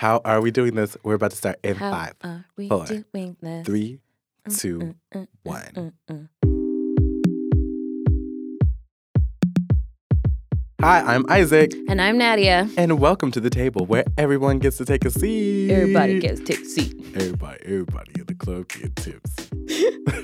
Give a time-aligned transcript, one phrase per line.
[0.00, 0.96] How are we doing this?
[1.02, 3.66] We're about to start in How five, are we four, doing this?
[3.66, 3.98] three,
[4.48, 5.72] two, Mm, mm, one.
[5.74, 6.28] mm, mm.
[10.80, 12.66] Hi, I'm Isaac, And I'm Nadia.
[12.78, 15.70] and welcome to the table where everyone gets to take a seat.
[15.70, 16.94] Everybody gets to take a seat.
[17.14, 19.50] Everybody, everybody in the club get tips.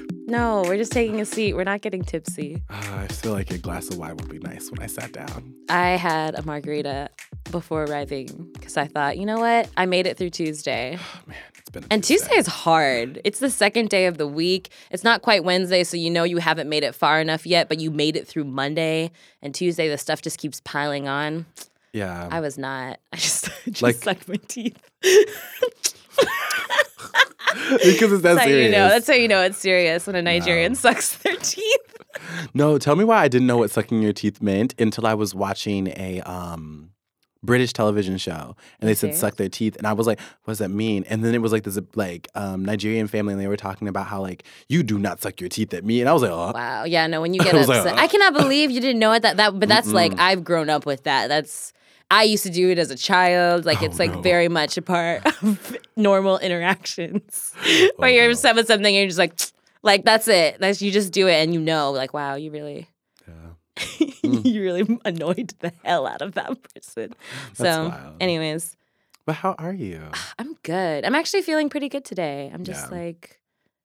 [0.29, 1.55] No, we're just taking a seat.
[1.55, 2.61] We're not getting tipsy.
[2.69, 5.55] Ah, I feel like a glass of wine would be nice when I sat down.
[5.69, 7.11] I had a margarita
[7.53, 9.69] before arriving because I thought, you know what?
[9.77, 10.99] I made it through Tuesday.
[11.17, 13.21] Oh, man, it's been a And Tuesday is hard.
[13.25, 14.71] It's the second day of the week.
[14.91, 17.79] It's not quite Wednesday, so you know you haven't made it far enough yet, but
[17.81, 19.13] you made it through Monday.
[19.43, 21.47] And Tuesday, the stuff just keeps piling on.
[21.93, 22.29] Yeah.
[22.31, 22.99] I was not.
[23.13, 24.77] I just, just Like- sucked my teeth.
[27.85, 28.65] because it's that That's how serious.
[28.67, 28.89] you know.
[28.89, 31.65] That's how you know it's serious when a Nigerian sucks their teeth.
[32.55, 35.35] No, tell me why I didn't know what sucking your teeth meant until I was
[35.35, 36.91] watching a um
[37.43, 39.21] British television show and they said serious?
[39.21, 41.05] suck their teeth and I was like, what does that mean?
[41.09, 44.07] And then it was like this like um Nigerian family and they were talking about
[44.07, 46.53] how like you do not suck your teeth at me and I was like, oh
[46.55, 46.85] Wow.
[46.85, 47.07] Yeah.
[47.07, 47.21] No.
[47.21, 48.01] When you I get like, upset, uh.
[48.03, 49.21] I cannot believe you didn't know it.
[49.23, 49.61] That that.
[49.61, 50.21] But that's like Mm-mm.
[50.21, 51.29] I've grown up with that.
[51.29, 51.75] That's
[52.11, 53.65] I used to do it as a child.
[53.65, 54.21] Like Oh, it's like no.
[54.21, 57.53] very much a part of normal interactions.
[57.67, 58.33] Oh, Where you're no.
[58.33, 59.35] upset with something, and you're just like,
[59.83, 60.59] like that's it.
[60.61, 62.89] That's you just do it, and you know, like wow, you really,
[63.27, 63.85] yeah.
[64.23, 64.41] Hmm.
[64.45, 67.15] you really annoyed the hell out of that person.
[67.49, 68.17] That's so, wild.
[68.21, 68.77] anyways,
[69.27, 70.03] But how are you?
[70.39, 71.05] I'm good.
[71.05, 72.51] I'm actually feeling pretty good today.
[72.53, 72.99] I'm just Yeah.
[72.99, 73.41] like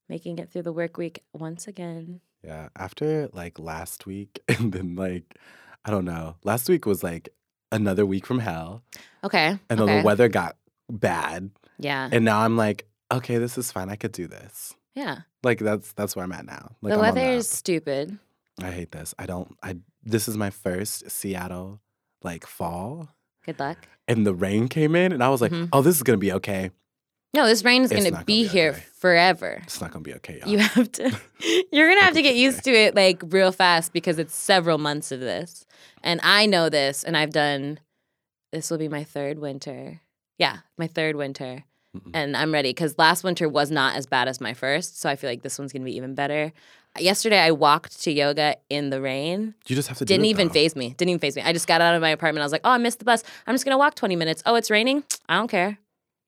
[0.10, 2.20] making it through the work week once again.
[2.44, 2.70] Yeah.
[2.76, 5.36] After like last week and then like
[5.86, 6.36] I don't know.
[6.44, 7.30] Last week was like
[7.72, 8.84] another week from hell.
[9.24, 9.58] Okay.
[9.70, 10.00] And then okay.
[10.00, 10.56] the weather got
[10.90, 11.52] bad.
[11.80, 12.10] Yeah.
[12.12, 13.90] And now I'm like, okay, this is fine.
[13.90, 14.76] I could do this.
[14.94, 15.20] Yeah.
[15.44, 16.76] Like that's that's where I'm at now.
[16.82, 18.20] Like the I'm weather is stupid.
[18.62, 19.16] I hate this.
[19.18, 19.56] I don't.
[19.64, 19.78] I.
[20.04, 21.80] This is my first Seattle
[22.24, 23.10] like fall,
[23.46, 23.88] Good luck.
[24.08, 25.70] and the rain came in, and I was like, Mhm.
[25.74, 26.72] oh, this is gonna be okay.
[27.34, 28.84] No, this rain is going to gonna be be here okay.
[28.94, 29.60] forever.
[29.64, 30.50] It's not gonna be okay, y'all.
[30.50, 31.04] You have to,
[31.72, 34.78] you're going to have to get used to it like real fast because it's several
[34.78, 35.66] months of this.
[36.04, 37.80] And I know this, and I've done,
[38.52, 40.02] this will be my third winter.
[40.38, 41.64] Yeah, my third winter.
[41.96, 42.12] Mm-mm.
[42.14, 45.00] And I'm ready because last winter was not as bad as my first.
[45.00, 46.54] So I feel like this one's going to be even better.
[47.00, 49.56] Yesterday, I walked to yoga in the rain.
[49.68, 50.06] you just have to.
[50.06, 50.90] Didn't it, even faze me.
[50.98, 51.42] Didn't even faze me.
[51.42, 52.42] I just got out of my apartment.
[52.42, 53.24] I was like, oh, I missed the bus.
[53.48, 54.44] I'm just going to walk 20 minutes.
[54.46, 55.04] Oh, it's raining.
[55.30, 55.78] I don't care.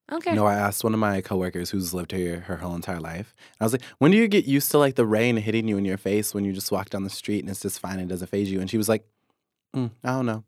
[0.10, 0.36] Don't.
[0.36, 3.34] No, I asked one of my coworkers who's lived here her whole entire life.
[3.60, 5.86] I was like, when do you get used to like the rain hitting you in
[5.86, 8.14] your face when you just walk down the street and it's just fine and it
[8.14, 8.60] doesn't faze you?
[8.60, 9.06] And she was like,
[9.76, 10.44] mm, I don't know.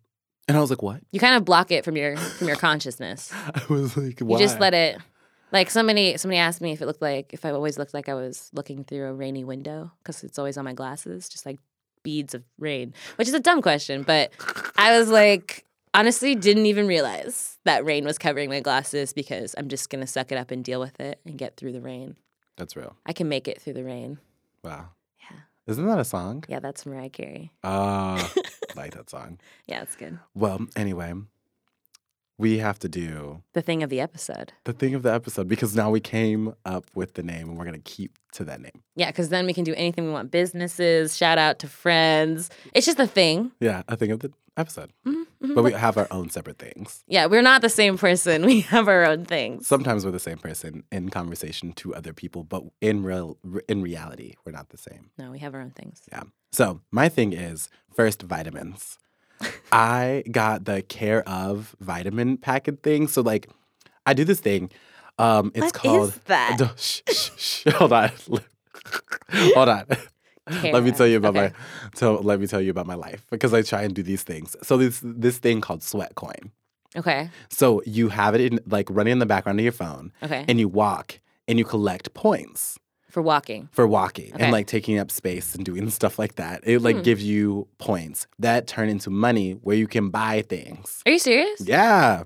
[0.48, 1.02] And I was like, what?
[1.12, 3.32] You kind of block it from your from your consciousness.
[3.34, 4.38] I was like, why?
[4.38, 5.00] You just let it.
[5.52, 8.14] Like somebody somebody asked me if it looked like if I always looked like I
[8.14, 11.60] was looking through a rainy window because it's always on my glasses, just like
[12.04, 14.32] beads of rain, which is a dumb question, but
[14.78, 19.70] I was like honestly didn't even realize that rain was covering my glasses because I'm
[19.70, 22.18] just gonna suck it up and deal with it and get through the rain.
[22.58, 22.96] That's real.
[23.06, 24.20] I can make it through the rain.
[24.64, 24.90] Wow.
[25.20, 25.38] Yeah.
[25.68, 26.44] Isn't that a song?
[26.48, 27.52] Yeah, that's Mariah Carey.
[27.64, 28.28] Uh,
[28.76, 29.40] like that song.
[29.68, 30.20] Yeah, it's good.
[30.34, 31.14] Well, anyway,
[32.38, 34.54] we have to do The thing of the episode.
[34.66, 37.66] the thing of the episode because now we came up with the name and we're
[37.66, 38.84] going to keep to that name.
[38.96, 40.32] Yeah, because then we can do anything we want.
[40.32, 42.50] Businesses, shout out to friends.
[42.74, 43.52] It's just a thing.
[43.60, 44.92] Yeah, a thing of the episode.
[45.06, 45.56] Mhm, mhm.
[45.56, 47.04] But we have our own separate things.
[47.08, 48.46] Yeah, we're not the same person.
[48.46, 49.68] We have our own things.
[49.68, 53.38] Sometimes we're the same person in conversation to other people, but in real
[53.70, 55.12] in reality, we're not the same.
[55.18, 56.02] No, we have our own things.
[56.12, 56.24] Yeah.
[56.52, 58.98] So, my thing is first vitamins.
[59.72, 63.08] I got the Care/of vitamin packet thing.
[63.08, 63.50] So like
[64.06, 64.72] I do this thing.
[65.18, 66.58] Um it's What called is that?
[67.76, 68.12] Hold on.
[69.56, 69.86] Hold on.
[70.64, 71.48] let me tell you about okay.
[71.54, 71.54] my
[71.96, 74.56] so let me tell you about my life because I try and do these things.
[74.62, 76.52] So this this thing called Sweatcoin.
[76.96, 77.30] Okay.
[77.50, 80.46] So you have it in like running in the background of your phone Okay.
[80.48, 82.78] and you walk and you collect points
[83.16, 83.70] For walking.
[83.72, 84.44] for walking Okay.
[84.44, 86.60] and like taking up space and doing stuff like that.
[86.66, 87.02] It like Hmm.
[87.04, 91.02] gives you points that turn into money where you can buy things.
[91.06, 91.62] Are you serious?
[91.62, 92.24] Yeah.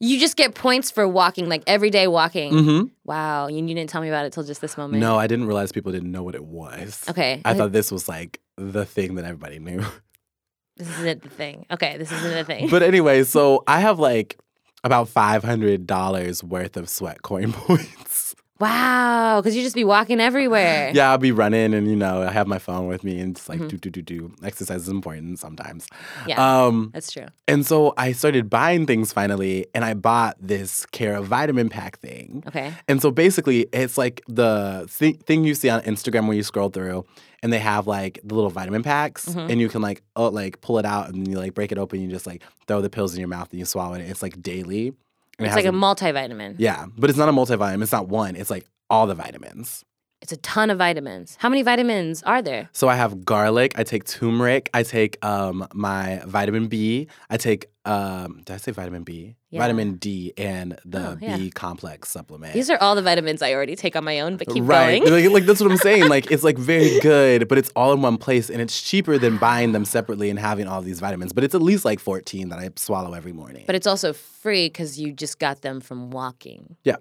[0.00, 2.52] You just get points for walking, like everyday walking.
[2.54, 2.86] Mm-hmm.
[3.04, 3.48] Wow.
[3.48, 4.98] You, you didn't tell me about it till just this moment.
[5.00, 7.04] No, I didn't realize people didn't know what it was.
[7.10, 7.42] Okay.
[7.44, 9.84] I and thought this was like the thing that everybody knew.
[10.78, 11.66] this isn't the thing.
[11.70, 11.98] Okay.
[11.98, 12.70] This isn't the thing.
[12.70, 14.38] but anyway, so I have like
[14.84, 18.07] about five hundred dollars worth of Sweatcoin points.
[18.60, 19.40] Wow.
[19.40, 20.90] Because you just be walking everywhere.
[20.94, 23.48] yeah, I'll be running and you know, I have my phone with me and just
[23.48, 23.68] like Mhm.
[23.68, 24.32] do do do do.
[24.42, 25.86] Exercise is important sometimes.
[26.26, 26.38] Yeah.
[26.66, 27.26] Um That's true.
[27.46, 32.42] And so I started buying things finally, and I bought this Care Vitamin Pack thing.
[32.48, 32.72] Okay.
[32.88, 36.68] And so basically, it's like the thi- thing you see on Instagram where you scroll
[36.68, 37.04] through,
[37.42, 39.50] and they have like the little vitamin packs, Mhm.
[39.50, 42.00] and you can like oh like pull it out, and you like break it open,
[42.00, 44.00] you just like throw the pills in your mouth, and you swallow it.
[44.02, 44.92] It's like daily,
[45.38, 46.56] It's like a multivitamin.
[46.58, 47.82] yeah, but it's not a multivitamin.
[47.82, 48.34] It's not one.
[48.36, 49.84] It's like all the vitamins.
[50.20, 51.36] It's a ton of vitamins.
[51.38, 52.68] How many vitamins are there?
[52.72, 53.78] So I have garlic.
[53.78, 54.68] I take turmeric.
[54.74, 57.06] I take um, my vitamin B.
[57.30, 59.36] I take um, did I say vitamin B?
[59.50, 59.60] Yeah.
[59.60, 61.38] Vitamin D and the Oh, yeah.
[61.38, 62.52] B complex supplement.
[62.52, 65.00] These are all the vitamins I already take on my own, but keep right.
[65.02, 65.10] going.
[65.10, 66.08] Like, like that's what I'm saying.
[66.08, 69.36] Like it's like very good, but it's all in one place and it's cheaper than
[69.36, 71.32] buying them separately and having all these vitamins.
[71.32, 73.64] But it's at least like 14 that I swallow every morning.
[73.66, 76.76] But it's also free because you just got them from walking.
[76.84, 76.96] Yeah.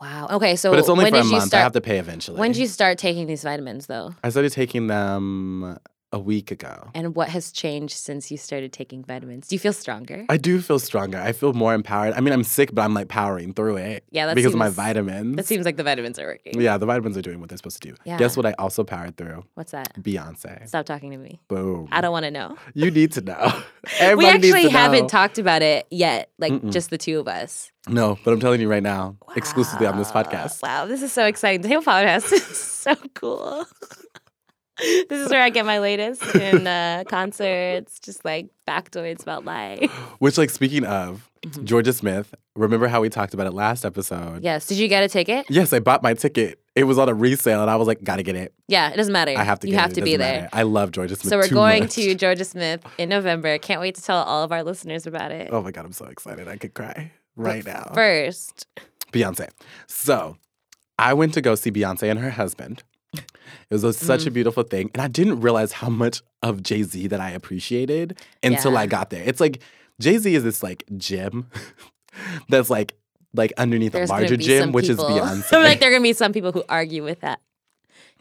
[0.00, 0.28] Wow.
[0.32, 1.44] Okay, so but it's only when for a month.
[1.44, 1.60] start?
[1.60, 2.38] I have to pay eventually.
[2.38, 4.14] when did you start taking these vitamins, though?
[4.22, 5.78] I started taking them
[6.14, 6.90] a week ago.
[6.94, 9.48] And what has changed since you started taking vitamins?
[9.48, 10.24] Do you feel stronger?
[10.28, 11.18] I do feel stronger.
[11.18, 12.14] I feel more empowered.
[12.14, 14.04] I mean, I'm sick, but I'm like powering through it.
[14.10, 15.34] Yeah, that because of my vitamins.
[15.36, 16.60] That seems like the vitamins are working.
[16.60, 17.96] yeah, the vitamins are doing what they're supposed to do.
[18.04, 18.16] Yeah.
[18.16, 18.46] Guess what?
[18.46, 19.92] I also powered through What's that?
[20.00, 20.68] Beyonce.
[20.68, 21.40] Stop talking to me.
[21.48, 21.88] Boom.
[21.90, 22.56] I don't want to know.
[22.74, 23.62] You need to know.
[24.16, 25.08] we actually haven't know.
[25.08, 26.72] talked about it yet, like Mm-mm.
[26.72, 27.72] just the two of us.
[27.88, 30.62] No, but I'm telling you right now, exclusively on this podcast.
[30.62, 31.60] Wow, this is so exciting.
[31.60, 33.66] The whole podcast is so cool.
[35.08, 39.90] this is where I get my latest in uh, concerts, just like factoids about life.
[40.18, 41.66] Which, like, speaking of Mhm.
[41.66, 44.42] Jorja Smith, remember how we talked about it last episode?
[44.42, 44.66] Yes.
[44.66, 45.44] Did you get a ticket?
[45.50, 46.58] Yes, I bought my ticket.
[46.74, 48.54] It was on a resale, and I was like, gotta get it.
[48.66, 49.34] Yeah, it doesn't matter.
[49.36, 49.94] I have to You have it.
[49.96, 50.42] to It be doesn't there.
[50.44, 50.56] matter.
[50.56, 51.28] I love Jorja Smith.
[51.28, 51.92] So we're going much.
[51.96, 53.58] to Jorja Smith in November.
[53.58, 55.50] Can't wait to tell all of our listeners about it.
[55.52, 56.48] Oh my God, I'm so excited.
[56.48, 57.90] I could cry right now.
[57.94, 58.66] First,
[59.12, 59.50] Beyonce.
[59.86, 60.38] So
[60.98, 62.82] I went to go see Beyonce and her husband.
[63.70, 64.26] It was a, such Mm.
[64.28, 64.90] a beautiful thing.
[64.94, 68.80] And I didn't realize how much of Jay Z that I appreciated until Yeah.
[68.80, 69.22] I got there.
[69.24, 69.60] It's like
[70.00, 71.48] Jay Z is this like gem
[72.48, 72.94] that's like
[73.36, 75.06] like underneath there's a larger gem, which people.
[75.06, 75.52] is Beyonce.
[75.56, 77.40] I'm like there are gonna be some people who argue with that.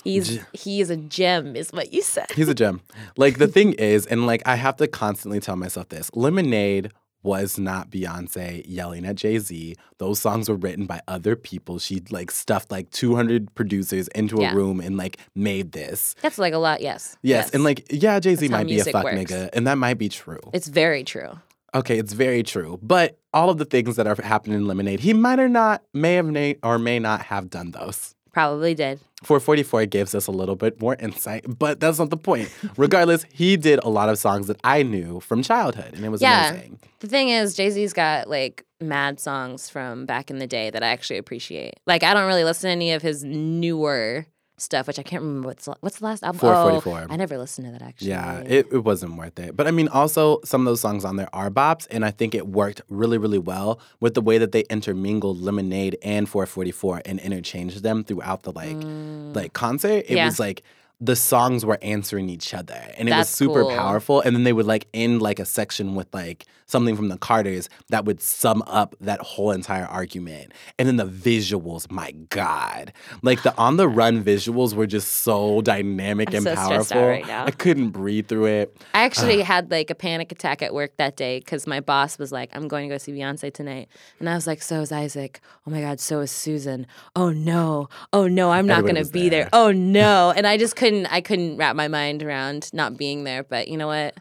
[0.03, 2.25] He's Ge- he is a gem, is what you said.
[2.35, 2.81] He's a gem.
[3.15, 6.91] Like the thing is, and like I have to constantly tell myself this: Lemonade
[7.23, 9.75] was not Beyonce yelling at Jay Z.
[9.97, 11.79] Those songs were written by other people.
[11.79, 14.51] She like stuffed like 200 producers into Yeah.
[14.51, 16.15] a room and like made this.
[16.21, 16.81] That's like a lot.
[16.81, 17.17] Yes.
[17.23, 19.17] Yes, and like yeah, Jay Z might be a fuck works.
[19.17, 20.39] nigga, and that might be true.
[20.53, 21.31] it's very true.
[21.75, 22.77] Okay, it's very true.
[22.83, 26.13] But all of the things that are happening in Lemonade, he might or not, may
[26.15, 28.13] have na- or may not have done those.
[28.31, 28.99] Probably did.
[29.23, 32.49] 4:44 gives us a little bit more insight, but that's not the point.
[32.77, 36.21] Regardless, he did a lot of songs that I knew from childhood, and it was
[36.21, 36.49] Yeah.
[36.49, 36.79] amazing.
[36.99, 40.83] The thing is, Jay Z's got like mad songs from back in the day that
[40.83, 41.73] I actually appreciate.
[41.87, 44.25] Like I don't really listen to any of his newer
[44.57, 46.39] stuff, which I can't remember what's what's the last album.
[46.39, 47.07] 444.
[47.09, 48.09] Oh, I never listened to that actually.
[48.09, 49.55] Yeah, it, it wasn't worth it.
[49.55, 52.35] But I mean, also, some of those songs on there are bops, and I think
[52.35, 57.19] it worked really, really well with the way that they intermingled Lemonade and 4:44 and
[57.19, 59.35] interchanged them throughout the like Mm.
[59.35, 60.05] like concert.
[60.07, 60.25] It Yeah.
[60.25, 60.63] was like
[61.01, 63.75] the songs were answering each other and it was super cool.
[63.75, 67.17] powerful and then they would like end like a section with like something from the
[67.17, 72.93] carters that would sum up that whole entire argument and then the visuals my god
[73.21, 77.29] like the on the run visuals were just so dynamic I'm and so powerful right
[77.29, 81.15] i couldn't breathe through it I actually had like a panic attack at work that
[81.15, 83.89] day because my boss was like, I'm going to go see Beyonce tonight.
[84.19, 85.41] And I was like, so is Isaac.
[85.65, 86.85] Oh my God, so is Susan.
[87.15, 87.89] Oh no.
[88.11, 89.43] Oh no, I'm not going to be there.
[89.43, 89.49] there.
[89.53, 90.31] Oh no.
[90.35, 93.43] And I just couldn't, I couldn't wrap my mind around not being there.
[93.43, 94.15] But you know what?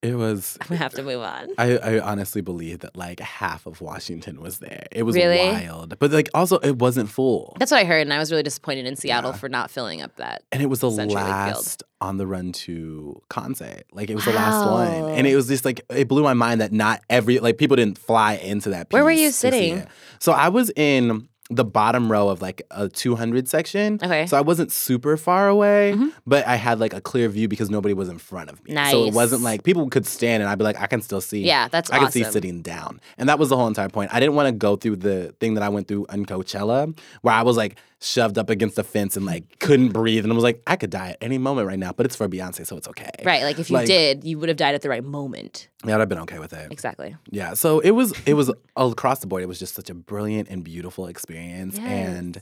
[0.00, 1.48] it was I'm to have to move on.
[1.58, 4.86] I, I honestly believe that like half of Washington was there.
[4.92, 5.38] It was Really?
[5.38, 5.98] wild.
[5.98, 7.56] But like also it wasn't full.
[7.58, 8.02] That's what I heard.
[8.02, 9.36] And I was really disappointed in Seattle Yeah.
[9.36, 10.44] for not filling up that.
[10.52, 11.56] And it was the CenturyLink Field.
[11.56, 13.86] last On the Run II concert.
[13.90, 14.72] Like it was the last oh.
[14.72, 15.18] one.
[15.18, 17.98] And it was just like it blew my mind that not every like people didn't
[17.98, 19.84] fly into that Where were you sitting?
[20.20, 23.98] So I was in the bottom row of like a 200 section.
[24.02, 24.26] Okay.
[24.26, 26.12] So I wasn't super far away, Mhm.
[26.26, 28.74] but I had like a clear view because nobody was in front of me.
[28.90, 31.44] So it wasn't like people could stand and I'd be like, I can still see.
[31.44, 33.00] Yeah, that's I could see sitting down.
[33.16, 34.10] And that was the whole entire point.
[34.12, 37.34] I didn't want to go through the thing that I went through in Coachella where
[37.34, 40.24] I was like shoved up against the fence and like couldn't breathe.
[40.24, 42.28] And I was like, I could die at any moment right now, but it's for
[42.28, 43.10] Beyonce, so it's okay.
[43.24, 43.42] Right.
[43.42, 45.68] Like if you Like- did, you would have died at the right moment.
[45.84, 46.70] Yeah, I'd have been okay with it.
[46.70, 47.16] Exactly.
[47.30, 47.54] Yeah.
[47.54, 49.42] So it was it was across the board.
[49.42, 51.76] It was just such a brilliant and beautiful experience.
[51.78, 52.40] And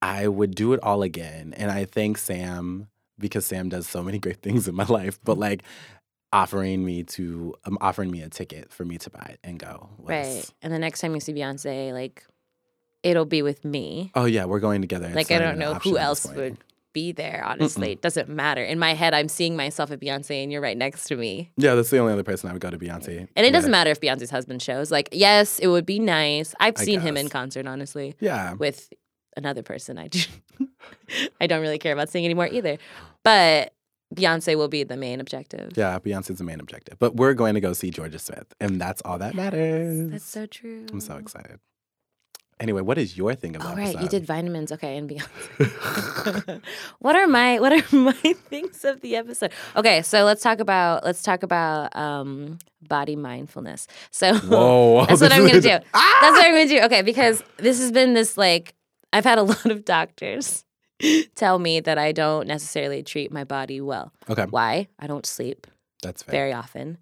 [0.00, 1.52] I would do it all again.
[1.56, 5.36] And I thank Sam because Sam does so many great things in my life, but
[5.38, 5.64] like
[6.32, 9.88] offering me to um, offering me a ticket for me to buy it and go.
[9.98, 10.50] Was, Right.
[10.62, 12.24] And the next time you see Beyonce, like,
[13.02, 14.10] it'll be with me.
[14.14, 15.06] Oh yeah, we're going together.
[15.06, 16.56] It's like, I don't know who else would
[16.94, 17.92] be there, honestly.
[17.92, 18.62] It doesn't matter.
[18.64, 21.50] In my head, I'm seeing myself at Beyonce and you're right next to me.
[21.56, 23.28] Yeah, that's the only other person I would go to Beyonce.
[23.36, 23.72] And it doesn't with.
[23.72, 24.90] matter if Beyonce's husband shows.
[24.90, 26.54] Like, yes, it would be nice.
[26.60, 28.54] I've I seen him in concert, honestly, Yeah.
[28.54, 28.90] with
[29.36, 30.20] another person I do.
[31.40, 32.78] I don't really care about seeing anymore either.
[33.22, 33.74] But
[34.14, 35.72] Beyonce will be the main objective.
[35.76, 36.98] Yeah, Beyonce's the main objective.
[36.98, 40.10] But we're going to go see Jorja Smith, and that's all that matters.
[40.10, 40.86] That's so true.
[40.90, 41.60] I'm so excited.
[42.60, 44.72] Anyway, what is your thing about All right, you did vitamins.
[44.72, 46.60] Okay, and Beyonce.
[46.98, 49.52] what are my what are my things of the episode?
[49.76, 53.86] Okay, so let's talk about let's talk about um body mindfulness.
[54.10, 55.06] So Whoa.
[55.06, 55.78] that's what I'm gonna do.
[55.94, 56.18] Ah!
[56.20, 56.80] That's what I'm gonna do.
[56.86, 58.74] Okay, because this has been this like
[59.12, 60.64] I've had a lot of doctors
[61.36, 64.12] tell me that I don't necessarily treat my body well.
[64.28, 64.88] Okay, Why?
[64.98, 65.66] I don't sleep
[66.02, 66.32] that's fair.
[66.32, 66.98] very often.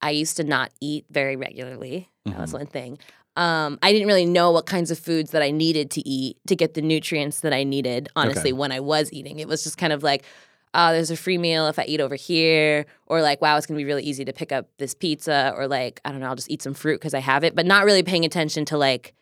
[0.00, 2.08] I used to not eat very regularly.
[2.26, 2.54] That was Mhm.
[2.58, 2.98] one thing.
[3.36, 6.54] Um, I didn't really know what kinds of foods that I needed to eat to
[6.54, 8.52] get the nutrients that I needed, honestly, Okay.
[8.52, 9.40] when I was eating.
[9.40, 10.24] It was just kind of like,
[10.72, 13.78] oh, there's a free meal if I eat over here, or like, wow, it's gonna
[13.78, 16.50] be really easy to pick up this pizza, or like, I don't know, I'll just
[16.50, 19.14] eat some fruit because I have it, but not really paying attention to like,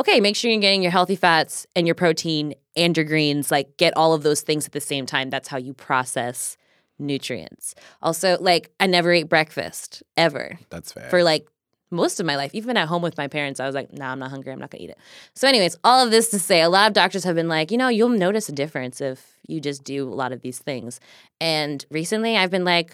[0.00, 3.76] okay, make sure you're getting your healthy fats and your protein and your greens, like,
[3.76, 5.30] get all of those things at the same time.
[5.30, 6.56] That's how you process
[6.98, 7.74] nutrients.
[8.02, 11.08] Also, like, I never ate breakfast ever That's fair.
[11.10, 11.46] for like
[11.90, 12.54] most of my life.
[12.54, 14.52] Even at home with my parents, I was like, nah, I'm not hungry.
[14.52, 14.98] I'm not gonna eat it.
[15.34, 17.78] So, anyways, all of this to say, a lot of doctors have been like, you
[17.78, 21.00] know, you'll notice a difference if you just do a lot of these things.
[21.40, 22.92] And recently I've been like,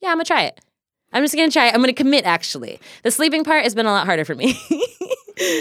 [0.00, 0.60] yeah, I'm gonna try it.
[1.12, 1.74] I'm just gonna try it.
[1.74, 2.80] I'm gonna commit actually.
[3.02, 4.52] The sleeping part has been a lot harder for me.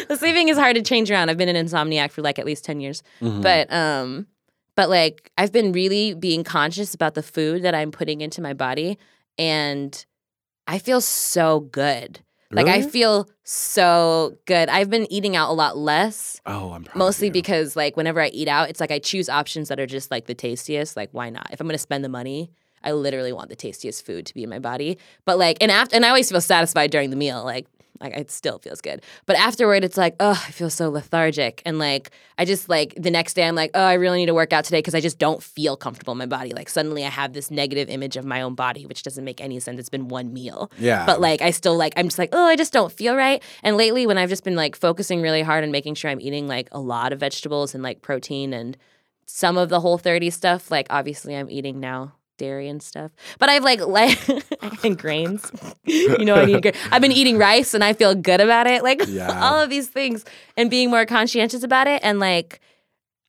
[0.08, 1.30] the sleeping is hard to change around.
[1.30, 3.04] I've been an insomniac for like at least 10 years.
[3.22, 3.42] Mhm.
[3.42, 4.28] But um
[4.76, 8.54] but like I've been really being conscious about the food that I'm putting into my
[8.54, 8.98] body
[9.38, 10.06] and
[10.68, 12.22] I feel so good.
[12.54, 14.70] Like I feel so good.
[14.70, 18.48] I've been eating out a lot less, oh, I'm mostly because like whenever I eat
[18.48, 20.96] out, it's like I choose options that are just like the tastiest.
[20.96, 21.48] Like why not?
[21.52, 22.52] If I'm going to spend the money,
[22.84, 24.98] I literally want the tastiest food to be in my body.
[25.26, 27.44] But like and after and I always feel satisfied during the meal.
[27.44, 27.68] Like
[28.04, 29.02] like it still feels good.
[29.26, 33.12] But afterward it's like, oh, I feel so lethargic and like I just like the
[33.12, 35.18] next day I'm like, oh, I really need to work out today because I just
[35.20, 36.54] don't feel comfortable in my body.
[36.54, 39.60] Like suddenly I have this negative image of my own body, which doesn't make any
[39.60, 39.80] sense.
[39.80, 40.72] It's been one meal.
[40.78, 43.42] yeah, But like I still like I'm just like, oh, I just don't feel right.
[43.64, 46.48] And lately when I've just been like focusing really hard on making sure I'm eating
[46.48, 48.78] like a lot of vegetables and like protein and
[49.26, 53.12] some of the Whole30 stuff, like obviously I'm eating now dairy and stuff.
[53.40, 54.18] But I've like like
[54.84, 55.52] and grains.
[55.86, 58.84] you know I need gra- I've been eating rice and I feel good about it.
[58.84, 59.40] Like Yeah.
[59.44, 60.26] all of these things
[60.58, 62.60] and being more conscientious about it and like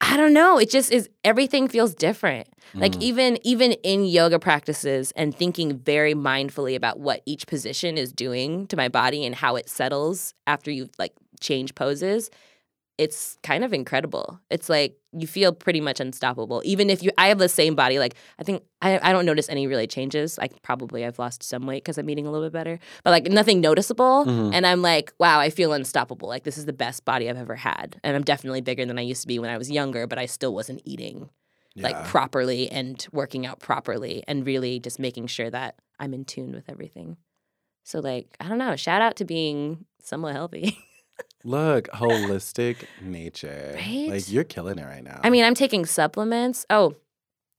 [0.01, 2.49] I don't know, it just is everything feels different.
[2.75, 3.03] Like Mm.
[3.03, 8.67] even even in yoga practices and thinking very mindfully about what each position is doing
[8.67, 12.31] to my body and how it settles after you like change poses,
[12.97, 14.41] it's kind of incredible.
[14.51, 16.63] It's like you feel pretty much unstoppable.
[16.65, 19.49] Even if you I have the same body, like I think I, I don't notice
[19.49, 20.39] any really changes.
[20.39, 22.79] Like probably I've lost some weight because I'm eating a little bit better.
[23.03, 24.25] But like nothing noticeable.
[24.27, 24.55] Mhm.
[24.55, 26.29] And I'm like, wow, I feel unstoppable.
[26.29, 27.99] Like this is the best body I've ever had.
[28.05, 30.27] And I'm definitely bigger than I used to be when I was younger, but I
[30.27, 31.31] still wasn't eating
[31.77, 36.53] like properly and working out properly and really just making sure that I'm in tune
[36.53, 37.17] with everything.
[37.83, 40.79] So like, I don't know, shout out to being somewhat healthy.
[41.45, 43.73] Look, holistic nature.
[43.77, 44.09] Right?
[44.11, 45.21] Like you're killing it right now.
[45.23, 46.65] I mean, I'm taking supplements.
[46.71, 46.95] Oh,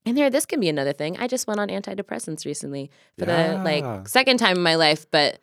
[0.04, 1.16] and there this can be another thing.
[1.18, 5.40] I just went on antidepressants recently for the like second time in my life, but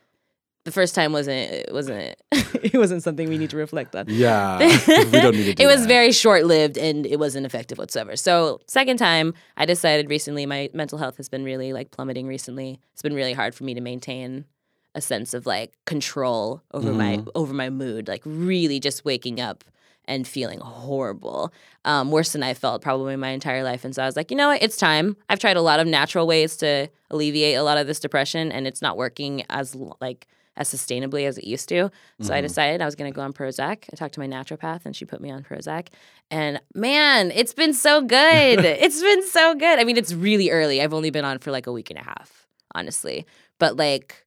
[0.63, 4.05] the first time wasn't it wasn't it wasn't something we need to reflect on.
[4.07, 5.87] yeah, we don't need to do it was that.
[5.87, 8.15] very short lived and it wasn't effective whatsoever.
[8.15, 12.79] So second time, I decided recently my mental health has been really like plummeting recently.
[12.93, 14.45] It's been really hard for me to maintain
[14.95, 17.29] a sense of like control over my Mm-hmm.
[17.35, 18.07] over my mood.
[18.07, 19.63] Like really just waking up
[20.05, 21.53] and feeling horrible,
[21.85, 23.85] um, worse than I felt probably my entire life.
[23.85, 25.15] And so I was like, you know what, it's time.
[25.29, 28.67] I've tried a lot of natural ways to alleviate a lot of this depression, and
[28.67, 31.89] it's not working as like as sustainably as it used to.
[32.21, 32.43] So I Mhm.
[32.43, 33.85] decided I was going to go on Prozac.
[33.91, 35.87] I talked to my naturopath, and she put me on Prozac.
[36.29, 38.59] And man, it's been so good.
[38.85, 39.79] it's been so good.
[39.79, 40.79] I mean, it's really early.
[40.81, 42.45] I've only been on for like a week and a half,
[42.75, 43.25] honestly.
[43.57, 44.22] But like,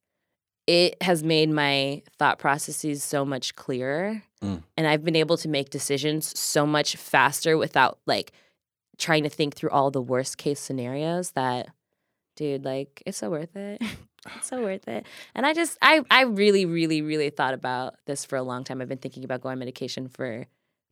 [0.66, 4.22] it has made my thought processes so much clearer.
[4.42, 4.62] Mm.
[4.76, 8.32] And I've been able to make decisions so much faster without like
[8.98, 11.68] trying to think through all the worst case scenarios that,
[12.36, 13.80] dude, like, it's so worth it.
[14.36, 15.06] it's so worth it.
[15.34, 18.80] And I just, I, I really, really, really thought about this for a long time.
[18.80, 20.46] I've been thinking about going on medication for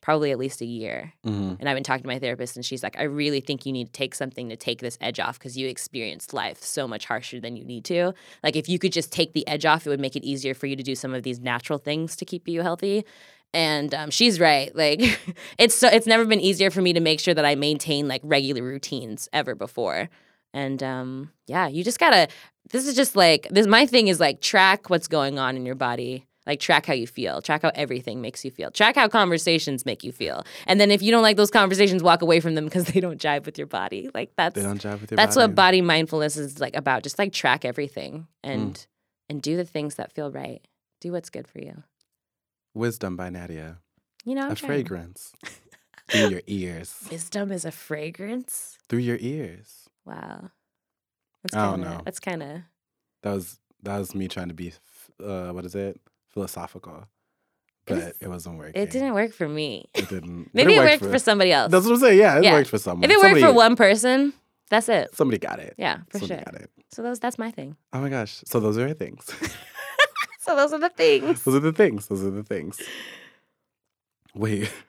[0.05, 1.15] probably at least a year.
[1.25, 1.57] Mhm.
[1.59, 3.87] And I've been talking to my therapist, and she's like, I really think you need
[3.87, 7.41] to take something to take this edge off because you experienced life so much harsher
[7.41, 8.13] than you need to.
[8.43, 10.67] Like, if you could just take the edge off, it would make it easier for
[10.67, 13.07] you to do some of these natural things to keep you healthy.
[13.55, 14.77] And um, she's right.
[14.77, 15.01] Like,
[15.59, 18.21] it's so it's never been easier for me to make sure that I maintain like
[18.25, 20.11] regular routines ever before.
[20.53, 22.29] And um, yeah, you just gotta.
[22.71, 23.67] This is just like this.
[23.67, 27.07] My thing is like track what's going on in your body Like track how you
[27.07, 27.41] feel.
[27.41, 28.71] Track how everything makes you feel.
[28.71, 30.45] Track how conversations make you feel.
[30.67, 33.19] And then if you don't like those conversations, walk away from them because they don't
[33.21, 34.11] jive with your body.
[34.15, 35.49] Like that's They don't jive with your that's body.
[35.49, 37.03] what body mindfulness is like about.
[37.03, 38.87] Just like track everything and Mm.
[39.31, 40.61] and do the things that feel right.
[41.01, 41.83] Do what's good for you.
[42.75, 43.79] Wisdom by Nadia.
[44.25, 44.69] You know, I'm a trying.
[44.71, 45.33] fragrance
[46.11, 46.95] through your ears.
[47.11, 48.79] Wisdom is a fragrance.
[48.89, 49.89] Through your ears.
[50.05, 50.51] Wow.
[51.43, 52.03] That's I don't kinda, know.
[52.05, 52.61] That's kind of
[53.23, 54.73] That was that was me trying to be
[55.23, 56.01] uh what is it?
[56.35, 57.07] Philosophical.
[57.87, 58.81] But it wasn't working.
[58.81, 59.89] it didn't work for me.
[59.95, 60.51] It didn't.
[60.55, 61.71] Maybe it worked for, somebody else.
[61.71, 62.19] That's what I'm saying.
[62.19, 62.53] Yeah, it Yeah.
[62.55, 63.11] worked for someone.
[63.11, 64.33] if it worked for one person,
[64.71, 65.15] that's it.
[65.15, 65.75] somebody got it.
[65.77, 66.29] Yeah, for sure.
[66.29, 66.53] somebody sure.
[66.53, 66.71] got it.
[66.91, 67.77] So those that's my thing.
[67.93, 68.43] Oh my gosh.
[68.47, 69.31] So those are things.
[70.45, 71.43] So those are the things.
[71.43, 72.07] those are the things.
[72.07, 72.79] Those are the things.
[74.35, 74.71] Wait.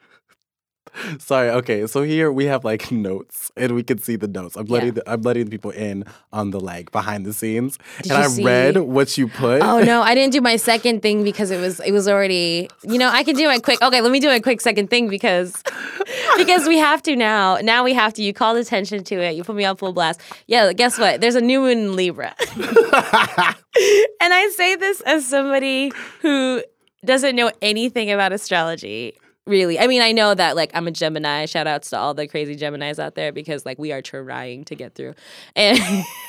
[1.18, 1.50] Sorry.
[1.50, 1.86] Okay.
[1.86, 4.56] So here we have like notes, and we can see the notes.
[4.56, 5.02] I'm letting Yeah.
[5.04, 8.44] the, I'm letting people in on the like behind the scenes, Did and I see-
[8.44, 9.62] read what you put.
[9.62, 12.98] Oh no, I didn't do my second thing because it was it was already you
[12.98, 15.62] know, I can do my quick okay, let me do my quick second thing because
[16.36, 17.56] because we have to now.
[17.62, 18.22] Now we have to.
[18.22, 19.34] You called attention to it.
[19.36, 20.20] You put me on full blast.
[20.46, 21.20] Yeah, guess what?
[21.20, 22.34] There's a new moon in Libra.
[22.56, 26.62] and I say this as somebody who
[27.04, 29.14] doesn't know anything about astrology.
[29.46, 29.78] Really.
[29.78, 31.46] I mean, I know that like I'm a Gemini.
[31.46, 34.74] Shout outs to all the crazy Geminis out there because like we are trying to
[34.74, 35.14] get through
[35.54, 35.78] and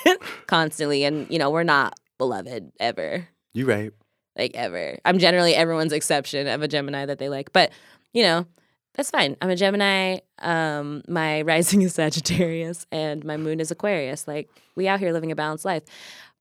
[0.47, 3.27] constantly and you know, we're not beloved ever.
[3.53, 3.91] you right.
[4.37, 4.99] Like ever.
[5.03, 7.51] I'm generally everyone's exception of a Gemini that they like.
[7.53, 7.71] But,
[8.13, 8.45] you know,
[8.93, 9.35] that's fine.
[9.41, 10.19] I'm a Gemini.
[10.39, 14.27] Um, my rising is Sagittarius and my moon is Aquarius.
[14.27, 15.83] Like we out here living a balanced life.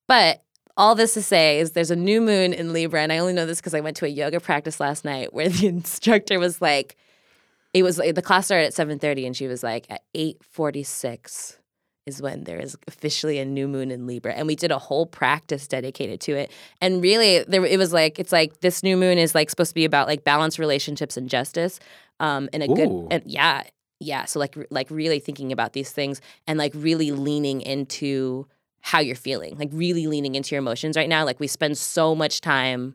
[0.08, 0.42] But
[0.76, 3.46] all this to say is there's a new moon in Libra, and I only know
[3.46, 6.96] this because I went to a yoga practice last night where the instructor was like,
[7.72, 11.58] it was like the class started at 7:30, and she was like, at 8:46
[12.06, 15.06] is when there is officially a new moon in Libra, and we did a whole
[15.06, 16.50] practice dedicated to it.
[16.80, 19.74] And really, there it was like it's like this new moon is like supposed to
[19.74, 21.80] be about like balanced relationships and justice,
[22.20, 22.74] um, and a Ooh.
[22.74, 23.64] good and yeah,
[23.98, 24.24] yeah.
[24.26, 28.46] So like like really thinking about these things and like really leaning into
[28.80, 31.24] how you're feeling, like really leaning into your emotions right now.
[31.24, 32.94] Like we spend so much time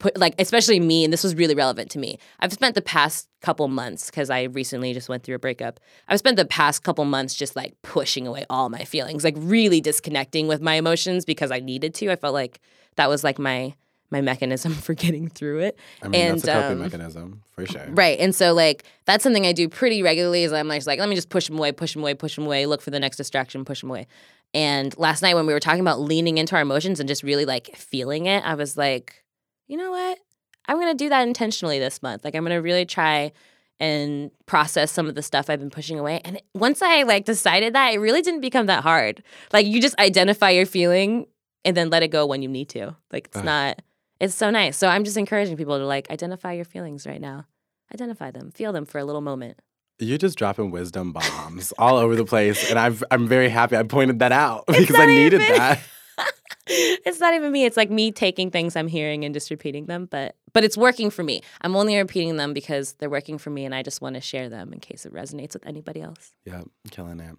[0.00, 3.28] put like especially me and this was really relevant to me i've spent the past
[3.40, 5.78] couple months because i recently just went through a breakup
[6.08, 9.80] i've spent the past couple months just like pushing away all my feelings like really
[9.80, 12.60] disconnecting with my emotions because i needed to i felt like
[12.96, 13.72] that was like my
[14.10, 17.66] my mechanism for getting through it I mean, that's a And, coping um, mechanism for
[17.66, 17.86] sure.
[17.90, 18.18] Right.
[18.18, 21.08] And so like that's something I do pretty regularly is I'm like, just like, let
[21.08, 23.16] me just push them away, push them away, push them away, look for the next
[23.16, 24.06] distraction, push them away.
[24.52, 27.44] And last night when we were talking about leaning into our emotions and just really
[27.44, 29.24] like feeling it, I was like,
[29.68, 30.18] you know what?
[30.66, 32.24] I'm gonna do that intentionally this month.
[32.24, 33.32] Like I'm gonna really try
[33.78, 36.20] and process some of the stuff I've been pushing away.
[36.24, 39.22] And once I like decided that, it really didn't become that hard.
[39.52, 41.26] Like you just identify your feeling
[41.64, 42.96] and then let it go when you need to.
[43.12, 43.44] Like it's Ugh.
[43.44, 43.82] not
[44.20, 44.76] it's so nice.
[44.76, 47.46] So I'm just encouraging people to like identify your feelings right now.
[47.92, 49.58] Identify them, feel them for a little moment.
[50.00, 53.82] You're just dropping wisdom bombs all over the place, and I've, I'm very happy I
[53.84, 55.80] pointed that out because I needed even- that.
[56.66, 57.64] it's not even me.
[57.64, 61.10] It's like me taking things I'm hearing and just repeating them, but but it's working
[61.10, 61.40] for me.
[61.62, 64.48] I'm only repeating them because they're working for me and I just want to share
[64.48, 66.32] them in case it resonates with anybody else.
[66.44, 67.36] Yeah, killing it.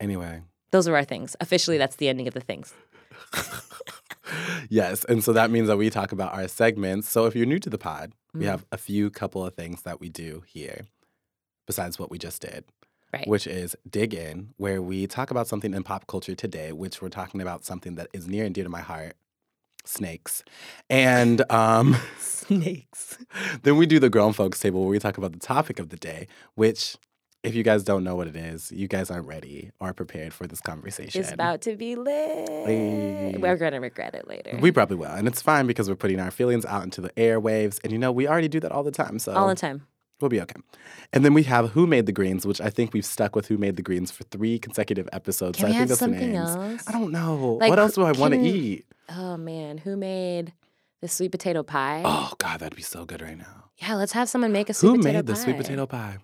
[0.00, 0.42] Anyway,
[0.72, 1.36] Those are our things.
[1.40, 2.74] Officially that's the ending of the things.
[4.68, 7.08] yes, and so that means that we talk about our segments.
[7.08, 8.50] So if you're new to the pod, we Mhm.
[8.50, 10.82] have a few couple of things that we do here,
[11.66, 12.64] besides what we just did.
[13.12, 13.26] Right.
[13.28, 17.08] Which is dig in, where we talk about something in pop culture today, which we're
[17.08, 19.14] talking about something that is near and dear to my heart
[19.84, 20.44] snakes.
[20.90, 23.18] And um, Snakes.
[23.62, 25.96] then we do the grown folks table where we talk about the topic of the
[25.96, 26.96] day, which,
[27.42, 30.46] if you guys don't know what it is, you guys aren't ready or prepared for
[30.46, 31.20] this conversation.
[31.20, 33.38] It's about to be lit.
[33.40, 34.58] We're gonna regret it later.
[34.60, 35.10] we probably will.
[35.10, 37.78] And it's fine because we're putting our feelings out into the airwaves.
[37.84, 39.18] And you know, we already do that all the time.
[39.18, 39.86] So all the time.
[40.20, 40.56] We'll be okay.
[41.12, 43.58] And then we have Who Made the Greens, which I think we've stuck with Who
[43.58, 45.58] Made the Greens for three consecutive episodes.
[45.58, 46.48] Can so I have think that's the something names.
[46.50, 46.84] else?
[46.88, 47.58] I don't know.
[47.60, 48.86] Like, what else do I want to eat?
[49.08, 50.52] Oh man, who made
[51.00, 52.02] the sweet potato pie?
[52.04, 53.64] Oh, God, that'd be so good right now.
[53.78, 55.12] Yeah, let's have someone make a sweet Who potato pie.
[55.12, 56.18] Who made the sweet potato pie?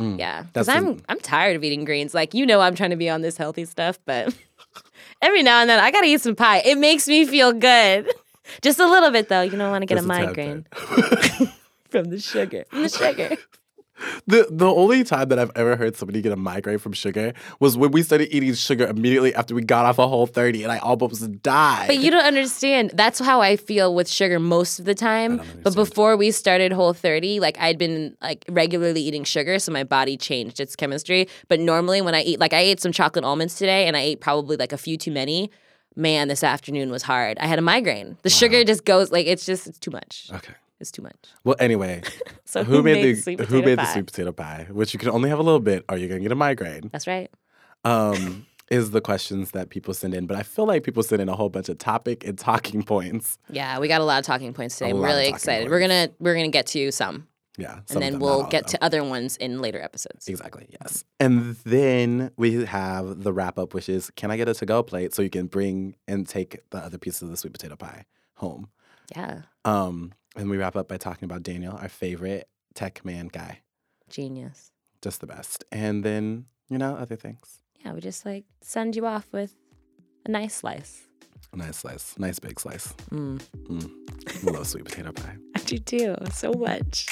[0.00, 0.18] Mm.
[0.18, 2.12] Yeah, because I'm I'm tired of eating greens.
[2.12, 4.36] Like you know, I'm trying to be on this healthy stuff, but
[5.22, 6.58] every now and then I gotta eat some pie.
[6.58, 8.12] It makes me feel good,
[8.62, 9.40] just a little bit though.
[9.40, 10.66] You don't want to get Just a migraine.
[11.96, 12.64] from the sugar.
[12.70, 13.36] From the sugar.
[14.26, 17.78] The the only time that I've ever heard somebody get a migraine from sugar was
[17.78, 21.40] when we started eating sugar immediately after we got off a Whole30 and I almost
[21.40, 21.86] died.
[21.86, 22.90] But you don't understand.
[22.92, 25.40] That's how I feel with sugar most of the time.
[25.62, 30.18] But before we started Whole30, like I'd been like regularly eating sugar, so my body
[30.18, 31.26] changed its chemistry.
[31.48, 34.20] But normally when I eat, like I ate some chocolate almonds today, and I ate
[34.20, 35.50] probably like a few too many.
[35.94, 37.38] Man, this afternoon was hard.
[37.38, 38.18] I had a migraine.
[38.20, 40.28] The sugar just goes like it's just it's too much.
[40.34, 40.52] Okay.
[40.80, 41.16] Is too much.
[41.44, 42.02] Well, anyway,
[42.44, 43.84] So who, made, the, sweet who made pie?
[43.84, 46.20] the sweet potato pie, which you can only have a little bit, or you're gonna
[46.20, 46.88] get a migraine.
[46.92, 47.30] That's right.
[47.84, 51.28] Um, is the questions that people send in, but I feel like people send in
[51.28, 53.38] a whole bunch of topic and talking points.
[53.48, 54.90] Yeah, we got a lot of talking points today.
[54.90, 55.70] A I'm really excited.
[55.70, 59.04] We're gonna we're gonna get to some, Yeah, some and then we'll get to other
[59.04, 60.26] ones in later episodes.
[60.26, 61.04] Exactly, yes.
[61.20, 64.82] And then we have the wrap up, which is can I get a to go
[64.82, 68.04] plate so you can bring and take the other pieces of the sweet potato pie
[68.34, 68.68] home?
[69.14, 73.60] Yeah, Um, and we wrap up by talking about Daniel, our favorite tech man guy,
[74.08, 74.72] genius.
[75.02, 75.64] just the best.
[75.72, 77.60] And then, you know, other things.
[77.84, 79.54] Yeah, we just like send you off with
[80.24, 81.02] a nice slice.
[81.52, 82.92] A nice slice, nice big slice.
[83.10, 83.40] Mm.
[83.68, 84.52] Mm.
[84.52, 85.36] Love sweet potato pie.
[85.56, 87.06] I do too, so much.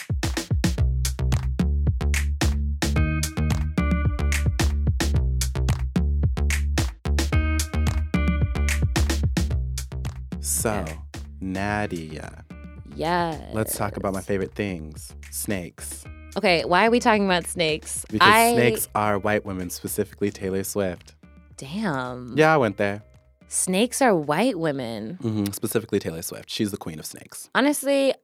[10.41, 10.85] So,
[11.41, 12.45] Nadia,
[12.95, 13.41] Yeah.
[13.53, 16.05] let's talk about my favorite things snakes.
[16.37, 18.05] Okay, why are we talking about snakes?
[18.11, 21.15] Because I, snakes are white women, specifically Taylor Swift.
[21.57, 22.35] Damn.
[22.37, 23.03] Yeah, I went there.
[23.49, 25.19] Snakes are white women.
[25.23, 26.51] hmm Specifically Taylor Swift.
[26.51, 27.49] She's the queen of snakes.
[27.55, 28.15] Honestly,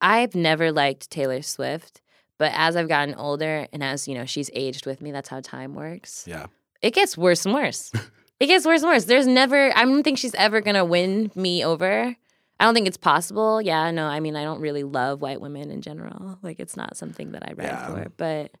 [0.00, 2.00] I've never liked Taylor Swift,
[2.38, 5.40] but as I've gotten older and as, you know, she's aged with me, that's how
[5.40, 6.24] time works.
[6.26, 6.46] Yeah.
[6.80, 7.92] It gets worse and worse.
[8.40, 9.04] it gets worse and worse.
[9.04, 12.16] There's never I don't think she's ever going to win me over.
[12.62, 13.60] I don't think it's possible.
[13.60, 16.38] Yeah, no, I mean, I don't really love white women in general.
[16.42, 17.86] Like it's not something that I ride Yeah.
[17.88, 18.52] for, but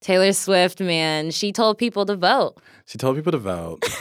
[0.00, 2.56] Taylor Swift, man, she told people to vote.
[2.86, 3.84] She told people to vote.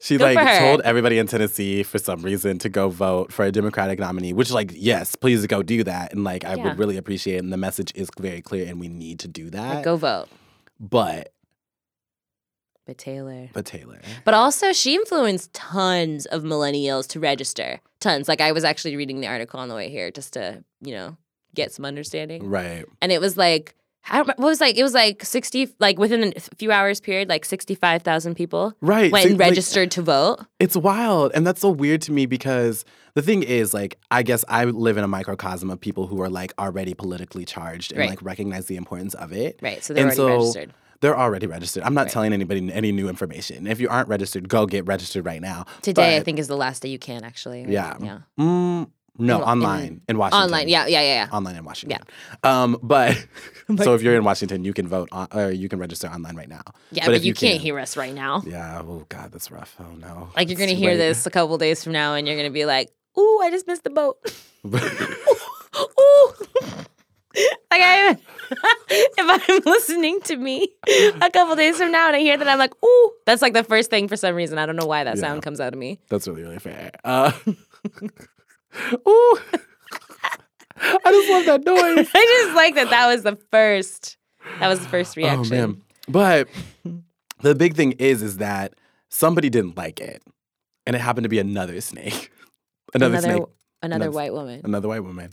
[0.00, 3.50] She Good like told everybody in Tennessee for some reason to go vote for a
[3.50, 6.12] Democratic nominee, which like, yes, please go do that.
[6.12, 6.62] And like I Yeah.
[6.68, 7.38] would really appreciate it.
[7.42, 9.74] And the message is very clear and we need to do that.
[9.76, 10.28] Like, go vote.
[10.78, 11.32] but
[12.88, 13.50] But Taylor.
[13.52, 14.00] but Taylor.
[14.24, 17.80] But also, she influenced tons of millennials to register.
[18.00, 18.28] Tons.
[18.28, 21.18] Like, I was actually reading the article on the way here just to, you know,
[21.54, 22.48] get some understanding.
[22.48, 22.86] Right.
[23.02, 23.74] And it was like,
[24.10, 27.28] I don't, what was like, it was like 60, like within a few hours period,
[27.28, 29.12] like 65,000 people Right.
[29.12, 30.38] went See, and like, registered to vote.
[30.58, 31.32] It's wild.
[31.34, 34.96] And that's so weird to me because the thing is, like, I guess I live
[34.96, 38.08] in a microcosm of people who are like already politically charged and Right.
[38.08, 39.58] like recognize the importance of it.
[39.60, 39.84] Right.
[39.84, 40.74] So they're And already so- registered.
[41.00, 41.82] They're already registered.
[41.84, 42.10] I'm not Right.
[42.12, 43.66] telling anybody any new information.
[43.66, 45.64] If you aren't registered, go get registered right now.
[45.82, 47.62] Today, I think, is the last day you can actually.
[47.62, 47.70] right?
[47.70, 47.94] Yeah.
[48.00, 48.18] Yeah.
[48.38, 50.42] Mm, no, In- online in, Washington.
[50.44, 50.68] Online.
[50.68, 50.86] Yeah.
[50.86, 51.00] Yeah.
[51.02, 51.24] Yeah.
[51.30, 51.36] yeah.
[51.36, 52.00] Online in Washington.
[52.44, 52.62] Yeah.
[52.62, 53.16] Um, but
[53.82, 56.48] so if you're in Washington, you can vote on, or you can register online right
[56.48, 56.62] now.
[56.90, 57.04] Yeah.
[57.06, 58.42] But But, if you, you can't can't- hear us right now.
[58.46, 58.80] Yeah.
[58.84, 59.76] Oh God, that's rough.
[59.78, 60.30] Oh no.
[60.36, 60.98] Like, you're going to too hear late.
[60.98, 63.66] this a couple days from now and you're going to be like, ooh, I just
[63.68, 64.18] missed the boat.
[64.66, 66.32] Ooh.
[67.70, 68.16] Like I
[68.90, 70.68] if I'm listening to me
[71.20, 73.62] a couple days from now and I hear that I'm like, ooh, that's like the
[73.64, 74.58] first thing for some reason.
[74.58, 75.20] I don't know why that Yeah.
[75.22, 75.98] sound comes out of me.
[76.08, 76.90] That's really really fair.
[77.04, 77.32] Uh,
[79.06, 79.38] ooh.
[80.80, 82.08] I just love that noise.
[82.14, 84.16] I just like that that was the first
[84.60, 85.54] that was the first reaction.
[85.54, 85.82] Oh man.
[86.08, 86.48] But
[87.40, 88.74] the big thing is is that
[89.08, 90.22] somebody didn't like it.
[90.86, 92.30] And it happened to be another snake.
[92.94, 93.42] Another, another snake.
[93.82, 94.60] another Another- white woman.
[94.64, 95.32] Another white woman.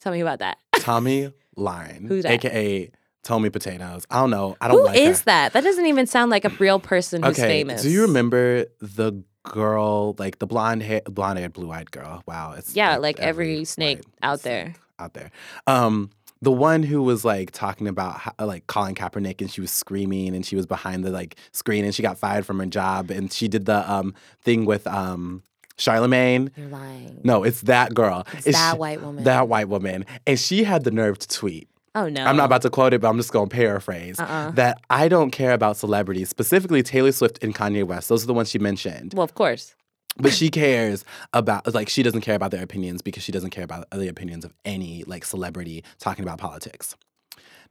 [0.00, 0.58] Tell me about that.
[0.74, 2.06] Tomi Lahren.
[2.08, 2.32] Who's that?
[2.44, 2.90] AKA
[3.22, 4.06] Tommy Potatoes.
[4.10, 4.56] I don't know.
[4.60, 5.24] I don't Who like is her.
[5.26, 5.52] that?
[5.52, 7.48] That doesn't even sound like a real person who's okay.
[7.48, 7.82] famous.
[7.82, 12.22] Do you remember the girl, like the blonde hair blonde haired, blue eyed girl?
[12.26, 12.54] Wow.
[12.56, 14.74] It's Yeah, like every snake white out there.
[14.98, 15.30] Out there.
[15.66, 16.10] Um
[16.42, 20.34] the one who was like talking about how, like Colin Kaepernick and she was screaming
[20.34, 23.30] and she was behind the like screen and she got fired from her job and
[23.30, 25.42] she did the um thing with um
[25.80, 26.50] Charlamagne.
[26.56, 27.20] You're lying.
[27.24, 28.26] No, it's that girl.
[28.34, 29.24] It's It's that she- white woman.
[29.24, 30.04] That white woman.
[30.26, 31.68] And she had the nerve to tweet.
[31.96, 32.24] oh no.
[32.24, 34.52] I'm not about to quote it, but I'm just going to paraphrase Uh-uh.
[34.52, 38.08] that I don't care about celebrities, specifically Taylor Swift and Kanye West.
[38.08, 39.14] Those are the ones she mentioned.
[39.14, 39.74] Well, of course.
[40.16, 43.64] But she cares about, like, she doesn't care about their opinions because she doesn't care
[43.64, 46.94] about the opinions of any, like, celebrity talking about politics.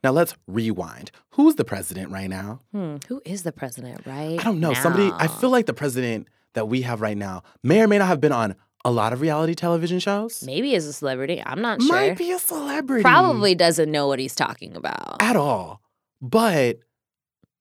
[0.03, 1.11] Now let's rewind.
[1.31, 2.61] Who's the president right now?
[2.71, 2.95] Hmm.
[3.09, 4.39] Who is the president, right?
[4.39, 4.73] I don't know.
[4.73, 8.07] Somebody, I feel like the president that we have right now may or may not
[8.07, 10.41] have been on a lot of reality television shows.
[10.45, 11.43] maybe as a celebrity.
[11.45, 11.91] I'm not sure.
[11.95, 13.03] Might be a celebrity.
[13.03, 15.17] Probably doesn't know what he's talking about.
[15.21, 15.81] at all,
[16.21, 16.79] but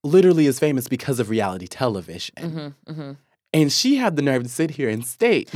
[0.05, 2.74] literally is famous because of reality television.
[2.87, 3.12] hmm hmm
[3.53, 5.51] And she had the nerve to sit here and state,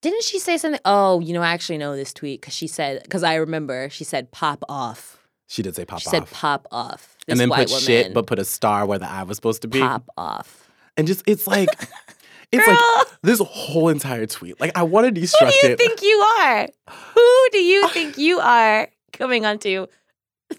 [0.00, 0.80] Didn't she say something?
[0.84, 4.04] Oh, you know, I actually know this tweet because she said, because I remember she
[4.04, 5.18] said pop off.
[5.48, 6.14] she did say pop she off.
[6.14, 7.16] She said pop off.
[7.26, 9.62] This and then put woman, shit, but put a star where the eye was supposed
[9.62, 9.80] to be.
[9.80, 10.70] pop off.
[10.96, 11.68] And just, it's like,
[12.52, 12.74] it's Girl.
[12.98, 14.60] like this whole entire tweet.
[14.60, 15.54] Like, I want to destruct it.
[15.54, 15.78] Who do you it.
[15.78, 16.68] think you are?
[17.14, 19.86] Who do you think you are coming onto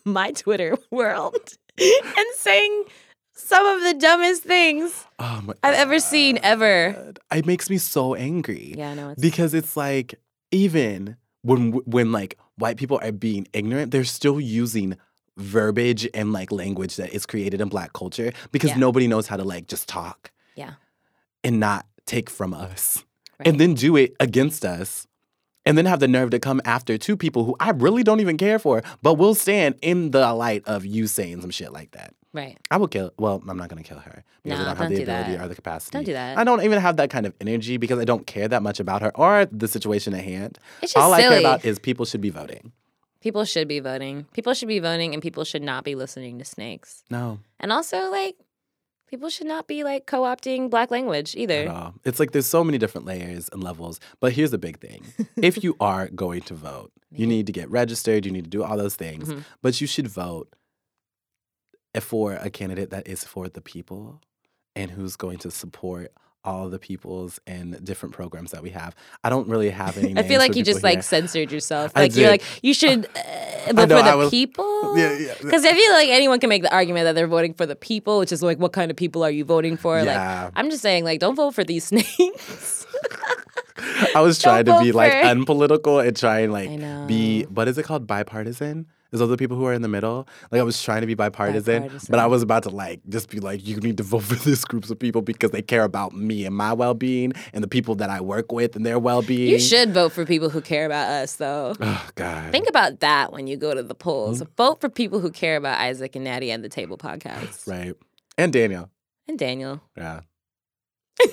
[0.05, 1.35] my Twitter world
[1.79, 2.83] and saying
[3.33, 7.13] some of the dumbest things oh I've ever seen ever?
[7.33, 8.75] It makes me so angry.
[8.77, 10.15] Yeah, no, it's because it's like
[10.51, 14.97] even when when like white people are being ignorant, they're still using
[15.37, 18.77] verbiage and like language that is created in black culture because Yeah.
[18.77, 20.73] nobody knows how to like just talk Yeah.
[21.43, 23.03] And not take from us
[23.39, 23.47] Right.
[23.47, 25.07] and then do it against us
[25.65, 28.37] and then have the nerve to come after two people who I really don't even
[28.37, 32.13] care for, but will stand in the light of you saying some shit like that.
[32.33, 32.57] Right.
[32.69, 33.11] I will kill.
[33.17, 35.31] Well, I'm not going to kill her because I don't have don't the do ability
[35.37, 35.45] that.
[35.45, 35.91] or the capacity.
[35.97, 36.37] Don't do that.
[36.37, 39.01] I don't even have that kind of energy because I don't care that much about
[39.01, 40.59] her or the situation at hand.
[40.81, 42.71] It's just All I care about is people should be voting.
[43.21, 44.25] People should be voting.
[44.33, 47.03] People should be voting, and people should not be listening to snakes.
[47.09, 48.35] No, And also, like,
[49.09, 51.91] people should not be like co-opting black language either.
[52.05, 53.99] It's like there's so many different layers and levels.
[54.19, 55.03] But here's the big thing:
[55.41, 58.25] if you are going to vote, you need to get registered.
[58.25, 59.29] You need to do all those things.
[59.29, 59.43] Mhm.
[59.61, 60.53] But you should vote
[61.99, 64.21] for a candidate that is for the people
[64.75, 66.11] and who's going to support
[66.43, 68.95] all the peoples and different programs that we have.
[69.23, 70.17] I don't really have any.
[70.17, 70.89] I feel like you just here.
[70.89, 71.91] like censored yourself.
[71.95, 74.97] Like you're like you should uh, vote know, for the was- people.
[74.97, 75.33] Yeah, yeah.
[75.41, 78.19] Because I feel like anyone can make the argument that they're voting for the people,
[78.19, 79.99] which is like, what kind of people are you voting for?
[79.99, 80.45] Yeah.
[80.45, 82.85] Like, I'm just saying, like, don't vote for these snakes.
[84.15, 86.69] I was Don't trying to be like unpolitical and try and like
[87.07, 88.87] be what is it called bipartisan?
[89.11, 90.27] Is those the people who are in the middle?
[90.51, 93.39] Like I was trying to be bipartisan, but I was about to like just be
[93.39, 96.45] like, you need to vote for this groups of people because they care about me
[96.45, 99.49] and my well being and the people that I work with and their well being.
[99.49, 101.75] you should vote for people who care about us, though.
[101.91, 102.51] Oh God.
[102.51, 104.41] Think about that when you go to the polls.
[104.41, 104.51] Mm-hmm.
[104.57, 107.67] Vote for people who care about Isaac and Natty and the Table podcast.
[107.67, 107.95] right.
[108.37, 108.89] And Daniel.
[109.27, 109.81] And Daniel.
[109.97, 110.21] Yeah.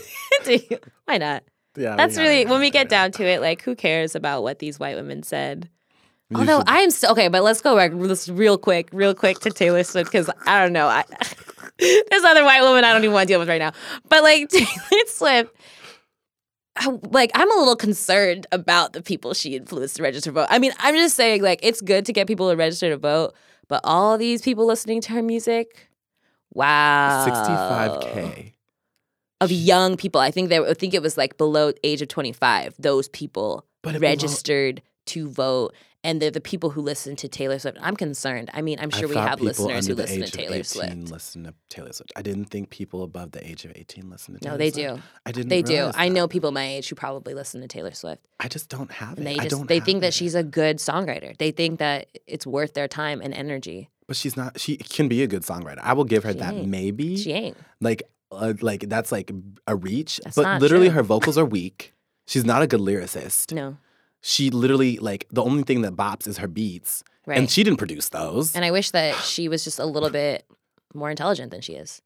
[1.04, 1.44] Why not?
[1.76, 1.94] Yeah.
[1.96, 3.40] that's really when we get down to it.
[3.40, 5.68] Like, who cares about what these white women said?
[6.34, 9.38] Although should- I am still okay, but let's go back just real quick, real quick
[9.40, 10.86] to Taylor Swift because I don't know.
[10.88, 11.04] I,
[11.78, 13.72] there's other white women I don't even want to deal with right now.
[14.08, 14.66] But like Taylor
[15.06, 15.54] Swift,
[16.76, 20.46] I- like I'm a little concerned about the people she influenced to register to vote.
[20.50, 23.34] I mean, I'm just saying like it's good to get people to register to vote,
[23.68, 25.88] but all these people listening to her music,
[26.52, 28.52] wow, 65K.
[29.40, 30.20] of young people.
[30.20, 32.74] I think they I think it was like below age of 25.
[32.78, 35.72] Those people But it belong- registered to vote
[36.06, 37.76] and they're the people who listen to Taylor Swift.
[37.82, 38.48] I'm concerned.
[38.54, 40.96] I mean, I'm I sure we have listeners who listen to Taylor 18 Swift.
[41.10, 42.12] Listen to Taylor Swift.
[42.16, 44.96] I didn't think people above the age of 18 listen to Taylor No, they Swift.
[44.96, 45.02] do.
[45.26, 45.72] I didn't They do.
[45.74, 48.22] realize I know people my age who probably listen to Taylor Swift.
[48.40, 49.24] I just don't have it.
[49.24, 51.36] They I don't they think that she's a good songwriter.
[51.36, 53.90] They think that it's worth their time and energy.
[54.06, 54.60] But she's not.
[54.60, 55.80] She can be a good songwriter.
[55.82, 56.54] I will give her She that.
[56.54, 56.68] ain't.
[56.68, 57.56] Maybe She ain't.
[57.80, 59.32] like uh, like that's like
[59.66, 60.20] a reach.
[60.22, 60.94] That's but literally, true.
[60.94, 61.92] her vocals are weak.
[62.28, 63.52] She's not a good lyricist.
[63.52, 63.76] No.
[64.28, 67.38] She literally like the only thing that bops is her beats, Right.
[67.38, 68.54] and she didn't produce those.
[68.56, 70.44] And I wish that she was just a little bit
[70.94, 72.02] more intelligent than she is.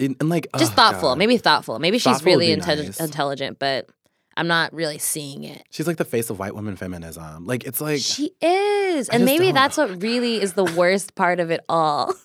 [0.00, 1.10] and, and, like Just oh, thoughtful.
[1.10, 1.18] God.
[1.18, 1.78] Maybe thoughtful.
[1.78, 3.00] Maybe she's Thoughtful would really inte- nice.
[3.00, 3.88] intelligent, but
[4.36, 5.62] I'm not really seeing it.
[5.70, 7.44] she's like the face of white women feminism.
[7.46, 9.10] Like it's like She is.
[9.10, 12.14] I And maybe don't- that's what really is the worst part of it all.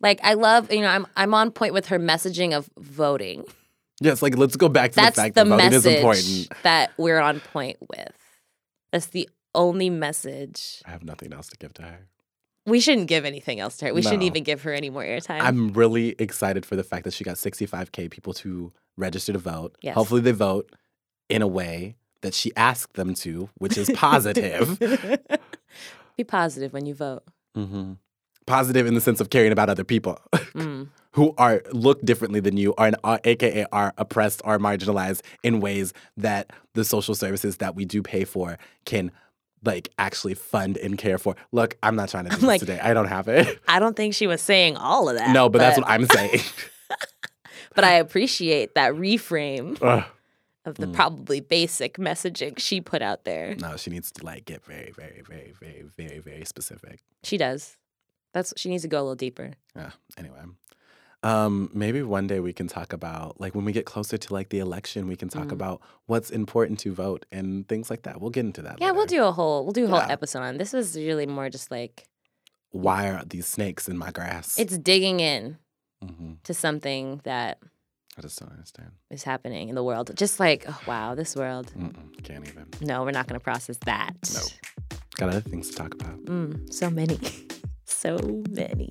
[0.00, 3.44] Like I love, you know, I'm I'm on point with her messaging of voting.
[4.00, 6.48] yes, like let's go back to That's the fact the that voting is important.
[6.64, 8.10] that we're on point with.
[8.92, 10.82] That's the only message.
[10.86, 11.98] I have nothing else to give to her.
[12.66, 13.94] We shouldn't give anything else to her.
[13.94, 15.40] We shouldn't even give her any more airtime.
[15.40, 19.76] I'm really excited for the fact that she got 65k people to register to vote.
[19.80, 19.94] Yes.
[19.94, 20.70] Hopefully, they vote
[21.28, 24.78] in a way that she asked them to, which is positive.
[26.16, 27.22] Be positive when you vote.
[27.54, 27.92] hmm
[28.50, 30.18] Positive in the sense of caring about other people
[30.54, 30.88] Mm.
[31.12, 35.92] who are look differently than you, are, are aka are oppressed, are marginalized in ways
[36.16, 39.10] that the social services that we do pay for can
[39.64, 41.36] like actually fund and care for.
[41.52, 42.80] Look, I'm not trying to do this like- today.
[42.82, 43.58] I don't have it.
[43.68, 45.30] I don't think she was saying all of that.
[45.32, 46.40] no, but, that's what I'm saying.
[47.74, 50.04] But I appreciate that reframe Ugh.
[50.64, 50.92] of the Mm.
[50.92, 53.54] probably basic messaging she put out there.
[53.60, 56.98] No, she needs to like get very, very, very, very, very, very specific.
[57.22, 57.76] She does.
[58.32, 59.52] That's she needs to go a little deeper.
[59.76, 59.90] Yeah.
[60.18, 60.38] Anyway,
[61.22, 64.48] um, maybe one day we can talk about like when we get closer to like
[64.50, 65.52] the election, we can talk Mhm.
[65.52, 68.20] about what's important to vote and things like that.
[68.20, 68.80] We'll get into that.
[68.80, 70.06] Yeah, we'll do a whole we'll do a whole Yeah.
[70.12, 70.72] episode on this.
[70.72, 72.06] Was really more just like
[72.70, 74.58] Why are these snakes in my grass?
[74.58, 75.58] it's digging in
[76.02, 77.58] hmm to something that
[78.16, 78.92] I just don't understand.
[79.10, 80.10] is happening in the world.
[80.16, 81.72] Just like oh, wow, this world.
[81.76, 82.66] Mm-mm, can't even.
[82.80, 84.14] No, we're not going to process that.
[84.32, 85.00] Nope.
[85.16, 86.16] Got other things to talk about.
[86.24, 87.18] Mm, so many,
[88.00, 88.90] so many.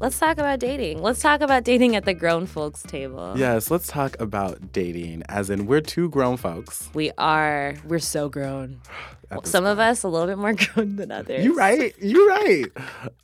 [0.00, 1.00] Let's talk about dating.
[1.00, 3.34] Let's talk about dating at the grown folks table.
[3.36, 5.22] Yes, let's talk about dating.
[5.28, 6.90] As in, we're two grown folks.
[6.92, 8.80] We are, we're so grown.
[9.44, 11.44] Some of us a little bit more grown than others.
[11.44, 11.94] You're right.
[12.00, 12.66] You're right.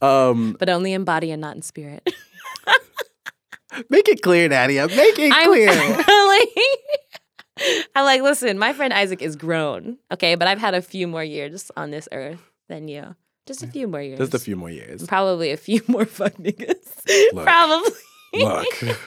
[0.01, 2.09] Um, But only in body and not in spirit.
[3.89, 4.87] Make it clear, Nadia.
[4.89, 5.71] Make it I'm clear.
[7.95, 11.25] I'm like, listen, my friend Isaac is grown, okay, but I've had a few more
[11.25, 13.17] years on this earth than you.
[13.47, 14.19] Just a few more years.
[14.19, 15.07] Just a few more years.
[15.07, 17.33] Probably a few more fuck niggas.
[17.33, 17.45] Look.
[17.45, 17.91] Probably.
[18.35, 18.99] Look.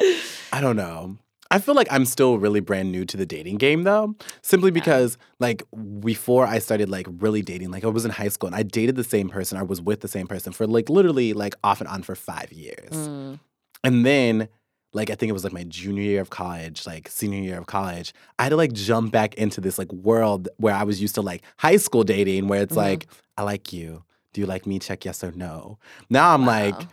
[0.52, 1.16] I don't know.
[1.50, 5.16] I feel like I'm still really brand new to the dating game though, simply because
[5.38, 5.62] like
[6.00, 8.96] before I started like really dating, like I was in high school and I dated
[8.96, 11.88] the same person, I was with the same person for like literally like off and
[11.88, 12.92] on for 5 years.
[12.92, 13.38] Mm.
[13.82, 14.48] And then
[14.92, 17.66] like I think it was like my junior year of college, like senior year of
[17.66, 21.14] college, I had to like jump back into this like world where I was used
[21.14, 22.76] to like high school dating where it's Mhm.
[22.76, 23.06] like
[23.38, 24.04] I like you.
[24.34, 24.78] Do you like me?
[24.78, 25.78] Check yes or no.
[26.10, 26.88] Now I'm like Wow.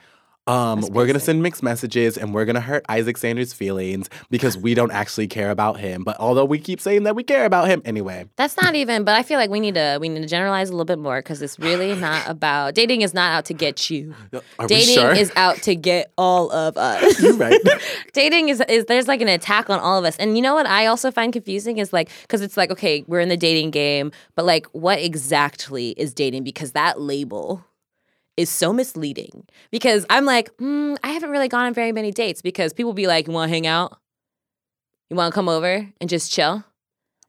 [0.47, 4.75] Um, we're gonna send mixed messages and we're gonna hurt Isaac Sanders' feelings because we
[4.75, 6.03] don't actually care about him.
[6.03, 8.25] But although we keep saying that we care about him anyway.
[8.35, 10.73] That's not even, but I feel like we need to we need to generalize a
[10.73, 14.13] little bit more because it's really not about dating is not out to get you.
[14.59, 15.13] Are dating we sure?
[15.13, 17.19] is out to get all of us.
[17.19, 17.59] You're right.
[18.13, 20.15] dating is is there's like an attack on all of us.
[20.17, 23.19] And you know what I also find confusing is like cuz it's like okay, we're
[23.19, 27.65] in the dating game, but like what exactly is dating because that label
[28.37, 29.45] is so misleading.
[29.71, 33.07] Because I'm like, mm, I haven't really gone on very many dates because people be
[33.07, 33.97] like, "You want to hang out?
[35.09, 36.63] You want to come over and just chill?"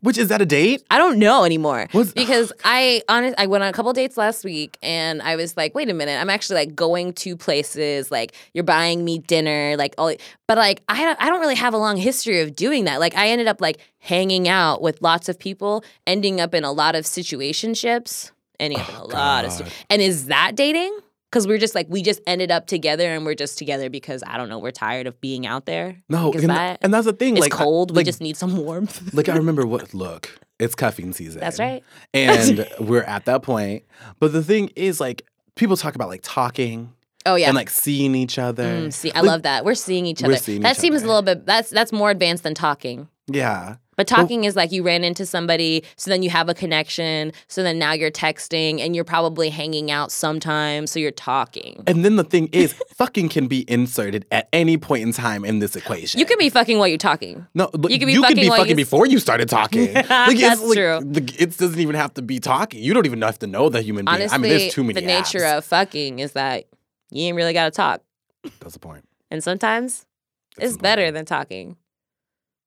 [0.03, 0.85] Which is that a date?
[0.91, 4.45] I don't know anymore What's- because I honest I went on a couple dates last
[4.45, 8.35] week and I was like, wait a minute, I'm actually like going to places like
[8.53, 10.13] you're buying me dinner, like all,
[10.47, 13.01] but like I don't, I don't really have a long history of doing that.
[13.01, 16.73] Like I ended up like hanging out with lots of people, ending up in a
[16.73, 19.73] lot of situationships, ending up in a Oh, lot of, stu- God.
[19.91, 20.97] and is that dating?
[21.31, 24.37] Because we're just like we just ended up together and we're just together because I
[24.37, 25.97] don't know we're tired of being out there.
[26.09, 27.37] No, Like, and, that and that's the thing.
[27.37, 27.95] it's like I- cold.
[27.97, 29.13] we just need some warmth.
[29.13, 31.41] like I remember what look, it's cuffing season.
[31.41, 31.83] That's right.
[32.15, 33.85] And we're at that point.
[34.21, 36.93] But the thing is like people talk about like talking
[37.27, 37.49] Oh yeah.
[37.49, 38.63] and like seeing each other.
[38.65, 39.65] Mm, see, I Like, love that.
[39.65, 40.37] We're seeing each other.
[40.37, 41.05] seeing that each seems other.
[41.05, 41.45] a little bit.
[41.45, 43.09] That's that's more advanced than talking.
[43.27, 43.77] Yeah.
[43.97, 47.63] But talking is like you ran into somebody, so then you have a connection, so
[47.63, 51.83] then now you're texting, and you're probably hanging out sometimes, so you're talking.
[51.87, 55.61] And then the thing is, fucking can be inserted at any point in time in
[55.61, 56.21] this equation.
[56.21, 57.47] You can be fucking while you're talking.
[57.55, 59.95] No, You you can be be fucking while fucking you- before you started talking.
[59.95, 61.01] like, That's like, true.
[61.03, 62.83] the- it doesn't even have to be talking.
[62.83, 64.15] You don't even have to know the human being.
[64.17, 65.01] Honestly, I mean, there's too many.
[65.01, 65.59] the nature apps.
[65.59, 66.65] of fucking is that
[67.11, 68.03] you ain't really got to talk,
[68.61, 69.09] That's the point.
[69.31, 70.05] and sometimes
[70.57, 71.77] That's it's better than talking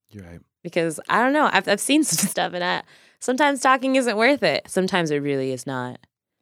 [0.10, 0.40] You're right.
[0.64, 1.50] Because I don't know.
[1.52, 2.84] I've I've seen some stuff, and I,
[3.20, 4.68] sometimes talking isn't worth it.
[4.68, 6.00] Sometimes it really is not.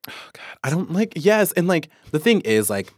[0.10, 1.14] Oh God, I don't like.
[1.16, 2.94] Yes, and like the thing is, like,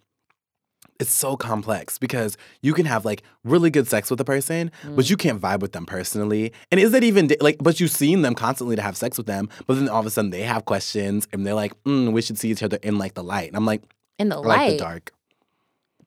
[0.99, 4.95] it's so complex because you can have like really good sex with a person, Mm.
[4.95, 6.51] but you can't vibe with them personally.
[6.71, 7.58] And is it even like?
[7.60, 10.10] But you've seen them constantly to have sex with them, but then all of a
[10.10, 13.13] sudden they have questions and they're like, mm, "We should see each other in like
[13.13, 13.82] the light." And I'm like,
[14.19, 15.12] In the I light, like the dark.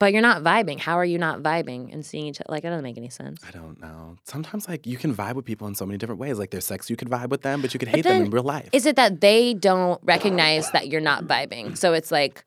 [0.02, 0.80] But you're not vibing.
[0.80, 2.46] How are you not vibing and seeing each other?
[2.48, 3.40] Like, it doesn't make any sense.
[3.46, 4.16] I don't know.
[4.24, 6.40] Sometimes like you can vibe with people in so many different ways.
[6.40, 8.42] Like their sex, you could vibe with them, but you could hate them in real
[8.42, 8.68] life.
[8.72, 11.78] Is it that they don't recognize that you're not vibing?
[11.78, 12.44] So it's like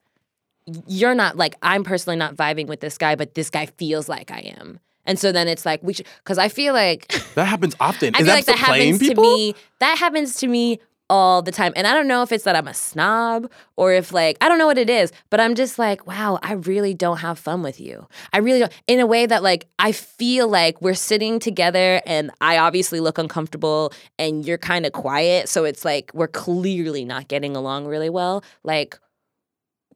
[0.86, 4.32] you're not like I'm personally not vibing with this guy, but this guy feels like
[4.32, 4.82] I am.
[5.06, 8.16] And so then it's like we should because I feel like that happens often.
[8.16, 9.24] I Is feel that like that happens people?
[9.24, 9.56] to me.
[9.80, 11.74] That happens to me all the time.
[11.76, 14.58] And I don't know if it's that I'm a snob or if like I don't
[14.58, 17.80] know what it is, but I'm just like, wow, I really don't have fun with
[17.80, 18.08] you.
[18.34, 22.32] I really don't in a way that like I feel like we're sitting together and
[22.42, 27.28] I obviously look uncomfortable and you're kind of quiet, so it's like we're clearly not
[27.28, 28.44] getting along really well.
[28.64, 28.98] Like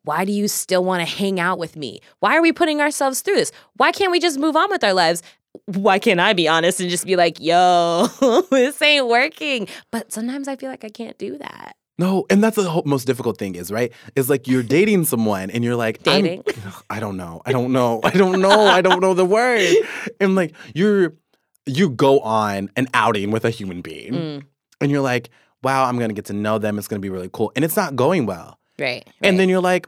[0.03, 1.99] why do you still want to hang out with me?
[2.19, 3.51] Why are we putting ourselves through this?
[3.75, 5.21] Why can't we just move on with our lives?
[5.65, 8.07] Why can't I be honest and just be like, yo,
[8.51, 9.67] this ain't working?
[9.91, 11.75] But sometimes I feel like I can't do that.
[11.97, 13.91] No, and that's the whole, most difficult thing is right.
[14.15, 16.43] Is like you're dating someone and you're like I'm- Dating?
[16.89, 17.41] I don't know.
[17.45, 17.99] I don't know.
[18.03, 18.67] I don't know.
[18.67, 19.75] I don't know the word.
[20.21, 21.13] And like you're
[21.65, 24.43] you go on an outing with a human being Mm,
[24.81, 25.29] and you're like,
[25.62, 26.77] wow, I'm gonna get to know them.
[26.77, 28.57] It's gonna be really cool, and it's not going well.
[28.79, 29.38] right, And right.
[29.38, 29.88] then you're like,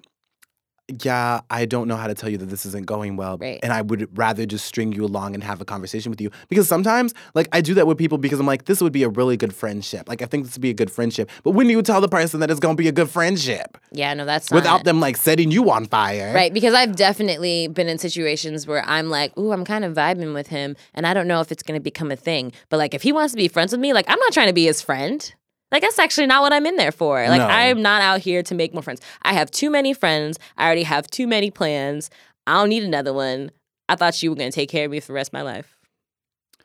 [1.04, 3.38] yeah, I don't know how to tell you that this isn't going well.
[3.38, 3.60] Right.
[3.64, 6.32] And I would rather just string you along and have a conversation with you.
[6.50, 9.10] Because sometimes, like, I do that with people because I'm like, this would be a
[9.10, 10.10] really good friendship.
[10.10, 11.30] Like, I think this would be a good friendship.
[11.44, 13.78] But when do you tell the person that it's going to be a good friendship
[13.92, 16.34] yeah, no, that's without them, like, setting you on fire?
[16.34, 20.34] Right, because I've definitely been in situations where I'm like, ooh, I'm kind of vibing
[20.34, 22.52] with him, and I don't know if it's gonna become a thing.
[22.70, 24.54] But like, if he wants to be friends with me, like, I'm not trying to
[24.54, 25.34] be his friend.
[25.72, 27.26] Like, that's actually not what I'm in there for.
[27.28, 27.48] Like, No.
[27.48, 29.02] I'm not out here to make more friends.
[29.24, 30.38] I have too many friends.
[30.58, 32.10] I already have too many plans.
[32.48, 33.52] I don't need another one.
[33.88, 35.78] I thought you were gonna take care of me for the rest of my life.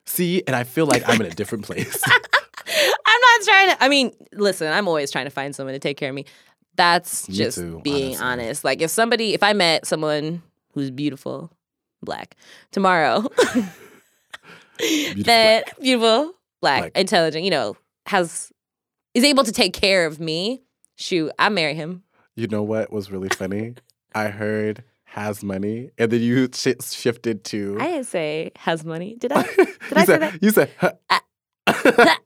[0.07, 2.03] See, and I feel like I'm in a different place.
[2.07, 3.85] I'm not trying to.
[3.85, 6.25] I mean, listen, I'm always trying to find someone to take care of me.
[6.77, 8.25] That's Me just too, being honestly.
[8.27, 8.65] honest.
[8.65, 10.43] Like if somebody, if I met someone
[10.75, 11.51] who's beautiful
[12.03, 12.37] black
[12.71, 13.23] tomorrow
[14.79, 16.93] Beautiful that beautiful black, Black.
[16.95, 18.53] intelligent you know has
[19.17, 20.63] is able to take care of me
[20.97, 22.03] shoot i marry him
[22.37, 23.75] You know what was really funny?
[24.15, 27.79] I heard has money, and then you shi shifted to.
[27.81, 29.43] i didn't say has money did i
[29.89, 30.43] did I you say said, that?
[30.43, 30.71] You said.
[30.79, 30.93] huh.
[31.11, 31.21] Uh,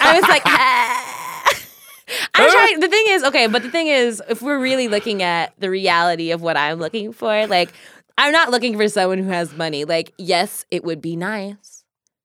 [0.00, 0.42] I was like.
[2.34, 2.80] I'm trying.
[2.80, 6.30] The thing is, okay, but the thing is, if we're really looking at the reality
[6.32, 7.72] of what I'm looking for, like,
[8.18, 9.84] I'm not looking for someone who has money.
[9.86, 11.84] Like, yes, it would be nice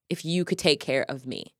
[0.09, 1.53] if you could take care of me.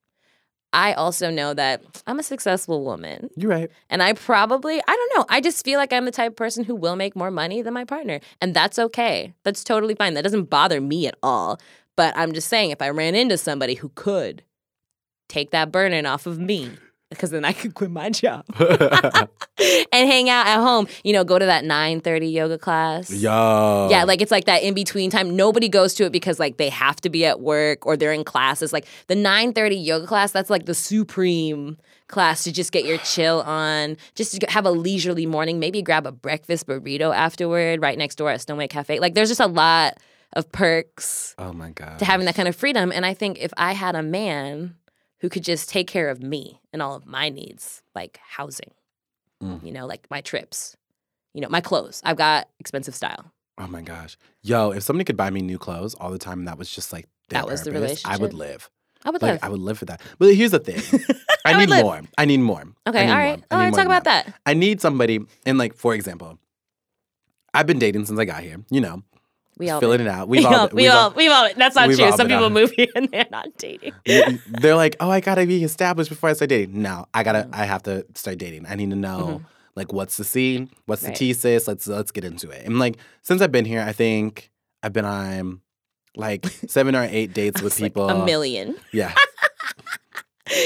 [0.74, 3.72] I also know that I'm a successful woman You're right.
[3.90, 6.66] and I probably, I don't know, I just feel like I'm the type of person
[6.66, 8.20] who will make more money than my partner.
[8.42, 9.34] And that's okay.
[9.44, 10.14] That's totally fine.
[10.14, 11.60] That doesn't bother me at all.
[11.96, 14.44] But I'm just saying, if I ran into somebody who could
[15.30, 16.72] take that burden off of me,
[17.10, 19.30] because then I could quit my job and
[19.92, 23.10] hang out at home, you know, go to that 9:30 yoga class.
[23.12, 23.88] Yo.
[23.90, 25.36] Yeah, like it's like that in between time.
[25.36, 28.24] Nobody goes to it because like they have to be at work or they're in
[28.24, 28.74] classes.
[28.74, 31.78] Like the 9:30 yoga class, that's like the supreme
[32.08, 36.06] class to just get your chill on, just to have a leisurely morning, maybe grab
[36.06, 39.00] a breakfast burrito afterward right next door at Stone Way Cafe.
[39.00, 39.96] Like there's just a lot
[40.34, 42.00] of perks Oh my god.
[42.00, 44.76] to having that kind of freedom and I think if I had a man
[45.20, 48.72] who could just take care of me and all of my needs, like housing,
[49.44, 49.64] Mm.
[49.64, 50.76] you know, like my trips,
[51.34, 52.02] you know, my clothes.
[52.04, 53.32] I've got expensive style.
[53.60, 54.18] Oh my gosh.
[54.42, 56.92] Yo, if somebody could buy me new clothes all the time and that was just
[56.94, 58.40] like their That was the purpose, I would relationship?
[58.40, 58.70] live.
[59.06, 59.44] I would Like live.
[59.44, 60.02] I would live for that.
[60.20, 60.82] But here's the thing.
[61.46, 61.84] I, I need live.
[61.86, 62.02] more.
[62.18, 62.64] I need more.
[62.88, 63.18] Okay, need all.
[63.18, 64.34] I All right, talk about that.
[64.46, 66.40] I need somebody and like for example,
[67.54, 68.58] I've been dating since I got here.
[68.70, 69.04] You know,
[69.60, 70.28] We all filling it out.
[70.28, 71.50] We We've all, all, we all, we've all.
[71.56, 72.12] That's not true.
[72.16, 73.94] Some people move here and they're not dating.
[74.48, 76.82] they're like, oh, I gotta be established before I start dating.
[76.82, 77.50] No, I gotta, Mm.
[77.54, 78.66] I have to start dating.
[78.68, 79.42] I need to know
[79.76, 81.16] like what's the scene, what's the Mm-hmm.
[81.16, 81.68] Thesis.
[81.68, 82.66] Let's let's get into it.
[82.66, 84.50] And like since I've been here, I think
[84.84, 85.62] I've been on
[86.16, 88.10] like seven or eight dates with It's like people.
[88.10, 88.76] a million.
[88.92, 89.14] Yeah,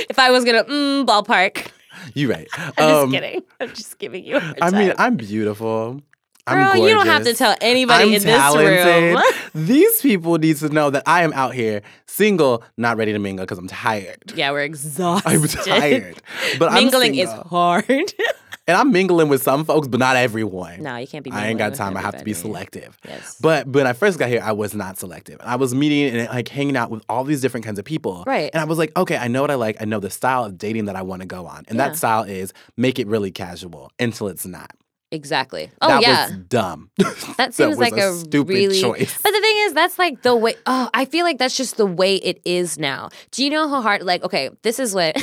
[0.09, 1.67] If I was gonna mm, ballpark,
[2.13, 2.47] you're right.
[2.57, 3.41] I'm Um, just kidding.
[3.59, 4.37] I'm just giving you.
[4.61, 4.93] I mean.
[4.97, 6.01] I'm beautiful.
[6.47, 8.73] I'm girl, you don't have to tell anybody I'm in talented.
[8.73, 9.15] this
[9.55, 9.65] room.
[9.67, 13.45] These people need to know that I am out here single, not ready to mingle
[13.45, 14.33] because I'm tired.
[14.35, 15.29] yeah, we're exhausted.
[15.29, 16.21] I'm tired.
[16.59, 17.85] But Mingling is hard.
[18.67, 20.81] and I'm mingling with some folks, but not everyone.
[20.83, 21.29] no, you can't be.
[21.29, 21.45] Mingling.
[21.45, 21.95] I ain't got time.
[21.97, 22.97] I have to be selective.
[23.07, 23.37] Yes.
[23.41, 25.37] But when I first got here, I was not selective.
[25.41, 28.23] I was meeting and like hanging out with all these different kinds of people.
[28.25, 28.49] Right.
[28.53, 29.77] And I was like, okay, I know what I like.
[29.81, 31.65] I know the style of dating that I want to go on.
[31.67, 31.89] And Yeah.
[31.89, 34.71] that style is make it really casual until it's not.
[35.11, 35.71] Exactly.
[35.81, 36.27] Oh that yeah.
[36.27, 36.89] was dumb.
[37.37, 38.79] That seems was like a a, stupid really.
[38.79, 39.17] choice.
[39.21, 40.55] But the thing is, that's like the way.
[40.65, 43.09] Oh, I feel like that's just the way it is now.
[43.31, 44.03] Do you know how hard?
[44.03, 45.15] Like, okay, this is what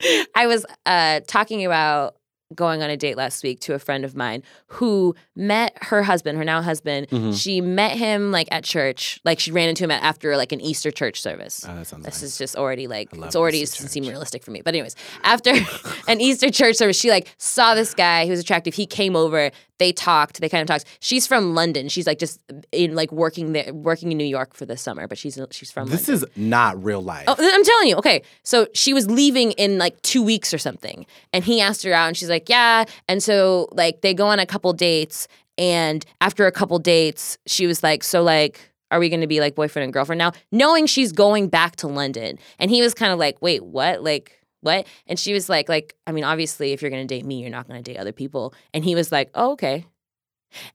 [0.34, 2.16] I was uh, talking about
[2.54, 6.38] going on a date last week to a friend of mine who met her husband,
[6.38, 7.06] her now husband.
[7.08, 7.38] Mhm.
[7.38, 9.20] She met him like at church.
[9.24, 11.66] Like she ran into him after like an Easter church service.
[11.68, 12.22] Oh, that sounds This nice.
[12.22, 14.62] is just already like it's already Easter doesn't seem realistic for me.
[14.62, 15.52] But anyways, after
[16.08, 18.74] an Easter church service, she like saw this guy who was attractive.
[18.74, 19.50] He came over.
[19.78, 20.40] They talked.
[20.40, 20.84] They kind of talked.
[21.00, 21.88] She's from London.
[21.88, 22.40] She's like just
[22.72, 25.06] in like working there, working in New York for the summer.
[25.06, 25.88] But she's she's from.
[25.88, 26.28] This London.
[26.28, 27.24] is not real life.
[27.28, 27.96] Oh, I'm telling you.
[27.96, 31.92] Okay, so she was leaving in like two weeks or something, and he asked her
[31.92, 36.04] out, and she's like, "Yeah." And so like they go on a couple dates, and
[36.20, 38.60] after a couple dates, she was like, "So like."
[38.90, 40.32] Are we going to be like boyfriend and girlfriend now?
[40.50, 42.38] Knowing she's going back to London.
[42.58, 44.02] And he was kind of like, wait, what?
[44.02, 44.86] Like, what?
[45.06, 47.50] And she was like, like, I mean, obviously, if you're going to date me, you're
[47.50, 48.54] not going to date other people.
[48.74, 49.86] And he was like, oh, okay.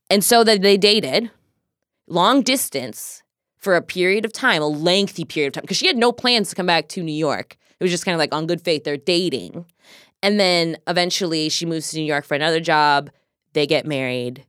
[0.10, 1.32] And so that they dated
[2.08, 3.24] long distance
[3.58, 6.50] for a period of time, a lengthy period of time, because she had no plans
[6.50, 7.58] to come back to New York.
[7.80, 9.66] It was just kind of like on good faith, they're dating.
[10.22, 13.10] And then eventually she moves to New York for another job.
[13.54, 14.46] They get married.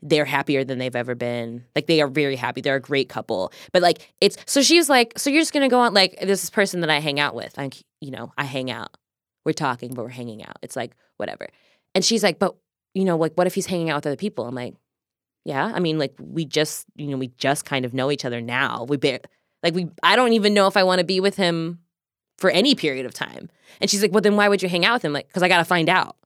[0.00, 1.64] They're happier than they've ever been.
[1.74, 2.60] Like they are very happy.
[2.60, 3.52] They're a great couple.
[3.72, 6.48] But like it's so she was like, so you're just gonna go on like this
[6.50, 7.56] person that I hang out with.
[7.58, 8.96] Like, you know, I hang out.
[9.44, 10.58] We're talking, but we're hanging out.
[10.62, 11.48] It's like whatever.
[11.94, 12.56] And she's like, but
[12.94, 14.46] you know, like what if he's hanging out with other people?
[14.46, 14.74] I'm like,
[15.44, 15.72] yeah.
[15.74, 18.84] I mean, like we just, you know, we just kind of know each other now.
[18.88, 19.20] We bear
[19.62, 21.80] like we I don't even know if I want to be with him
[22.38, 23.50] for any period of time.
[23.80, 25.12] And she's like, well, then why would you hang out with him?
[25.12, 26.16] Like, because I got to find out.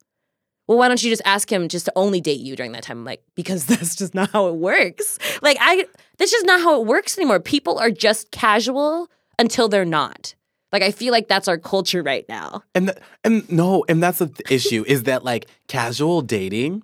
[0.69, 2.99] Well, why don't you just ask him just to only date you during that time?
[2.99, 5.19] I'm like, because that's just not how it works.
[5.41, 5.87] Like, I,
[6.19, 7.41] that's just not how it works anymore.
[7.41, 9.09] People are just casual
[9.39, 10.35] until they're not.
[10.73, 12.63] Like, I feel like that's our culture right now.
[12.75, 12.95] And
[13.25, 16.83] and no, and that's the th- issue is that like casual dating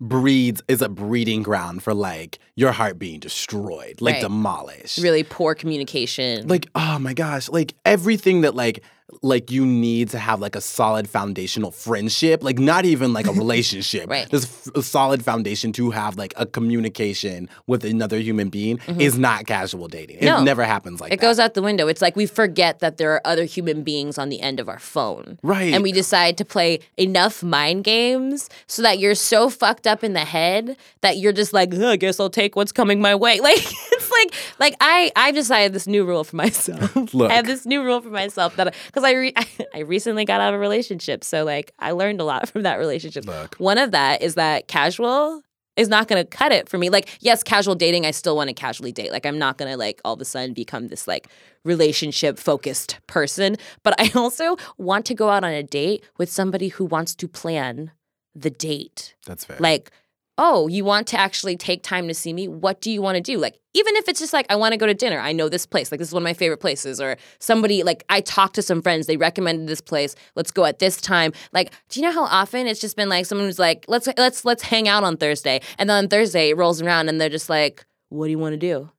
[0.00, 4.22] breeds is a breeding ground for like your heart being destroyed, like Right.
[4.22, 4.98] demolished.
[4.98, 6.46] Really poor communication.
[6.48, 8.82] Like, oh my gosh, like everything that like
[9.22, 13.32] like you need to have like a solid foundational friendship, like not even like a
[13.44, 14.08] relationship.
[14.08, 14.28] Right.
[14.30, 19.18] There's f- a solid foundation to have like a communication with another human being is
[19.18, 20.16] not casual dating.
[20.16, 20.26] Mm-hmm.
[20.26, 20.40] No.
[20.40, 21.14] It never happens like that.
[21.14, 21.26] It that.
[21.26, 21.86] goes out the window.
[21.86, 24.78] It's like we forget that there are other human beings on the end of our
[24.78, 25.38] phone.
[25.42, 25.74] Right.
[25.74, 30.14] And we decide to play enough mind games so that you're so fucked up in
[30.14, 33.34] the head that you're just like, "Ugh, I guess I'll take what's coming my way.
[33.44, 36.94] Like it's like like I I've decided this new rule for myself.
[37.14, 37.30] Look.
[37.30, 39.34] I have this new rule for myself that because I re-
[39.74, 42.76] I recently got out of a relationship, so like I learned a lot from that
[42.78, 43.26] relationship.
[43.26, 43.56] Look.
[43.56, 45.42] One of that is that casual
[45.76, 46.88] is not going to cut it for me.
[46.88, 49.10] Like, yes, casual dating, I still want to casually date.
[49.10, 51.26] Like, I'm not going to like all of a sudden become this like
[51.64, 56.68] relationship focused person, but I also want to go out on a date with somebody
[56.68, 57.90] who wants to plan
[58.36, 59.16] the date.
[59.26, 59.56] That's fair.
[59.58, 59.90] Like,
[60.36, 62.48] oh, you want to actually take time to see me?
[62.48, 63.38] What do you want to do?
[63.38, 65.66] Like, even if it's just like, I want to go to dinner, I know this
[65.66, 68.62] place, like, this is one of my favorite places, or somebody, like, I talked to
[68.62, 71.32] some friends, they recommended this place, let's go at this time.
[71.52, 74.44] Like, do you know how often it's just been like someone who's like, let's, let's,
[74.44, 75.60] let's hang out on Thursday.
[75.78, 78.54] And then on Thursday, it rolls around and they're just like, what do you want
[78.54, 78.90] to do?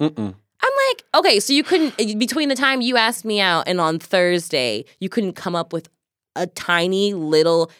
[0.00, 0.34] Mm-mm.
[0.62, 3.80] I'm like, okay, so you couldn't, eh, between the time you asked me out and
[3.80, 5.88] on Thursday, you couldn't come up with
[6.36, 7.70] a tiny little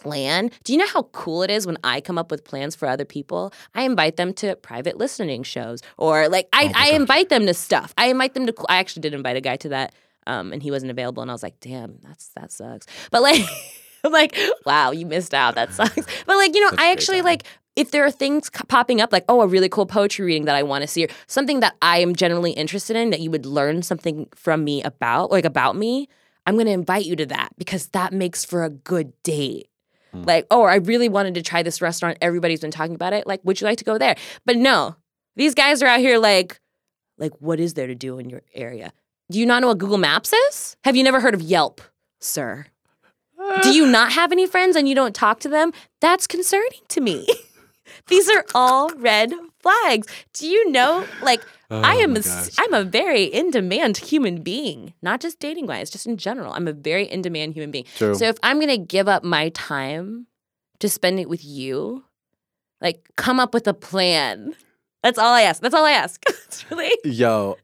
[0.00, 0.50] plan.
[0.64, 3.04] Do you know how cool it is when I come up with plans for other
[3.04, 3.52] people?
[3.74, 7.00] I invite them to private listening shows or like I, Oh I gosh.
[7.00, 7.92] invite them to stuff.
[7.98, 9.94] I invite them to, I actually did invite a guy to that
[10.26, 12.86] um, and he wasn't available and I was like, damn, that's, that sucks.
[13.10, 13.40] But like,
[14.04, 14.36] I'm like,
[14.66, 15.54] wow, you missed out.
[15.56, 16.06] That sucks.
[16.26, 17.26] But like, you know, I actually time.
[17.26, 17.44] like,
[17.76, 20.54] if there are things c- popping up like oh a really cool poetry reading that
[20.54, 23.46] i want to see or something that i am generally interested in that you would
[23.46, 26.06] learn something from me about like about me
[26.46, 29.70] i'm going to invite you to that because that makes for a good date
[30.12, 30.22] Hmm.
[30.22, 32.18] like oh i really wanted to try this restaurant.
[32.20, 33.26] Everybody's been talking about it.
[33.26, 34.16] Like would you like to go there?
[34.44, 34.96] But no
[35.36, 36.60] these guys are out here like
[37.18, 38.92] like what is there to do in your area?
[39.30, 40.76] Do you not know what google maps is?
[40.84, 41.80] Have you never heard of yelp
[42.20, 42.66] sir?
[43.62, 45.72] Do you not have any friends and you don't talk to them?
[46.00, 47.26] That's concerning to me.
[48.08, 50.06] These are all red flags.
[50.32, 51.42] Do you know, like,
[51.80, 52.50] I Oh am my a.
[52.58, 56.52] I'm a very in demand human being, not just dating wise, just in general.
[56.52, 57.84] I'm a very in demand human being.
[57.96, 58.14] True.
[58.14, 60.26] So if I'm gonna give up my time
[60.80, 62.04] to spend it with you,
[62.80, 64.54] like, come up with a plan.
[65.02, 65.62] That's all I ask.
[65.62, 66.22] That's all I ask.
[66.70, 67.56] really Yo,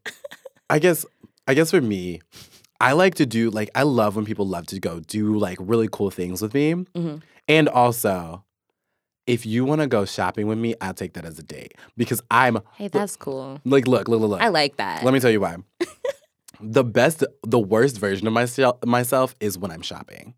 [0.71, 1.05] I guess
[1.47, 2.21] I guess for me,
[2.81, 5.89] I like to do like I love when people love to go do like really
[5.91, 6.75] cool things with me.
[6.75, 7.23] Mhm.
[7.49, 8.45] And also,
[9.29, 12.21] if you want to go shopping with me, I'll take that as a date because
[12.31, 13.61] I'm hey, that's cool.
[13.65, 14.41] like, look, look, look, look.
[14.41, 15.05] I like that.
[15.05, 15.57] Let me tell you why.
[16.61, 20.35] the best, the worst version of myself myself is when I'm shopping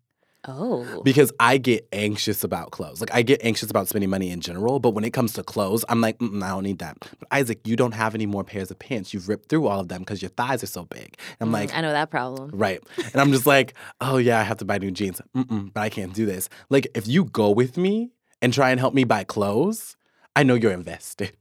[0.47, 2.99] oh, because I get anxious about clothes.
[3.01, 5.83] Like I get anxious about spending money in general, but when it comes to clothes,
[5.89, 6.97] I'm like, I don't need that.
[7.19, 9.13] But Isaac, you don't have any more pairs of pants.
[9.13, 11.17] You've ripped through all of them because your thighs are so big.
[11.39, 12.51] I'm Mm, like, I know that problem.
[12.53, 12.81] right,
[13.13, 15.21] and I'm just like, oh yeah, I have to buy new jeans.
[15.35, 16.49] Mm-mm, but I can't do this.
[16.69, 18.11] Like if you go with me
[18.41, 19.95] and try and help me buy clothes,
[20.35, 21.31] I know you're invested.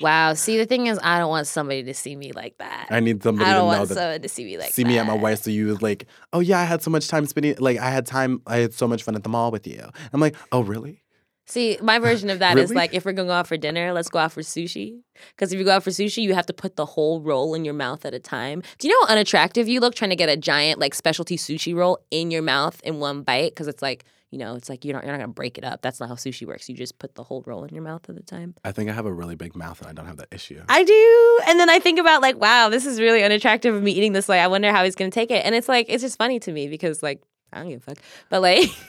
[0.00, 0.32] Wow.
[0.32, 2.86] See, the thing is, I don't want somebody to see me like that.
[2.90, 3.94] I need somebody I to don't know want that.
[3.96, 4.72] someone to see me like that.
[4.74, 5.22] see me at my that.
[5.22, 5.44] worst.
[5.44, 7.56] So you was like, oh yeah, I had so much time spending.
[7.58, 8.40] Like I had time.
[8.46, 9.82] I had so much fun at the mall with you.
[10.12, 11.02] I'm like, oh really?
[11.46, 12.76] See, my version of that is Really?
[12.76, 15.00] like if we're gonna go out for dinner, let's go out for sushi.
[15.36, 17.64] Because if you go out for sushi, you have to put the whole roll in
[17.64, 18.62] your mouth at a time.
[18.78, 21.74] Do you know how unattractive you look trying to get a giant like specialty sushi
[21.74, 23.50] roll in your mouth in one bite?
[23.50, 25.82] Because it's like you know, it's like you're not you're not gonna break it up.
[25.82, 26.68] That's not how sushi works.
[26.68, 28.54] You just put the whole roll in your mouth at a time.
[28.64, 30.62] I think I have a really big mouth and I don't have that issue.
[30.68, 33.92] I do, and then I think about like, wow, this is really unattractive of me
[33.92, 34.40] eating this way.
[34.40, 36.68] I wonder how he's gonna take it, and it's like it's just funny to me
[36.68, 37.22] because like
[37.52, 38.68] I don't give a fuck, but like.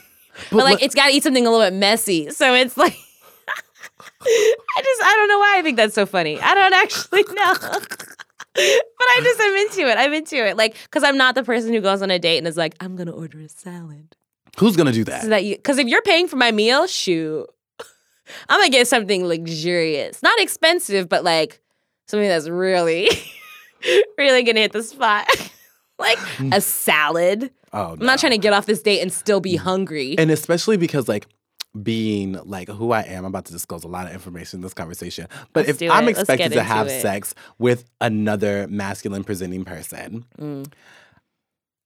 [0.50, 2.30] But, like look- it's got to eat something a little bit messy.
[2.30, 2.96] So it's like
[4.22, 6.40] I just I don't know why I think that's so funny.
[6.40, 7.54] I don't actually know.
[7.60, 9.98] but I just I'm into it.
[9.98, 10.56] I'm into it.
[10.56, 12.96] Like cuz I'm not the person who goes on a date and is like I'm
[12.96, 14.16] going to order a salad.
[14.58, 15.22] Who's gonna do that?
[15.22, 17.46] So that you cuz if you're paying for my meal, shoot.
[18.48, 20.22] I'm to get something luxurious.
[20.22, 21.60] Not expensive, but like
[22.06, 23.08] something that's really
[24.18, 25.26] really to hit the spot.
[25.98, 26.18] like
[26.52, 27.50] a salad.
[27.72, 30.16] oh, I'm not trying to get off this date and still be hungry.
[30.18, 31.26] And especially because like
[31.82, 34.74] being like who I am, I'm about to disclose a lot of information in this
[34.74, 35.26] conversation.
[35.52, 36.08] But Let's if I'm.
[36.08, 37.00] Expected to have it.
[37.00, 40.70] sex with another masculine presenting person, Mm.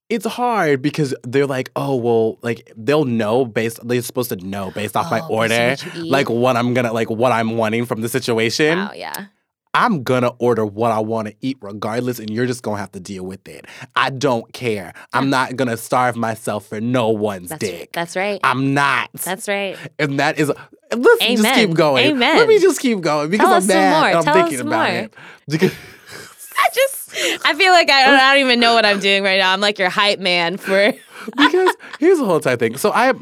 [0.09, 4.71] It's hard because they're like, oh well, like they'll know based they're supposed to know
[4.71, 7.85] based off my Oh, on order, what like what I'm gonna like what I'm wanting
[7.85, 8.77] from the situation.
[8.77, 9.25] Wow, yeah.
[9.73, 12.99] I'm gonna order what I want to eat regardless, and you're just gonna have to
[12.99, 13.65] deal with it.
[13.95, 14.93] I don't care.
[15.13, 17.91] I'm not gonna starve myself for no one's That's dick.
[17.91, 18.39] that's right.
[18.43, 19.11] I'm not.
[19.13, 19.77] That's right.
[19.99, 20.51] and that is.
[20.95, 22.05] Let's just keep going.
[22.11, 22.37] Amen.
[22.37, 24.15] Let me just keep going because Tell I'm us some mad.
[24.15, 24.99] I'm Tell thinking about more.
[25.01, 25.13] it.
[25.49, 25.73] Because
[26.57, 26.96] I just
[27.45, 29.51] I feel like I don't, I don't even know what I'm doing right now.
[29.53, 30.93] I'm like your hype man for.
[31.37, 32.77] because here's the whole entire thing.
[32.77, 33.13] So I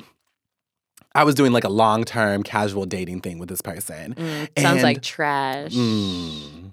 [1.13, 4.15] I was doing like a long term casual dating thing with this person.
[4.57, 5.73] Sounds like trash.
[5.73, 6.71] Mm.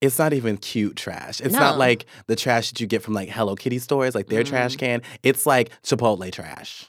[0.00, 1.40] It's not even cute trash.
[1.40, 4.44] It's not like the trash that you get from like Hello Kitty stores, like their
[4.44, 4.78] trash Mm.
[4.78, 5.02] can.
[5.24, 6.86] It's like Chipotle trash.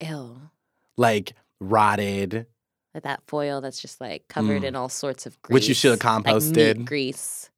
[0.00, 0.36] Ew.
[0.96, 2.46] Like rotted,
[2.94, 4.68] Like that foil that's just like covered Mm.
[4.68, 5.54] in all sorts of grease.
[5.54, 6.76] which you should have Like composted.
[6.78, 7.50] meat grease.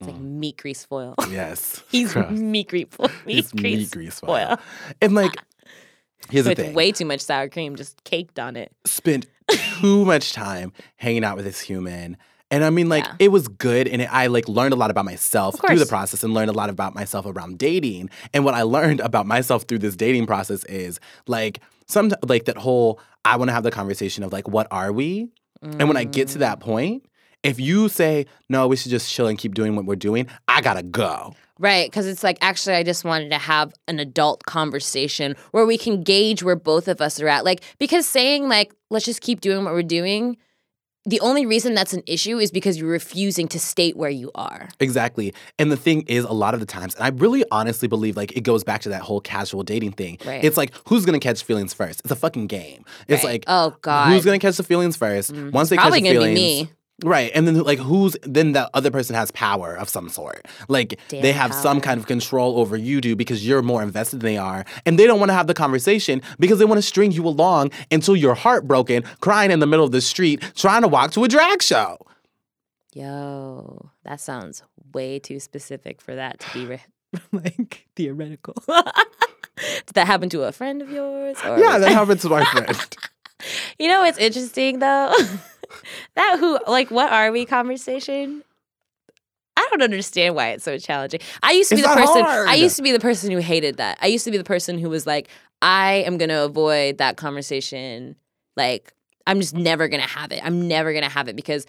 [0.00, 0.22] It's like Mm.
[0.38, 1.14] meat grease foil.
[1.30, 1.82] yes.
[1.90, 3.10] He's meat grease foil.
[3.26, 4.46] Meat It's grease meat grease foil.
[4.48, 4.58] foil.
[5.02, 5.32] And like,
[6.30, 6.74] here's the thing.
[6.74, 8.72] way too much sour cream just caked on it.
[8.86, 9.26] spent
[9.80, 12.16] too much time hanging out with this human.
[12.52, 13.14] And I mean, like, Yeah.
[13.18, 13.86] it was good.
[13.88, 16.54] And it, I like learned a lot about myself through the process and learned a
[16.54, 18.10] lot about myself around dating.
[18.34, 22.56] And what I learned about myself through this dating process is like, some like that
[22.56, 25.28] whole, I want to have the conversation of like, what are we?
[25.62, 26.40] And when I get to Mm.
[26.40, 27.04] that point,
[27.42, 30.60] if you say, no, we should just chill and keep doing what we're doing, I
[30.60, 31.34] gotta go.
[31.58, 35.76] Right, because it's like actually, I just wanted to have an adult conversation where we
[35.76, 37.44] can gauge where both of us are at.
[37.44, 40.36] Like, because saying like let's just keep doing what we're doing,
[41.06, 44.68] the only reason that's an issue is because you're refusing to state where you are.
[44.80, 45.32] Exactly.
[45.58, 48.32] And the thing is, a lot of the times, and I really honestly believe like
[48.36, 50.18] it goes back to that whole casual dating thing.
[50.26, 50.42] Right.
[50.44, 52.00] It's like, who's gonna catch feelings first?
[52.00, 52.84] It's a fucking game.
[53.08, 53.32] It's Right.
[53.32, 56.14] like, oh god, who's gonna catch the feelings 1st Mm, Once they probably catch the
[56.20, 56.70] gonna be me.
[57.02, 57.30] Right.
[57.34, 60.46] And then like who's then that other person has power of some sort.
[60.68, 64.20] Like they Damn have some kind of control over you do because you're more invested
[64.20, 64.64] than they are.
[64.86, 67.70] And they don't want to have the conversation because they want to string you along
[67.90, 71.28] until you're heartbroken, crying in the middle of the street, trying to walk to a
[71.28, 71.98] drag show.
[72.92, 76.82] Yo, that sounds way too specific for that to be re-
[77.32, 78.54] like theoretical.
[78.66, 81.36] Did that happen to a friend of yours?
[81.44, 82.96] Or Yeah, that happened to my friend.
[83.78, 85.14] You know it's interesting though?
[86.14, 88.42] that who like what are we conversation?
[89.56, 91.20] I don't understand why it's so challenging.
[91.42, 92.48] I used to be It's the person hard.
[92.48, 93.98] I used to be the person who hated that.
[94.00, 95.28] I used to be the person who was like,
[95.60, 98.16] I am gonna avoid that conversation.
[98.56, 98.94] Like,
[99.26, 100.40] I'm just never gonna have it.
[100.42, 101.66] I'm never gonna have it because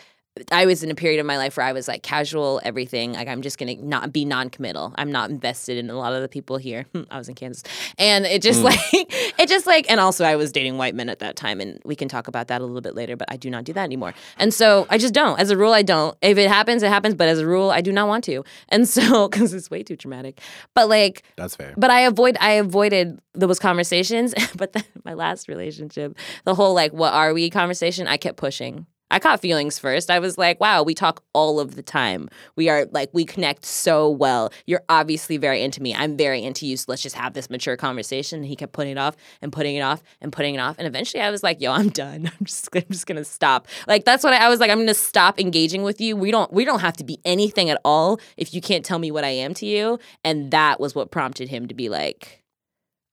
[0.50, 3.12] I was in a period of my life where I was like casual, everything.
[3.14, 4.94] Like I'm just gonna not be non-committal.
[4.96, 6.86] I'm not invested in a lot of the people here.
[7.12, 7.64] I was in Kansas,
[7.98, 8.64] and it just Mm.
[8.64, 8.80] like
[9.40, 11.96] it just like, and also I was dating white men at that time, and we
[11.98, 13.18] can talk about that a little bit later.
[13.18, 15.38] But I do not do that anymore, and so I just don't.
[15.38, 16.18] As a rule, I don't.
[16.22, 17.16] If it happens, it happens.
[17.16, 19.98] But as a rule, I do not want to, and so because it's way too
[19.98, 20.40] traumatic.
[20.74, 21.74] But like, That's fair.
[21.76, 24.34] but I avoid I avoided those conversations.
[24.56, 28.86] but then my last relationship, the whole like what are we conversation, I kept pushing.
[29.12, 30.10] I caught feelings first.
[30.10, 32.30] I was like, wow, we talk all of the time.
[32.56, 34.52] We are like we connect so well.
[34.66, 35.94] You're obviously very into me.
[35.94, 36.78] I'm very into you.
[36.78, 38.40] So let's just have this mature conversation.
[38.40, 40.78] And he kept putting it off and putting it off and putting it off.
[40.80, 42.32] And eventually I was like, yo, I'm done.
[42.40, 43.68] I'm just I'm just gonna stop.
[43.88, 46.16] Like that's what I, I was like, I'm gonna stop engaging with you.
[46.16, 49.12] We don't we don't have to be anything at all if you can't tell me
[49.12, 50.00] what I am to you.
[50.24, 52.42] And that was what prompted him to be like,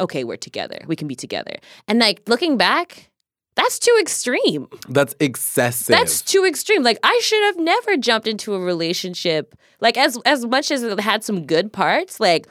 [0.01, 0.79] okay, we're together.
[0.87, 1.57] We can be together.
[1.87, 3.08] And like looking back,
[3.59, 4.69] that's too extreme.
[4.89, 5.89] That's excessive.
[5.89, 6.85] That's too extreme.
[6.85, 9.57] Like I should have never jumped into a relationship.
[9.81, 12.47] Like as as much as it had some good parts, like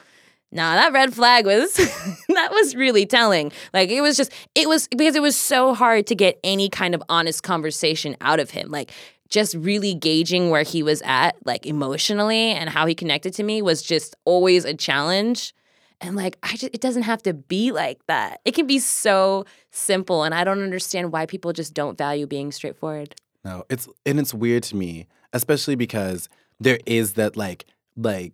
[0.52, 1.74] nah, that red flag was
[2.28, 3.52] that was really telling.
[3.72, 6.94] Like it was just it was because it was so hard to get any kind
[6.94, 8.70] of honest conversation out of him.
[8.70, 8.92] Like
[9.30, 13.62] just really gauging where he was at, like emotionally and how he connected to me
[13.62, 15.54] was just always a challenge.
[16.00, 18.40] And like I just it doesn't have to be like that.
[18.44, 22.52] It can be so simple and I don't understand why people just don't value being
[22.52, 23.14] straightforward.
[23.44, 26.28] No, it's and it's weird to me, especially because
[26.60, 27.64] there is that like
[27.96, 28.32] like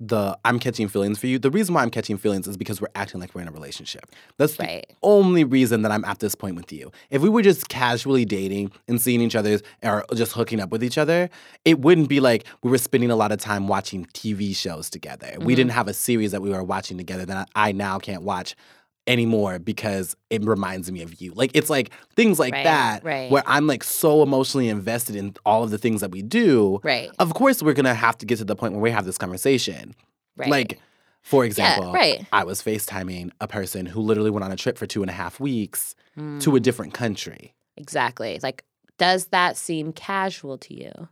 [0.00, 1.38] the I'm catching feelings for you.
[1.38, 4.06] The reason why I'm catching feelings is because we're acting like we're in a relationship.
[4.36, 6.92] That's the only reason that I'm at this point with you.
[7.10, 10.84] If we were just casually dating and seeing each other or just hooking up with
[10.84, 11.28] each other,
[11.64, 15.34] it wouldn't be like we were spending a lot of time watching TV shows together.
[15.40, 15.56] We Mhm.
[15.56, 18.54] didn't have a series that we were watching together that I now can't watch
[19.08, 21.32] anymore because it reminds me of you.
[21.34, 23.30] Like it's like things like Right, that right.
[23.30, 26.78] where I'm like so emotionally invested in all of the things that we do.
[26.84, 27.10] Right.
[27.18, 29.18] Of course we're going to have to get to the point where we have this
[29.18, 29.94] conversation.
[30.36, 30.50] Right.
[30.50, 30.80] Like
[31.22, 32.24] for example, right.
[32.32, 35.14] I was FaceTiming a person who literally went on a trip for two and a
[35.14, 37.54] half weeks Mm, to a different country.
[37.76, 38.40] exactly.
[38.42, 38.64] Like,
[38.98, 41.08] does that seem casual to you?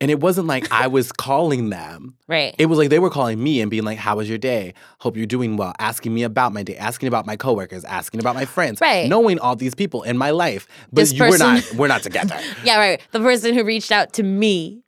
[0.00, 2.16] And it wasn't like I was calling them.
[2.26, 2.54] Right.
[2.58, 4.74] It was like they were calling me and being like, How was your day?
[4.98, 5.72] Hope you're doing well.
[5.78, 8.80] Asking me about my day, asking about my coworkers, asking about my friends.
[8.80, 9.08] Right.
[9.08, 10.66] Knowing all these people in my life.
[10.92, 12.38] But This you, we're not we're not together.
[12.64, 13.00] yeah, right.
[13.12, 14.82] The person who reached out to me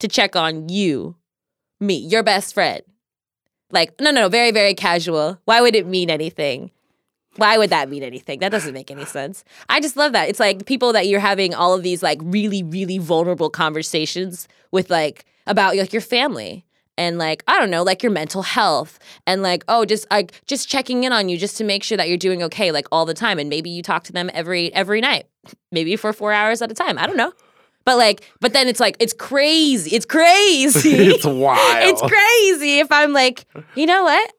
[0.00, 1.16] to check on you,
[1.80, 2.82] me, your best friend.
[3.70, 5.40] Like, no, no, no, very, very casual.
[5.46, 6.70] Why would it mean anything?
[7.36, 8.40] Why would that mean anything?
[8.40, 9.42] That doesn't make any sense.
[9.68, 10.28] I just love that.
[10.28, 14.90] It's like people that you're having all of these like really, really vulnerable conversations with
[14.90, 16.66] like about like your family
[16.98, 20.68] and like I don't know, like your mental health and like oh just like just
[20.68, 23.14] checking in on you just to make sure that you're doing okay like all the
[23.14, 25.26] time and maybe you talk to them every every night.
[25.72, 26.98] Maybe for 4 hours at a time.
[26.98, 27.32] I don't know.
[27.84, 29.96] But like but then it's like it's crazy.
[29.96, 30.90] It's crazy.
[31.14, 31.88] it's wild.
[31.88, 34.32] it's crazy if I'm like, you know what?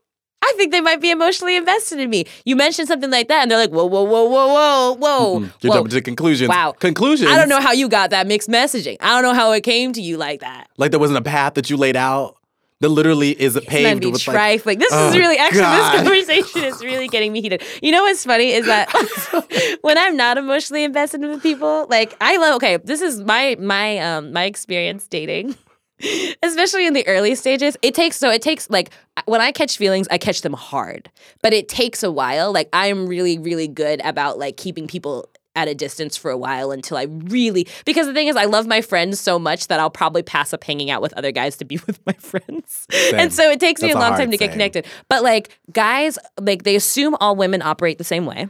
[0.46, 2.26] I think they might be emotionally invested in me.
[2.44, 5.40] You mentioned something like that, and they're like, whoa, whoa, whoa, whoa, whoa, whoa.
[5.62, 5.78] You're whoa.
[5.78, 6.50] jumping to conclusions.
[6.50, 6.74] Wow.
[6.74, 7.32] Conclusions.
[7.32, 8.98] I don't know how you got that mixed messaging.
[9.00, 10.68] I don't know how it came to you like that.
[10.78, 12.36] Like there wasn't a path that you laid out
[12.82, 14.36] that literally is Might paved be with like.
[14.36, 14.80] trifling.
[14.80, 15.94] this Oh, is really actually God.
[15.94, 17.64] this conversation is really getting me heated.
[17.82, 18.90] You know what's funny is that
[19.82, 22.56] when I'm not emotionally invested with people, like I love.
[22.58, 25.56] Okay, this is my my um my experience dating.
[26.44, 28.92] Especially in the early stages, it takes so it takes like
[29.26, 31.10] when I catch feelings, I catch them hard,
[31.42, 32.52] but it takes a while.
[32.52, 36.38] Like I am really, really good about like keeping people at a distance for a
[36.38, 39.80] while until I really because the thing is I love my friends so much that
[39.80, 42.88] I'll probably pass up hanging out with other guys to be with my friends.
[43.14, 44.86] And so it takes me That's a a long time to get connected.
[45.10, 48.50] But like guys, like they assume all women operate the same way.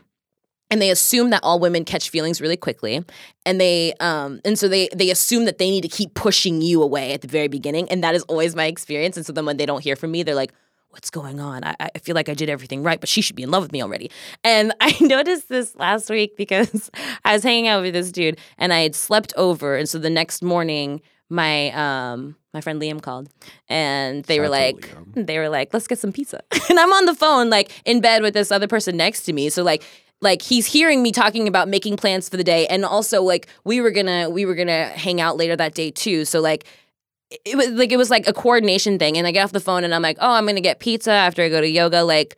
[0.74, 3.06] And they assume that all women catch feelings really quickly.
[3.46, 6.82] And they um and so they they assume that they need to keep pushing you
[6.82, 7.88] away at the very beginning.
[7.92, 9.16] And that is always my experience.
[9.16, 10.52] And so then when they don't hear from me, they're like,
[10.90, 11.64] what's going on?
[11.64, 13.72] I, I feel like I did everything right, but she should be in love with
[13.72, 14.10] me already.
[14.44, 16.90] And I noticed this last week because
[17.24, 19.76] I was hanging out with this dude and I had slept over.
[19.76, 23.30] And so the next morning, my um my friend Liam called
[23.68, 25.28] and they were Shout out to like Liam.
[25.28, 26.42] they were like, let's get some pizza.
[26.70, 29.50] and I'm on the phone, like in bed with this other person next to me.
[29.50, 29.84] So like
[30.24, 33.82] like he's hearing me talking about making plans for the day and also like we
[33.82, 36.26] were gonna we were gonna hang out later that day too.
[36.26, 36.66] So like
[37.46, 39.84] it was like it was like a coordination thing and i get off the phone
[39.84, 42.38] and i'm like oh i'm gonna get pizza after i go to yoga like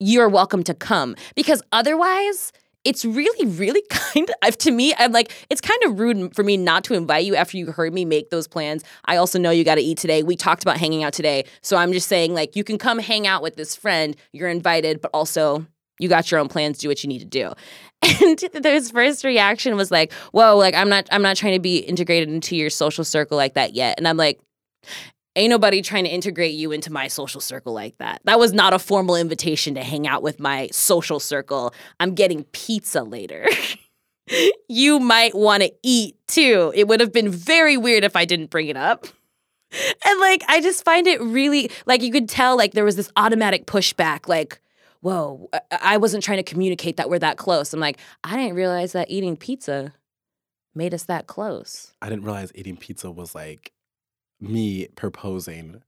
[0.00, 1.16] you're welcome to come.
[1.34, 2.52] Because otherwise
[2.84, 6.56] it's really really kind of to me i'm like it's kind of rude for me
[6.56, 8.84] not to invite you after you heard me make those plans.
[9.06, 10.22] I also know you got to eat today.
[10.22, 11.44] We talked about hanging out today.
[11.62, 14.16] So i'm just saying like you can come hang out with this friend.
[14.32, 15.66] You're invited but also
[15.98, 17.52] you got your own plans do what you need to do.
[18.20, 21.78] And his first reaction was like whoa like i'm not i'm not trying to be
[21.78, 23.96] integrated into your social circle like that yet.
[23.98, 24.40] And i'm like
[25.34, 28.20] ain't nobody trying to integrate you into my social circle like that.
[28.24, 31.72] That was not a formal invitation to hang out with my social circle.
[32.00, 33.46] I'm getting pizza later.
[34.68, 36.70] You might want to eat too.
[36.74, 39.06] It would have been very weird if i didn't bring it up.
[40.04, 43.10] And like i just find it really like you could tell like there was this
[43.16, 44.60] automatic pushback like
[45.00, 47.72] whoa, I- wasn't trying to communicate that we're that close.
[47.72, 49.94] I'm like, I didn't realize that eating pizza
[50.74, 51.92] made us that close.
[52.02, 53.72] I didn't realize eating pizza was like
[54.40, 55.82] me proposing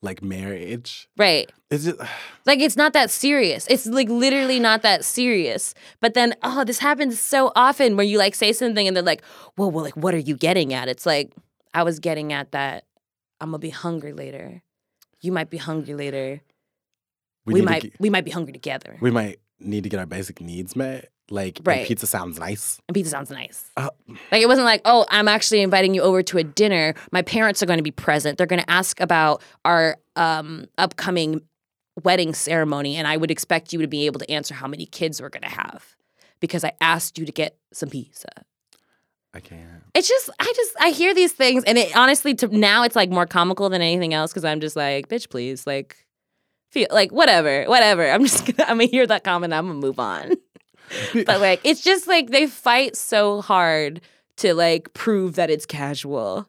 [0.00, 1.08] like marriage.
[1.16, 1.50] Right.
[1.70, 2.00] It's just
[2.46, 3.66] Like it's not that serious.
[3.68, 5.74] It's like literally not that serious.
[6.00, 9.24] But then, oh, this happens so often where you like say something and they're like,
[9.56, 10.88] whoa, well, like, what are you getting at?
[10.88, 11.32] It's like,
[11.74, 12.84] I was getting at that
[13.40, 14.62] I'm gonna be hungry later.
[15.20, 16.40] You might be hungry later.
[17.54, 18.96] We, to might get- we might be hungry together.
[19.00, 21.10] we might need to get our basic needs met.
[21.30, 21.86] Like Right.
[21.86, 22.80] pizza sounds nice.
[22.88, 23.70] And pizza sounds nice.
[23.76, 23.90] Uh,
[24.32, 26.94] Like it wasn't like, oh, I'm actually inviting you over to a dinner.
[27.12, 28.38] My parents are going to be present.
[28.38, 31.42] They're going to ask about our um, upcoming
[32.02, 35.20] wedding ceremony, and I would expect you to be able to answer how many kids
[35.20, 35.96] we're going to have
[36.40, 38.28] because I asked you to get some pizza.
[39.34, 39.82] I can't.
[39.94, 43.10] It's just, I just, I hear these things, and it honestly, to now, it's like
[43.10, 46.06] more comical than anything else because I'm just like, bitch, please, like,
[46.70, 48.08] feel like whatever, whatever.
[48.08, 49.52] I'm just gonna, I'm gonna hear that comment.
[49.52, 50.32] I'm gonna move on.
[51.26, 54.00] but like it's just like they fight so hard
[54.36, 56.48] to like prove that it's casual.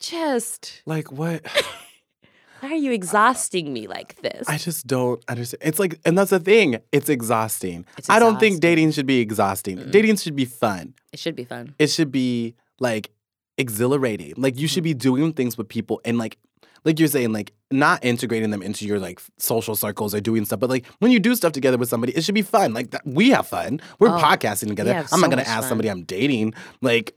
[0.00, 1.46] Just Like what?
[2.60, 4.48] why are you exhausting me like this?
[4.48, 5.62] I just don't understand.
[5.64, 6.78] It's like, and that's the thing.
[6.92, 7.86] It's exhausting.
[7.96, 9.90] It's I don't think dating should be exhausting.
[9.90, 10.94] Dating should be fun.
[11.12, 11.74] it should be fun.
[11.78, 13.10] It should be like
[13.58, 14.34] exhilarating.
[14.36, 14.90] Like you should mm-hmm.
[14.90, 16.38] be doing things with people and like,
[16.84, 20.60] like you're saying, like not integrating them into your like social circles or doing stuff,
[20.60, 22.74] but like when you do stuff together with somebody, it should be fun.
[22.74, 23.80] Like that, we have fun.
[23.98, 25.04] We're Oh, podcasting together.
[25.12, 25.68] I'm not gonna ask fun.
[25.70, 27.16] somebody I'm dating like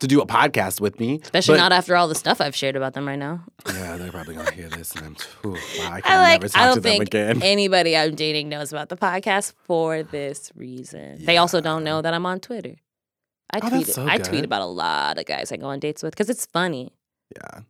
[0.00, 1.20] to do a podcast with me.
[1.22, 3.44] Especially But- not after all the stuff I've shared about them right now.
[3.72, 5.16] Yeah, they're probably gonna hear this and I'm,
[5.50, 7.42] ooh, wow, I I can like never talk I don't them think again.
[7.42, 11.24] anybody I'm dating knows about the podcast for this reason.
[11.24, 12.74] They also don't know that I'm on Twitter.
[13.52, 16.02] I Oh, tweet so I tweet about a lot of guys I go on dates
[16.02, 16.92] with because it's funny.
[17.36, 17.60] Yeah.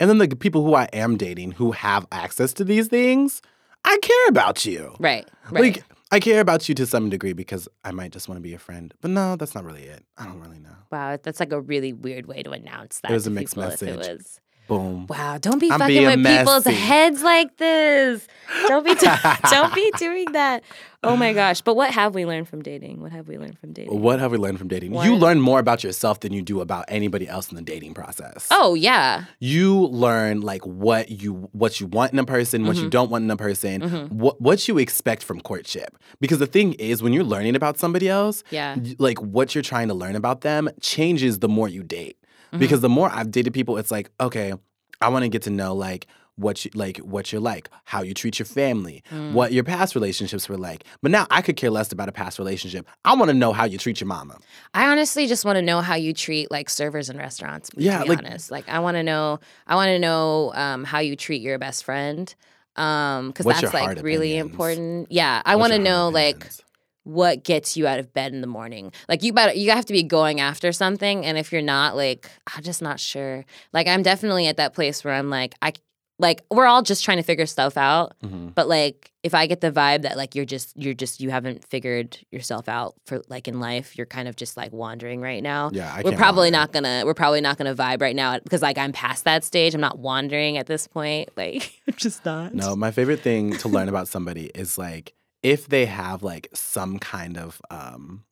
[0.00, 3.42] And then the people who I am dating who have access to these things,
[3.84, 4.94] I care about you.
[5.00, 5.28] Right.
[5.50, 5.74] Right.
[5.76, 8.54] Like, I care about you to some degree because I might just want to be
[8.54, 8.94] a friend.
[9.00, 10.04] But no, that's not really it.
[10.16, 10.74] I don't really know.
[10.90, 13.10] wow, that's like a really weird way to announce that.
[13.10, 13.96] It was a mixed if it message.
[13.96, 15.06] was Boom.
[15.08, 18.26] Wow, don't be I'm fucking with people's heads like this.
[18.66, 18.94] Don't be
[19.50, 20.62] don't be doing that.
[21.02, 21.60] Oh my gosh.
[21.62, 23.00] But what have we learned from dating?
[23.00, 23.98] What have we learned from dating?
[24.00, 24.92] What have we learned from dating?
[24.94, 28.46] You learn more about yourself than you do about anybody else in the dating process.
[28.50, 29.24] Oh yeah.
[29.38, 32.84] You learn like what you what you want in a person, what Mm-hmm.
[32.84, 35.96] you don't want in a person, what what you expect from courtship.
[36.20, 38.76] Because the thing is, when you're learning about somebody else, Yeah.
[38.98, 42.17] like what you're trying to learn about them changes the more you date.
[42.48, 42.58] Mm-hmm.
[42.58, 44.52] Because the more I've dated people, it's like, okay,
[45.00, 48.14] I want to get to know like what you like what you're like, how you
[48.14, 49.32] treat your family, Mm.
[49.32, 50.84] what your past relationships were like.
[51.02, 52.86] But now I could care less about a past relationship.
[53.04, 54.38] I want to know how you treat your mama.
[54.72, 57.70] I honestly just want to know how you treat like servers in restaurants.
[57.76, 59.40] Yeah, to be like- honest, like I want to know.
[59.66, 62.32] I want to know um, how you treat your best friend,
[62.76, 64.50] um, because What's that's like really opinions?
[64.52, 65.12] important.
[65.12, 66.62] Yeah, I want to know like opinions?
[67.08, 68.92] What gets you out of bed in the morning.
[69.08, 72.30] Like you better you have to be going after something, and if you're not, like
[72.54, 73.44] I'm just not sure.
[73.72, 75.72] Like I'm definitely at that place where I'm like I.
[76.20, 78.52] Like we're all just trying to figure stuff out, Mhm.
[78.52, 81.64] but like if I get the vibe that like you're just you're just you haven't
[81.68, 85.70] figured yourself out for like in life, you're kind of just like wandering right now
[85.72, 88.78] Yeah, I we're probably not gonna we're probably not gonna vibe right now because like
[88.78, 89.76] I'm past that stage.
[89.76, 91.28] I'm not wandering at this point.
[91.36, 92.52] Like I'm just not.
[92.52, 95.12] No, my favorite thing to learn about somebody is like
[95.42, 98.24] if they have like some kind of um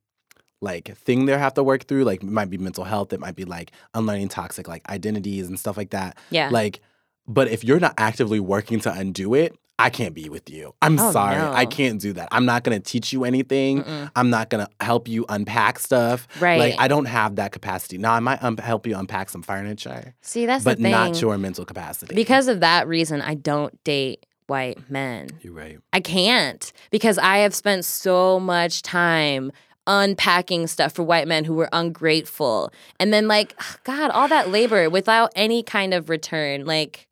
[0.63, 3.37] like thing they have to work through, like it might be mental health, it might
[3.37, 6.17] be like unlearning toxic like identities and stuff like that.
[6.31, 6.49] Yeah.
[6.51, 6.81] Like,
[7.29, 10.75] but if you're not actively working to undo it, I can't be with you.
[10.81, 11.37] I'm Oh, sorry.
[11.37, 12.29] I can't do that.
[12.33, 13.85] I'm not gonna teach you anything.
[13.85, 14.11] Mm-mm.
[14.17, 16.27] I'm not gonna help you unpack stuff.
[16.41, 16.59] Right.
[16.59, 17.99] Like I don't have that capacity.
[17.99, 20.93] Now I might um, help you unpack some furniture, See, that's but the thing.
[20.93, 22.15] not your mental capacity.
[22.15, 25.29] because of that reason, I don't date white men.
[25.41, 25.79] you're right.
[25.93, 29.53] I can't because I have spent so much time
[29.87, 32.73] unpacking stuff for white men who were ungrateful.
[32.99, 37.07] And then like god, all that labor without any kind of return, like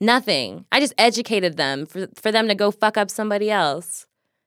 [0.00, 0.64] nothing.
[0.72, 4.05] I just educated them for for them to go fuck up somebody else.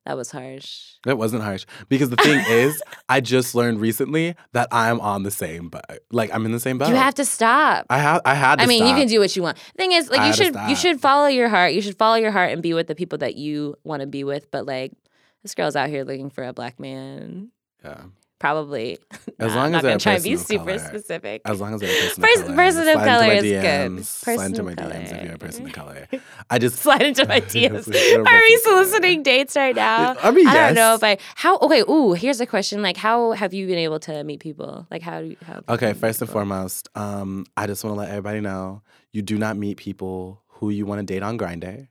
[0.10, 0.96] That was harsh.
[1.04, 5.30] That wasn't harsh because the thing is, I just learned recently that I'm on the
[5.30, 5.84] same boat.
[6.10, 6.90] Like I'm in the same boat.
[6.90, 7.86] You have to stop.
[7.92, 8.24] I have.
[8.26, 8.56] I had.
[8.56, 9.60] To I mean, you can do what you want.
[9.78, 11.74] Thing is, like I you should you should follow your heart.
[11.74, 14.24] You should follow your heart and be with the people that you want to be
[14.24, 14.50] with.
[14.50, 14.94] But like,
[15.44, 17.52] this girl's out here looking for a black man.
[17.86, 18.02] Yeah.
[18.40, 18.98] Probably.
[19.38, 20.80] As Nah, long I'm as not they're gonna a try and person be super color.
[20.80, 21.42] specific.
[21.44, 22.56] As long as they're a person Pers- of color.
[22.56, 23.62] person of color is DMs.
[23.98, 24.06] good.
[24.06, 26.08] Slide into my DMs if you're a person of color.
[26.50, 26.78] I just.
[26.78, 27.62] Slide into my DMs.
[27.94, 28.84] You're we person color.
[28.86, 30.16] soliciting dates right now?
[30.24, 30.56] I mean, yes.
[30.56, 31.82] I don't know if I how okay.
[31.90, 32.82] Ooh, here's a question.
[32.82, 34.88] Like, how have you been able to meet people?
[34.90, 35.62] Like, how do you, how?
[35.68, 39.58] Okay, first and foremost, um, I just want to let everybody know you do not
[39.58, 41.89] meet people who you want to date on Grindr.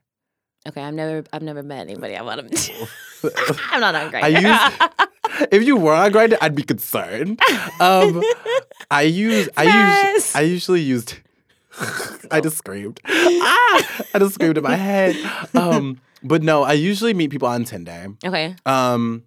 [0.69, 2.87] Okay, I've never I've never met anybody I want to.
[3.71, 4.23] I'm not on Grindr.
[4.23, 7.39] I use if you were on Grindr, I'd be concerned.
[7.79, 8.21] Um,
[8.91, 9.63] I use I
[10.13, 11.17] use I usually used.
[12.29, 12.99] I just screamed.
[13.05, 14.03] ah!
[14.13, 15.15] I just screamed in my head.
[15.55, 18.13] Um, but no, I usually meet people on Tinder.
[18.23, 18.55] okay.
[18.65, 19.23] Um,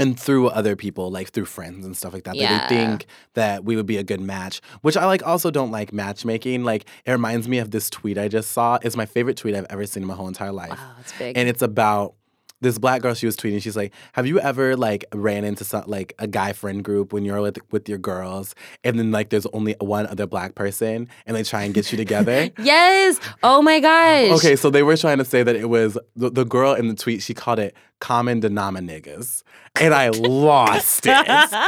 [0.00, 2.58] and through other people, like through friends and stuff like that, Yeah.
[2.58, 4.60] that they think that we would be a good match.
[4.80, 5.24] Which I like.
[5.26, 6.64] Also, don't like matchmaking.
[6.64, 8.78] Like it reminds me of this tweet I just saw.
[8.82, 11.36] It's my favorite tweet I've ever seen in my whole entire life Wow, that's big.
[11.38, 12.14] and it's about
[12.60, 15.84] this black girl she was tweeting she's like have you ever like ran into some
[15.86, 18.54] like a guy friend group when you're with with your girls
[18.84, 21.96] and then like there's only one other black person and they try and get you
[21.98, 23.18] together yes.
[23.42, 24.30] Oh my gosh.
[24.38, 26.94] okay so they were trying to say that it was the, the girl in the
[26.94, 29.42] tweet she called it common denominators
[29.78, 31.12] and i lost it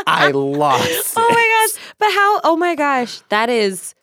[0.07, 1.82] i lost Oh it my gosh.
[1.99, 2.40] But how?
[2.45, 3.20] Oh my gosh.
[3.28, 3.95] That is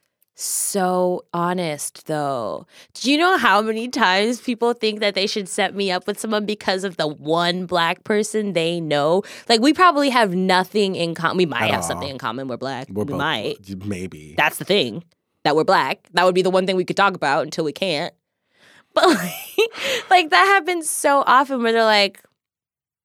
[0.42, 2.66] so honest, though.
[2.94, 6.20] Do you know how many times people think that they should set me up with
[6.20, 9.24] someone because of the one black person they know?
[9.48, 11.38] Like, we probably have nothing in common.
[11.38, 11.88] We might At have all.
[11.88, 12.48] something in common.
[12.48, 12.88] We're black.
[12.90, 13.86] we're we both might.
[13.86, 15.04] maybe That's the thing.
[15.44, 16.08] That we're black.
[16.14, 18.14] That would be the one thing we could talk about until we can't.
[18.96, 19.70] But like,
[20.10, 22.24] like that happens so often where they're like,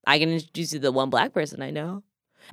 [0.07, 2.03] I can introduce you to the one black person I know.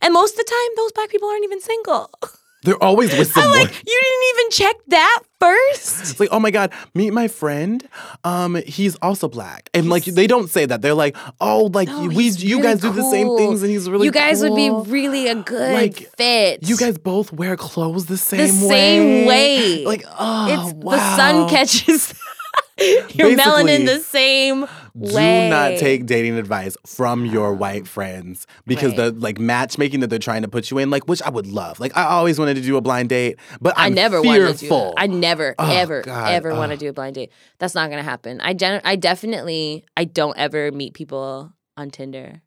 [0.02, 2.12] And most of the time, those black people aren't even single.
[2.64, 6.02] they're always with I'm like, you didn't even check that first.
[6.02, 7.88] It's like, oh my God, meet my friend.
[8.24, 9.70] Um, he's also black.
[9.74, 10.82] And like they don't say that.
[10.82, 13.90] They're like, oh, like No, we you really guys do the same things and he's
[13.90, 16.68] really you guys would be really a good Like, fit.
[16.68, 18.70] You guys both wear clothes the same the way.
[18.70, 19.86] same way.
[19.86, 20.96] Like, oh, it's wow.
[20.96, 22.14] the sun catches
[23.16, 24.68] your melanin Basically, the same
[25.00, 28.98] Do not take dating advice from your white friends because Right.
[28.98, 31.80] the like matchmaking that they're trying to put you in, like, which I would love.
[31.80, 34.42] Like, I always wanted to do a blind date, but I I'm never fearful.
[34.42, 34.94] wanted to do.
[34.98, 37.32] I never, Oh, ever, God, ever want to do a blind date.
[37.60, 38.42] That's not gonna happen.
[38.42, 42.42] I gen- I definitely, I don't ever meet people on Tinder,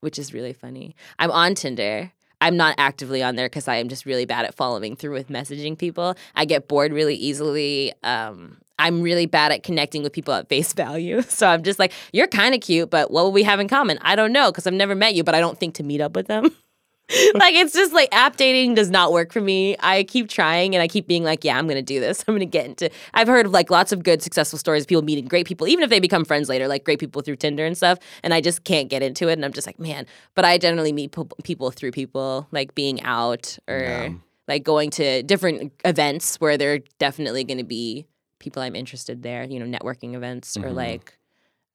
[0.00, 0.94] which is really funny.
[1.18, 2.12] I'm on Tinder.
[2.42, 5.28] I'm not actively on there because I am just really bad at following through with
[5.28, 6.14] messaging people.
[6.34, 7.92] I get bored really easily.
[8.02, 11.22] Um, I'm really bad at connecting with people at face value.
[11.22, 13.98] So I'm just like, you're kind of cute, but what will we have in common?
[14.02, 16.16] I don't know because I've never met you, but I don't think to meet up
[16.16, 16.44] with them.
[17.34, 19.76] like it's just like app dating does not work for me.
[19.80, 22.24] I keep trying and I keep being like, yeah, I'm gonna do this.
[22.28, 22.88] I'm gonna get into.
[23.14, 25.82] I've heard of like lots of good successful stories of people meeting great people, even
[25.82, 27.98] if they become friends later, like great people through Tinder and stuff.
[28.22, 29.32] And I just can't get into it.
[29.32, 30.06] And I'm just like, man.
[30.36, 34.08] But I generally meet po- people through people, like being out or Yeah.
[34.46, 38.06] like going to different events where they're definitely gonna be
[38.40, 39.44] people I'm interested there.
[39.44, 40.74] You know, networking events or Mhm.
[40.74, 41.16] like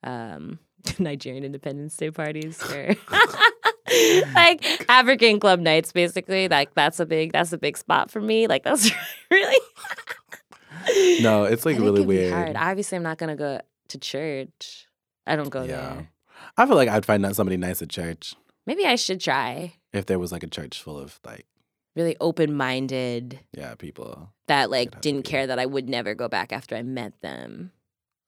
[0.04, 0.60] um,
[1.00, 2.96] Nigerian Independence Day parties or.
[4.34, 6.50] like African club nights, basically.
[6.50, 8.48] Like that's a big that's a big spot for me.
[8.48, 8.90] Like that's
[9.32, 9.56] really
[11.22, 12.34] No, it's like really be weird.
[12.34, 12.56] Hard.
[12.56, 13.60] Obviously, I'm not gonna go
[13.90, 14.88] to church.
[15.28, 15.94] I don't go Yeah.
[15.96, 16.10] there.
[16.58, 18.36] I feel like I'd find out somebody nice at church
[18.66, 19.74] Maybe I should try.
[19.94, 21.46] if there was like a church full of like
[21.96, 23.40] Really open minded.
[23.54, 24.34] yeah people.
[24.48, 27.72] That like didn't care that I would never go back after I met them.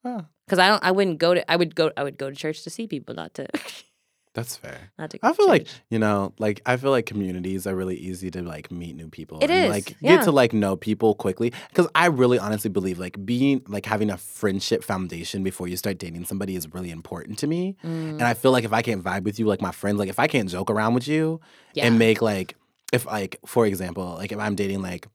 [0.04, 0.84] Oh, Because I don't.
[0.84, 1.52] I wouldn't go to.
[1.52, 1.92] I would go.
[1.98, 3.48] I would go to church to see people, not to.
[4.34, 4.92] that's fair.
[4.98, 5.18] not to.
[5.18, 8.42] Go I feel like you know, like I feel like communities are really easy to
[8.42, 9.40] like meet new people.
[9.40, 10.16] It and, is, like yeah.
[10.16, 11.52] get to like know people quickly.
[11.70, 15.98] Because I really honestly believe like being like having a friendship foundation before you start
[15.98, 17.76] dating somebody is really important to me.
[17.84, 20.10] Mm, And I feel like if I can't vibe with you like my friends, like
[20.10, 21.42] if I can't joke around with you
[21.74, 21.86] yeah.
[21.86, 22.56] and make like
[22.94, 25.08] if like for example, like if I'm dating like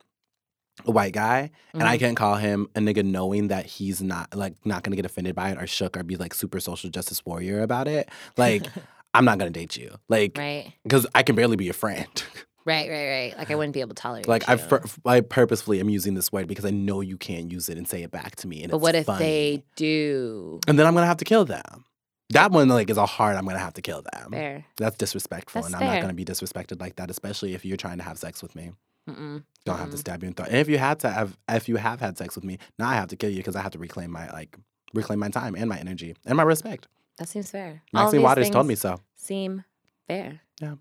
[0.87, 2.01] a white guy and I Mhm.
[2.01, 5.51] can't call him a nigga knowing that he's not like not gonna get offended by
[5.51, 8.67] it or shook or be like super social justice warrior about it, like
[9.15, 9.95] I'm not gonna date you.
[10.09, 10.73] Like right.
[10.83, 12.09] because I can barely be a friend.
[12.65, 12.89] Right.
[12.89, 13.09] Right.
[13.09, 13.37] Right.
[13.37, 14.29] Like I wouldn't be able to tolerate.
[14.29, 14.59] like I, you.
[14.59, 17.89] fur- I purposefully am using this word because I know you can't use it and
[17.89, 18.63] say it back to me.
[18.63, 19.19] And But what if funny.
[19.25, 20.61] they do?
[20.69, 21.85] And then I'm gonna have to kill them.
[22.33, 23.37] That one like is a hard.
[23.37, 24.33] I'm gonna have to kill them.
[24.33, 24.65] Fair.
[24.77, 27.99] That's disrespectful, That's and I'm not gonna be disrespected like that, especially if you're trying
[27.99, 28.73] to have sex with me.
[29.09, 29.43] Mm-mm.
[29.65, 30.49] Don't have to stab you in the throat.
[30.51, 32.95] And if you had to have, if you have had sex with me, now I
[32.95, 34.57] have to kill you because I have to reclaim my like
[34.95, 36.89] reclaim my time and my energy and my respect.
[37.19, 37.83] That seems fair.
[37.93, 39.01] Maxine Waters told me so.
[39.17, 39.65] Seem
[40.07, 40.41] fair.
[40.61, 40.77] Yeah.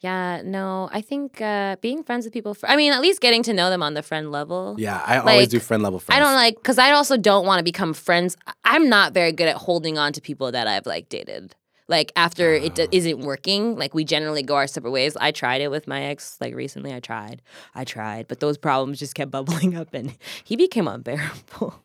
[0.00, 0.42] Yeah.
[0.44, 2.54] No, I think uh, being friends with people.
[2.54, 4.76] For, I mean, at least getting to know them on the friend level.
[4.78, 6.16] Yeah, I always do friend level friends.
[6.16, 8.36] I don't like because I also don't want to become friends.
[8.64, 11.54] I'm not very good at holding on to people that I've like dated.
[11.88, 12.88] Like after it d- Ah.
[12.92, 15.16] isn't working, like we generally go our separate ways.
[15.20, 16.94] I tried it with my ex, like recently.
[16.94, 17.42] I tried,
[17.74, 21.82] I tried, but those problems just kept bubbling up, and he became unbearable.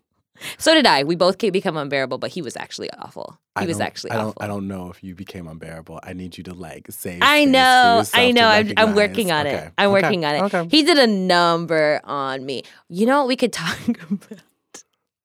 [0.57, 1.03] So did I.
[1.03, 3.39] We both become unbearable, but he was actually awful.
[3.59, 4.27] He I was actually I don't.
[4.27, 4.43] awful.
[4.43, 5.99] I don't know if you became unbearable.
[6.03, 7.19] I need you to like say.
[7.21, 8.47] I know, I know.
[8.47, 9.71] I'm, I'm working on it.
[9.77, 10.41] I'm working on it.
[10.43, 10.67] Okay.
[10.69, 12.63] He did a number on me.
[12.89, 14.37] You know what we could talk about?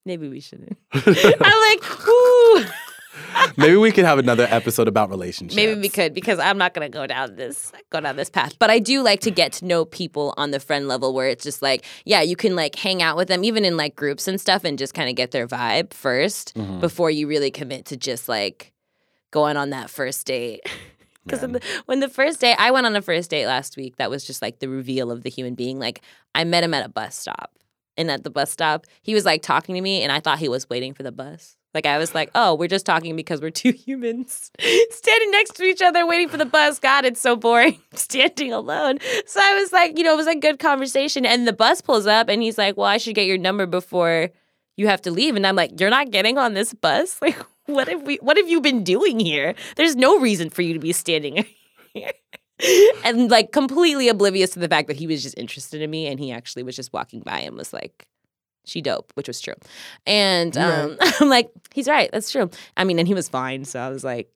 [0.05, 0.77] Maybe we shouldn't.
[0.93, 2.65] I'm like, whoo.
[3.57, 5.55] Maybe we could have another episode about relationships.
[5.55, 8.57] Maybe we could because I'm not gonna go down this go down this path.
[8.59, 11.43] But I do like to get to know people on the friend level where it's
[11.43, 14.39] just like, yeah, you can like hang out with them even in like groups and
[14.39, 16.79] stuff and just kind of get their vibe 1st Mhm.
[16.79, 18.71] before you really commit to just like
[19.31, 20.61] going on that first date.
[21.23, 21.61] Because Man.
[21.85, 24.41] when the first day, I went on a first date last week, that was just
[24.41, 25.77] like the reveal of the human being.
[25.77, 26.01] Like
[26.33, 27.51] I met him at a bus stop,
[27.95, 30.49] and at the bus stop, he was like talking to me, and I thought he
[30.49, 31.57] was waiting for the bus.
[31.73, 35.63] Like I was like, oh, we're just talking because we're two humans standing next to
[35.63, 36.79] each other waiting for the bus.
[36.79, 38.99] God, it's so boring standing alone.
[39.25, 41.25] So I was like, you know, it was a good conversation.
[41.25, 44.29] And the bus pulls up, and he's like, well, I should get your number before
[44.77, 45.35] you have to leave.
[45.35, 47.19] And I'm like, you're not getting on this bus.
[47.31, 48.17] Like, what have we?
[48.17, 49.53] What have you been doing here?
[49.75, 51.45] There's no reason for you to be standing
[51.93, 52.11] here.
[53.05, 56.19] and like completely oblivious to the fact that he was just interested in me, and
[56.19, 58.07] he actually was just walking by and was like,
[58.65, 59.55] "She dope," which was true.
[60.05, 62.09] And um, I'm like, he's right.
[62.11, 62.49] That's true.
[62.77, 63.65] I mean, and he was fine.
[63.65, 64.29] So I was like,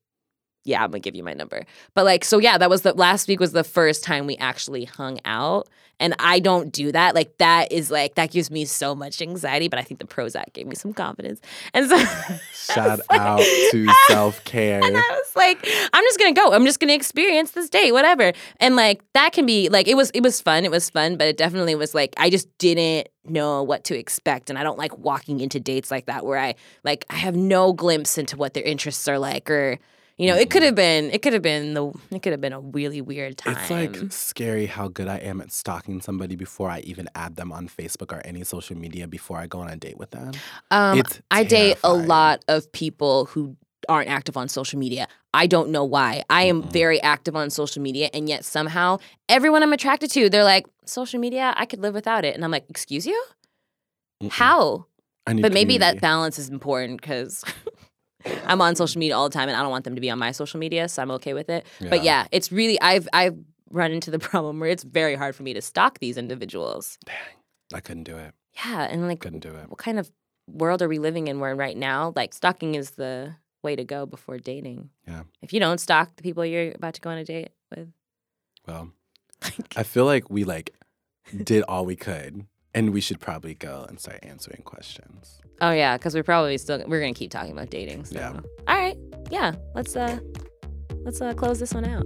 [0.66, 1.64] yeah, I'm gonna give you my number.
[1.94, 4.86] But like, so yeah, that was the last week was the first time we actually
[4.86, 5.70] hung out.
[5.98, 7.16] And I don't do that.
[7.16, 9.70] Like that is like that gives me so much anxiety.
[9.70, 11.40] But I think the Prozac gave me some confidence.
[11.74, 11.98] And so
[12.74, 13.40] Shout out
[13.72, 14.84] to self care.
[14.84, 16.52] and I was like, I'm just gonna go.
[16.52, 18.34] I'm just gonna experience this date, whatever.
[18.60, 20.66] And like that can be like it was it was fun.
[20.66, 24.50] It was fun, but it definitely was like I just didn't know what to expect.
[24.50, 27.72] And I don't like walking into dates like that where I like I have no
[27.72, 29.80] glimpse into what their interests are like or
[30.18, 32.54] you know, it could have been it could have been the it could have been
[32.54, 33.58] a really weird time.
[33.58, 37.52] It's like scary how good I am at stalking somebody before I even add them
[37.52, 40.32] on Facebook or any social media before I go on a date with them.
[40.72, 41.02] Um,
[41.32, 43.58] I date a lot of people who
[43.90, 45.08] aren't active on social media.
[45.34, 46.24] I don't know why.
[46.30, 46.72] I am Mm-mm.
[46.72, 49.00] very active on social media, and yet somehow
[49.30, 52.36] everyone I'm attracted to, they're like, social media, I could live without it.
[52.36, 53.22] And I'm like, excuse you?
[54.24, 54.32] Mm-mm.
[54.32, 54.86] How?
[55.26, 57.44] But maybe that balance is important because
[58.46, 60.20] I'm on social media all the time and I don't want them to be on
[60.20, 61.66] my social media, so I'm okay with it.
[61.80, 63.38] But yeah, it's really I've I've
[63.70, 66.98] run into the problem where it's very hard for me to stalk these individuals.
[67.06, 67.16] Dang,
[67.74, 68.34] I couldn't do it.
[68.66, 69.70] Yeah, and like Couldn't do it.
[69.70, 70.10] what kind of
[70.48, 74.06] world are we living in where right now like stalking is the way to go
[74.06, 74.90] before dating?
[75.08, 75.24] Yeah.
[75.42, 77.92] If you don't stalk the people you're about to go on a date with,
[78.68, 78.92] Well,
[79.76, 80.74] I feel like we like
[81.44, 82.46] did all we could,
[82.76, 85.40] and we should probably go and start answering questions.
[85.62, 88.04] Oh yeah, because we're probably still we're gonna keep talking about dating.
[88.06, 88.20] So.
[88.20, 88.40] Yeah.
[88.68, 88.98] All right.
[89.32, 89.56] Yeah.
[89.74, 90.20] Let's uh
[91.06, 92.06] let's uh close this one out.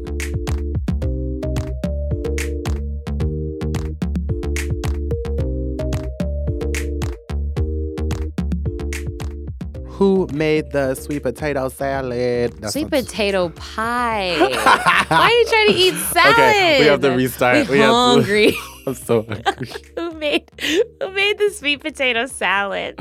[9.85, 12.53] Who made the sweet potato salad?
[12.61, 14.35] That's Sweet potato pie.
[15.09, 16.33] Why are you trying to eat salad?
[16.39, 17.67] Okay, we have to restart.
[17.67, 18.53] We We have to-
[18.93, 19.69] So hungry.
[19.95, 22.95] who made who made the sweet potato salad?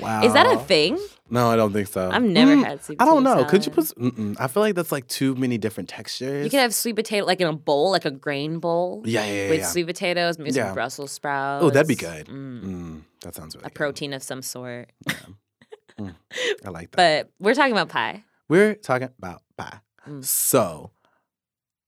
[0.00, 0.22] wow.
[0.22, 0.98] Is that a thing?
[1.32, 2.10] No, I don't think so.
[2.10, 3.12] I've never Mm, had sweet potato.
[3.12, 3.44] I potato don't know.
[3.50, 3.88] Could you salad.
[3.96, 4.16] put?
[4.16, 4.36] Mm-mm.
[4.40, 6.44] I feel like that's like too many different textures.
[6.44, 9.02] You could have sweet potato like in a bowl, like a grain bowl.
[9.04, 9.66] Yeah, yeah, yeah, With yeah.
[9.66, 10.66] sweet potatoes, maybe Yeah.
[10.66, 11.64] some Brussels sprouts.
[11.64, 12.26] Oh, that'd be good.
[12.26, 13.74] Mm, Mm, that sounds really a good.
[13.74, 14.90] protein of some sort.
[15.98, 16.96] I like that.
[16.96, 18.24] But we're talking about pie.
[18.48, 19.80] We're talking about pie.
[20.08, 20.24] Mm.
[20.24, 20.90] So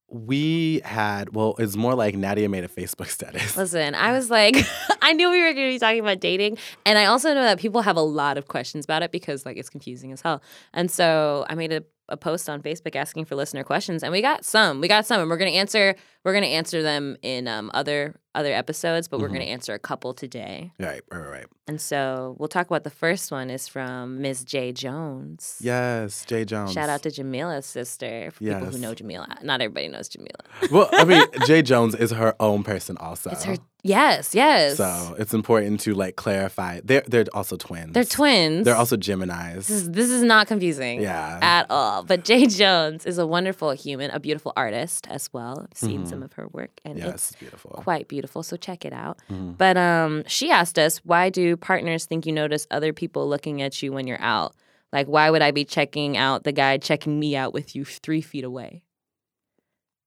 [0.09, 1.35] we had.
[1.35, 3.57] Well, it's more like Nadia made a Facebook status.
[3.57, 4.55] Listen, I was like,
[5.01, 7.59] I knew we were going to be talking about dating, and I also know that
[7.59, 10.41] people have a lot of questions about it because like it's confusing as hell.
[10.73, 14.21] And so I made a, a post on Facebook asking for listener questions, and we
[14.21, 14.79] got some.
[14.81, 15.95] We got some, and we're going to answer.
[16.23, 19.35] We're going to answer them in um, other other episodes, but we're Mm-hmm.
[19.35, 20.71] going to answer a couple today.
[20.79, 21.45] Right, right, right.
[21.67, 24.43] And so we'll talk about the first one is from Ms.
[24.43, 25.57] J Jones.
[25.61, 26.73] Yes, Jay Jones.
[26.73, 28.31] Shout out to Jamila's sister.
[28.31, 30.31] For people who know Jamila, not everybody knows Jamila.
[30.71, 33.29] Well, I mean, Jay Jones is her own person also.
[33.29, 33.55] It's her.
[33.83, 34.77] Yes, yes.
[34.77, 36.79] So it's important to like clarify.
[36.83, 37.93] They're they're also twins.
[37.93, 38.65] They're twins.
[38.65, 39.67] They're also Gemini's.
[39.67, 41.37] This is, this is not confusing Yeah.
[41.41, 42.01] at all.
[42.03, 45.67] But Jay Jones is a wonderful human, a beautiful artist as well.
[45.69, 46.09] I've seen Mhm.
[46.13, 47.71] Some of her work, and yes, it's it's beautiful.
[47.71, 48.43] quite beautiful.
[48.43, 49.19] So check it out.
[49.31, 49.57] Mhm.
[49.57, 53.81] But um, she asked us, why do partners think you notice other people looking at
[53.83, 54.55] you when you're out?
[54.91, 58.21] Like, why would I be checking out the guy checking me out with you three
[58.21, 58.83] feet away?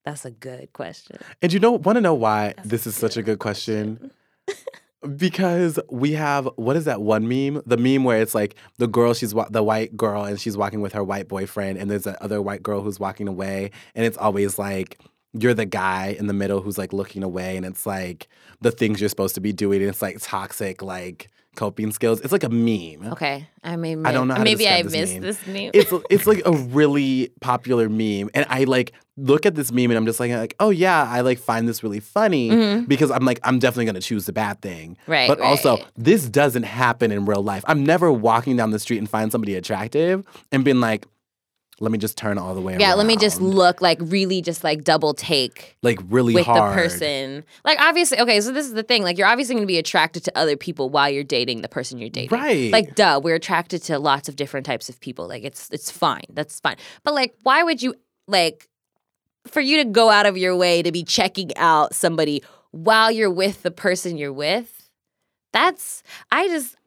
[0.05, 1.17] That's a good question.
[1.43, 4.13] And you know, want to know why That's this is such a good question?
[5.17, 7.63] because we have what is that one meme?
[7.67, 10.81] The meme where it's like the girl, she's wa- the white girl, and she's walking
[10.81, 14.17] with her white boyfriend, and there's that other white girl who's walking away, and it's
[14.17, 15.01] always like
[15.33, 18.29] you're the guy in the middle who's like looking away, and it's like
[18.61, 22.21] the things you're supposed to be doing, and it's like toxic like coping skills.
[22.21, 23.13] It's like a meme.
[23.13, 23.97] Okay, I may.
[24.05, 25.23] I don't know maybe I this missed meme.
[25.23, 25.71] this name.
[25.75, 29.97] it's it's like a really popular meme and i like look at this meme and
[29.97, 32.87] i'm just like like oh yeah i like find this really funny Mhm.
[32.89, 36.29] because i'm like i'm definitely going to choose the bad thing Right, but also this
[36.29, 40.25] doesn't happen in real life i'm never walking down the street and find somebody attractive
[40.53, 41.07] and being like
[41.79, 42.81] let me just turn all the way around.
[42.81, 46.73] yeah, let me just look like really just like double take like really with hard
[46.73, 47.45] the person.
[47.65, 49.03] Like obviously, okay, so this is the thing.
[49.03, 51.99] Like you're obviously going to be attracted to other people while you're dating the person
[51.99, 52.37] you're dating.
[52.37, 52.73] Right.
[52.73, 55.29] Like duh, we're attracted to lots of different types of people.
[55.29, 56.25] Like it's it's fine.
[56.31, 56.77] That's fine.
[57.05, 57.95] But like why would you
[58.27, 58.69] like
[59.47, 63.31] for you to go out of your way to be checking out somebody while you're
[63.31, 64.89] with the person you're with?
[65.53, 66.77] That's I just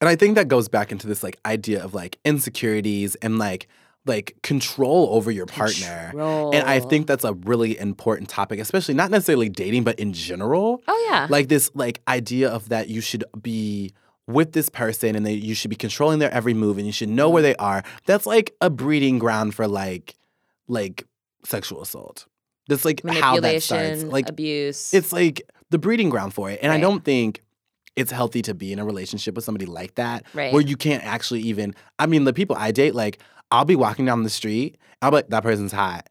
[0.00, 3.68] And I think that goes back into this like idea of like insecurities and like
[4.10, 6.12] like control over your partner.
[6.52, 10.82] And I think that's a really important topic, especially not necessarily dating, but in general.
[10.86, 11.26] Oh yeah.
[11.30, 13.92] Like this like idea of that you should be
[14.26, 17.08] with this person and that you should be controlling their every move and you should
[17.08, 17.34] know Mm-hmm.
[17.34, 17.82] where they are.
[18.06, 20.14] That's like a breeding ground for like
[20.68, 21.04] like
[21.44, 22.26] sexual assault.
[22.68, 24.04] That's like how that starts.
[24.04, 24.92] Like abuse.
[24.94, 26.60] it's like the breeding ground for it.
[26.62, 27.42] And I don't think
[27.96, 30.52] it's healthy to be in a relationship with somebody like that Right.
[30.52, 33.20] where you can't actually even I mean the people I date like
[33.50, 36.06] I'll be walking down the street I'll be like that person's hot.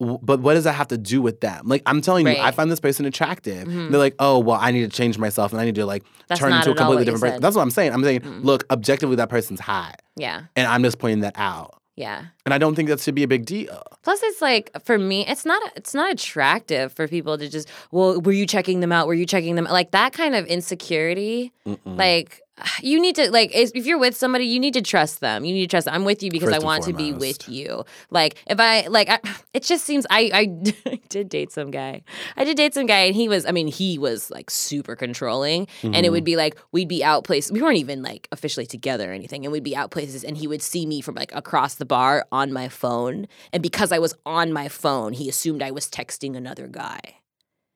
[0.00, 1.66] W- But what does that have to do with them?
[1.68, 3.68] Like I'm telling you, I find this person attractive.
[3.68, 3.90] Mhm.
[3.90, 6.40] They're like, oh well, I need to change myself and I need to like That's
[6.40, 7.40] turn into a completely different person.
[7.42, 7.92] That's what I'm saying.
[7.92, 8.44] I'm saying, Mm.
[8.44, 10.42] look, objectively, that person's hot, yeah.
[10.56, 11.80] and I'm just pointing that out.
[11.96, 12.24] Yeah.
[12.44, 13.80] And I don't think that should be a big deal.
[14.02, 18.20] Plus, it's like for me, it's not it's not attractive for people to just well,
[18.20, 19.06] were you checking them out?
[19.06, 19.66] Were you checking them?
[19.66, 21.52] Like that kind of insecurity.
[21.66, 21.78] Mm-mm.
[21.84, 22.40] Like
[22.82, 25.44] you need to like if you're with somebody, you need to trust them.
[25.44, 25.86] You need to trust.
[25.86, 25.94] Them.
[25.94, 27.84] I'm with you because First I want to be with you.
[28.10, 29.18] Like if I like, I,
[29.54, 32.02] it just seems I, I I did date some guy.
[32.36, 35.66] I did date some guy, and he was I mean he was like super controlling,
[35.82, 36.12] and it Mm-hmm.
[36.12, 37.50] would be like we'd be out places.
[37.52, 40.46] We weren't even like officially together or anything, and we'd be out places, and he
[40.46, 44.14] would see me from like across the bar on my phone, and because I was
[44.26, 47.00] on my phone, he assumed I was texting another guy.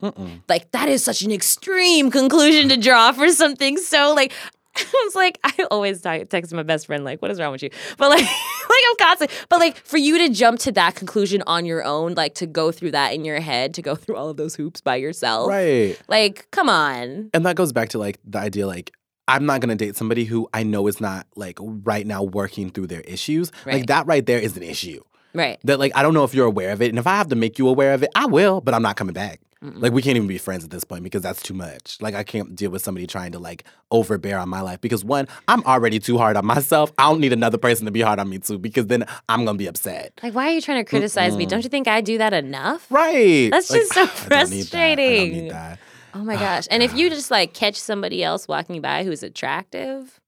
[0.02, 0.42] Mm-mm.
[0.48, 4.32] Like that is such an extreme conclusion to draw for something so like
[4.94, 7.70] I was like, I always text my best friend, like, what is wrong with you?
[7.96, 11.66] But like, like I'm constantly, but like for you to jump to that conclusion on
[11.66, 14.36] your own, like to go through that in your head, to go through all of
[14.36, 15.48] those hoops by yourself.
[15.48, 16.00] Right.
[16.08, 17.30] Like, come on.
[17.34, 18.92] And that goes back to like the idea like
[19.28, 22.86] I'm not gonna date somebody who I know is not like right now working through
[22.86, 23.52] their issues.
[23.66, 25.02] Like that right there is an issue.
[25.34, 25.58] Right.
[25.64, 26.88] That like I don't know if you're aware of it.
[26.88, 28.96] And if I have to make you aware of it, I will, but I'm not
[28.96, 29.40] coming back.
[29.60, 31.98] Like we can't even be friends at this point because that's too much.
[32.00, 35.26] Like I can't deal with somebody trying to like overbear on my life because one,
[35.48, 36.92] I'm already too hard on myself.
[36.96, 39.58] I don't need another person to be hard on me too because then I'm gonna
[39.58, 40.12] be upset.
[40.22, 41.44] Like, why are you trying to criticize me?
[41.44, 42.86] Don't you think I do that enough?
[42.90, 43.50] Right.
[43.50, 44.30] That's Like, just so I don't need that.
[44.30, 44.56] I don't
[44.96, 45.32] frustrating.
[45.32, 45.78] need that.
[46.14, 46.68] Oh my ah, gosh.
[46.70, 50.20] And if you just like catch somebody else walking by who's attractive,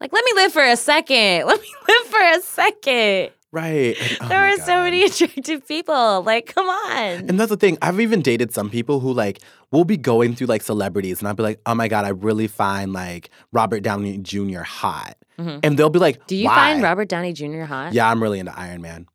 [0.00, 1.46] like, let me live for a second.
[1.46, 3.30] Let me live for a second.
[3.52, 3.96] Right.
[4.00, 6.22] And- oh there are so many attractive people.
[6.22, 7.28] Like, come on.
[7.28, 7.76] And that's the thing.
[7.82, 11.34] I've even dated some people who like will be going through like celebrities, and I'll
[11.34, 14.60] be like, "Oh my god, I really find like Robert Downey Jr.
[14.62, 16.26] hot," and they'll be like, Mm-hmm.
[16.28, 17.62] Do you "Why?" find Robert Downey Jr.
[17.64, 17.92] hot?
[17.92, 19.06] Yeah, I'm really into Iron Man.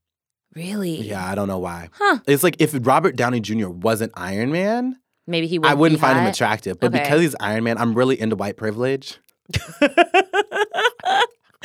[0.56, 1.02] Really?
[1.02, 1.90] Yeah, I don't know why.
[1.94, 2.20] Huh.
[2.28, 3.70] It's like if Robert Downey Jr.
[3.70, 4.98] wasn't Iron Man,
[5.28, 6.80] Maybe he would I wouldn't find him attractive.
[6.80, 7.04] But Okay.
[7.04, 9.18] because he's Iron Man, I'm really into white privilege.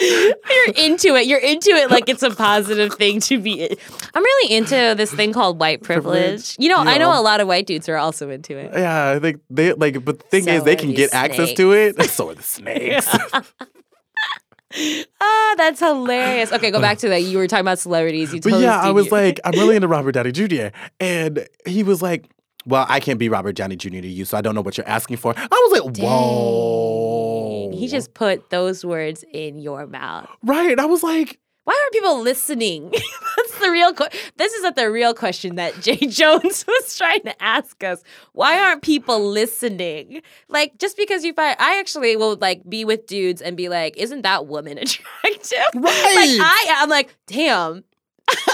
[0.01, 1.27] You're into it.
[1.27, 3.69] You're into it like it's a positive thing to be.
[4.14, 6.56] I'm really into this thing called white privilege.
[6.59, 8.73] You know, you I know a lot of white dudes are also into it.
[8.73, 11.73] Yeah, I think they like, but the thing So is, they can get access to
[11.73, 12.02] it.
[12.10, 13.06] So are the snakes.
[15.20, 16.51] Ah, that's hilarious.
[16.52, 17.23] Okay, go back to that.
[17.23, 18.32] You were talking about celebrities.
[18.32, 20.69] You But yeah, I was like, I'm really into Robert Downey Jr.
[20.98, 22.27] And he was like,
[22.67, 23.89] Well, I can't be Robert Downey Jr.
[24.01, 25.35] to you, so I don't know what you're asking for.
[25.37, 27.69] I was like, Whoa.
[27.71, 27.79] Dang.
[27.79, 30.29] He just put those words in your mouth.
[30.43, 30.79] Right.
[30.79, 32.91] I was like, Why aren't people listening?
[33.37, 33.93] That's the real.
[33.95, 38.03] Que- this is the real question that Jay Jones was trying to ask us.
[38.33, 40.23] Why aren't people listening?
[40.49, 43.97] Like, just because you find, I actually will like be with dudes and be like,
[43.97, 46.39] "Isn't that woman attractive?" Like Right.
[46.41, 47.85] I, I'm like, damn,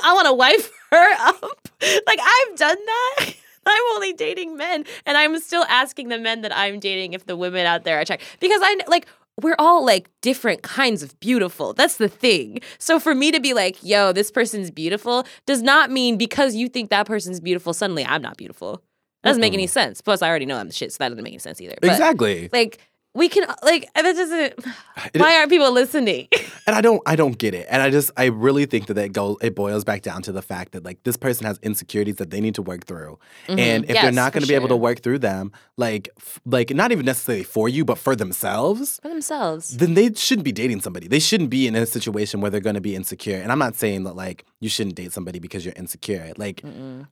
[0.03, 1.69] I want to wife her up.
[2.07, 3.35] Like I've done that.
[3.70, 7.36] I'm only dating men, and I'm still asking the men that I'm dating if the
[7.36, 9.07] women out there are attractive because I like
[9.40, 11.73] we're all like different kinds of beautiful.
[11.73, 12.61] That's the thing.
[12.78, 16.69] So for me to be like, yo, this person's beautiful does not mean because you
[16.69, 18.82] think that person's beautiful, suddenly I'm not beautiful.
[19.23, 20.01] That doesn't make any sense.
[20.01, 21.74] Plus, I already know I'm the shit, so that doesn't make any sense either.
[21.81, 22.49] But, Exactly.
[22.53, 22.78] Like,
[23.15, 24.65] we can, like, that doesn't,
[25.17, 26.29] why aren't people listening?
[26.67, 27.67] and I don't I don't get it.
[27.71, 30.43] And I just I really think that that goes it boils back down to the
[30.43, 33.19] fact that like this person has insecurities that they need to work through.
[33.49, 33.95] And if Mm-hmm.
[33.95, 36.93] Yes, they're not going to be able to work through them, like f- like not
[36.93, 39.77] even necessarily for you, but for themselves, For themselves.
[39.77, 41.09] then they shouldn't be dating somebody.
[41.09, 43.37] They shouldn't be in a situation where they're going to be insecure.
[43.41, 46.33] And I'm not saying that like you shouldn't date somebody because you're insecure.
[46.37, 46.63] Like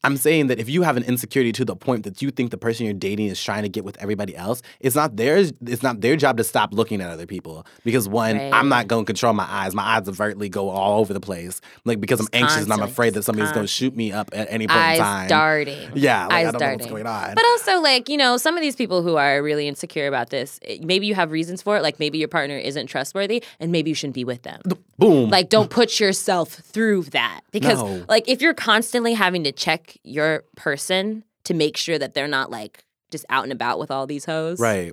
[0.04, 2.58] I'm saying that if you have an insecurity to the point that you think the
[2.58, 5.52] person you're dating is trying to get with everybody else, it's not theirs.
[5.66, 8.52] It's not their job to stop looking at other people because one, Right.
[8.52, 9.74] I'm not going to control my eyes.
[9.74, 13.14] My eyes overtly go all over the place, like because I'm anxious and I'm afraid
[13.14, 15.28] that somebody's going to shoot me up at any point Eyes in time.
[15.28, 15.90] darting.
[15.94, 16.78] Yeah, like, I Eyes don't know darting.
[16.80, 17.34] what's going on.
[17.34, 20.58] But also, like, you know, some of these people who are really insecure about this,
[20.64, 21.82] eh, maybe you have reasons for it.
[21.82, 24.60] Like, maybe your partner isn't trustworthy and maybe you shouldn't be with them.
[24.98, 25.30] Boom.
[25.30, 27.40] Like, don't put yourself through that.
[27.52, 28.04] Because, No.
[28.08, 32.50] like, if you're constantly having to check your person to make sure that they're not,
[32.50, 34.92] like, just out and about with all these hoes, right.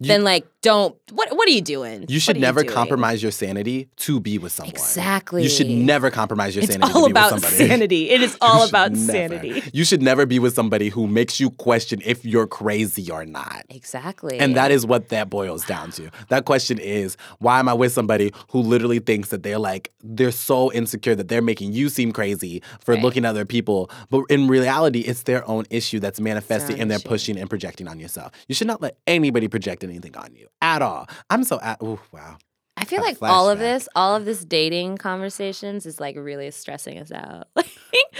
[0.00, 0.96] You- then, like, don't.
[1.12, 2.04] What What are you doing?
[2.08, 2.74] You should never doing?
[2.74, 4.74] compromise your sanity to be with someone.
[4.74, 5.42] Exactly.
[5.42, 7.68] You should never compromise your It's sanity all to be about with somebody.
[7.72, 8.10] sanity.
[8.10, 9.62] It is all about never- sanity.
[9.72, 13.64] You should never be with somebody who makes you question if you're crazy or not.
[13.70, 14.38] Exactly.
[14.38, 16.10] And that is what that boils down to.
[16.28, 20.32] That question is why am I with somebody who literally thinks that they're like, they're
[20.32, 23.02] so insecure that they're making you seem crazy for Right.
[23.02, 23.90] looking at other people.
[24.10, 27.08] But in reality, it's their own issue that's manifesting and they're issue.
[27.08, 28.32] pushing and projecting on yourself.
[28.48, 31.08] You should not let anybody project anything on you at all.
[31.30, 32.38] I'm so, at, ooh, wow.
[32.76, 36.98] I feel like all of this, all of this dating conversations is like really stressing
[36.98, 37.48] us out.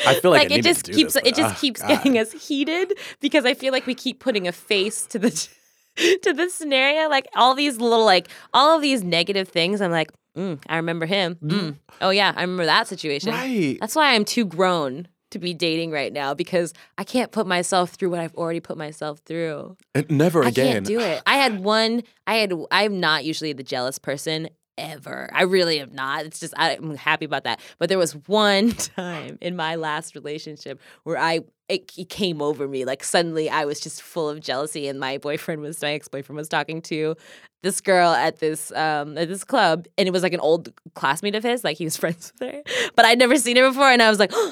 [0.07, 2.95] I feel like I it just keeps this, it just oh, keeps getting us heated
[3.21, 5.31] because I feel like we keep putting a face to the
[6.23, 7.09] to the scenario.
[7.11, 9.83] Like all these little like all of these negative things.
[9.83, 11.37] I'm like, mm, I remember him.
[11.43, 11.77] Mm.
[12.01, 13.33] Oh yeah, I remember that situation.
[13.33, 13.77] Right.
[13.79, 17.91] That's why I'm too grown to be dating right now because I can't put myself
[17.91, 19.77] through what I've already put myself through.
[19.95, 20.73] And never I again.
[20.73, 21.23] can't do it.
[21.27, 22.03] I had one.
[22.27, 22.53] I had.
[22.71, 24.49] I'm not usually the jealous person
[24.79, 25.31] ever.
[25.33, 26.25] I really am not.
[26.27, 27.61] It's just I'm happy about that.
[27.79, 32.69] But there was one time in my last relationship where I it, it came over
[32.69, 36.09] me like suddenly I was just full of jealousy, and my boyfriend was my ex
[36.09, 37.17] boyfriend was talking to
[37.63, 41.35] this girl at this um at this club, and it was like an old classmate
[41.35, 42.63] of his, like he was friends with her,
[42.95, 44.33] but I'd never seen her before, and I was like.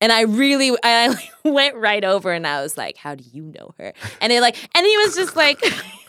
[0.00, 1.14] And I really, I
[1.44, 4.56] went right over and I was like, "How do you know her?" And it like,
[4.76, 5.60] and he was just like,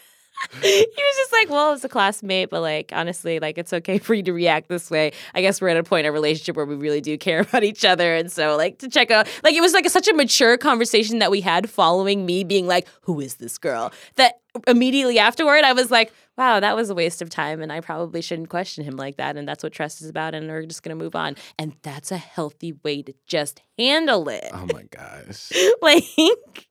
[0.62, 4.14] he was just like, well, it's a classmate, but like honestly, like it's okay for
[4.14, 5.12] you to react this way.
[5.34, 7.64] I guess we're at a point in a relationship where we really do care about
[7.64, 10.14] each other, and so like to check out, like it was like a, such a
[10.14, 13.92] mature conversation that we had following me being like, who is this girl?
[14.16, 17.82] That immediately afterward, I was like, wow, that was a waste of time, and I
[17.82, 20.84] probably shouldn't question him like that, and that's what trust is about, and we're just
[20.84, 24.50] gonna move on, and that's a healthy way to just handle it.
[24.54, 25.52] Oh my gosh.
[25.82, 26.68] like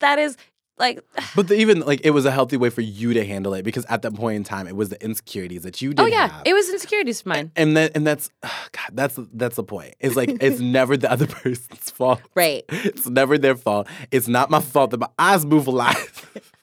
[0.00, 0.36] that is
[0.78, 1.04] like
[1.36, 3.84] But the, even like it was a healthy way for you to handle it because
[3.86, 6.42] at that point in time it was the insecurities that you did oh yeah have.
[6.44, 9.94] it was insecurities of mine and then and that's God, that's that's the point.
[10.00, 12.20] It's like it's never the other person's fault.
[12.34, 13.88] right It's never their fault.
[14.10, 15.96] It's not my fault that my eyes move a lot.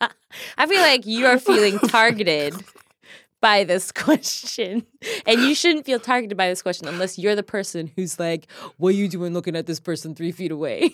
[0.58, 2.54] i feel like you are feeling targeted
[3.42, 4.86] by this question
[5.26, 8.48] and you shouldn't feel targeted by this question unless you're the person who's like
[8.78, 10.94] what are you doing looking at this person three feet away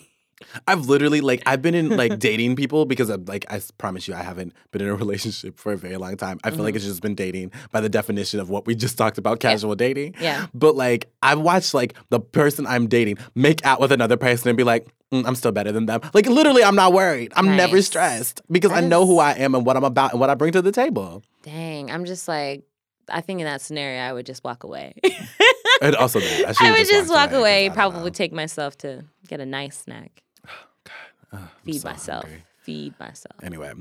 [0.68, 4.14] I've literally like I've been in like dating people because I'm like I promise you
[4.14, 6.38] I haven't been in a relationship for a very long time.
[6.44, 6.64] I feel Mm-hmm.
[6.64, 9.74] like it's just been dating by the definition of what we just talked about, casual
[9.74, 10.14] dating.
[10.20, 10.46] Yeah.
[10.54, 14.56] But like I've watched like the person I'm dating make out with another person and
[14.56, 16.00] be like, "Mm, I'm still better than them.
[16.14, 17.32] Like literally, I'm not worried.
[17.36, 20.20] I'm never stressed because I know is- who I am and what I'm about and
[20.20, 21.22] what I bring to the table.
[21.42, 22.62] dang i'm just like
[23.10, 24.94] i think in that scenario i would just walk away
[25.82, 29.40] And also I, i would just walked walk I away probably take myself to get
[29.40, 30.22] a nice snack
[31.64, 32.42] Feed so myself hungry.
[32.62, 33.72] feed myself Anyway.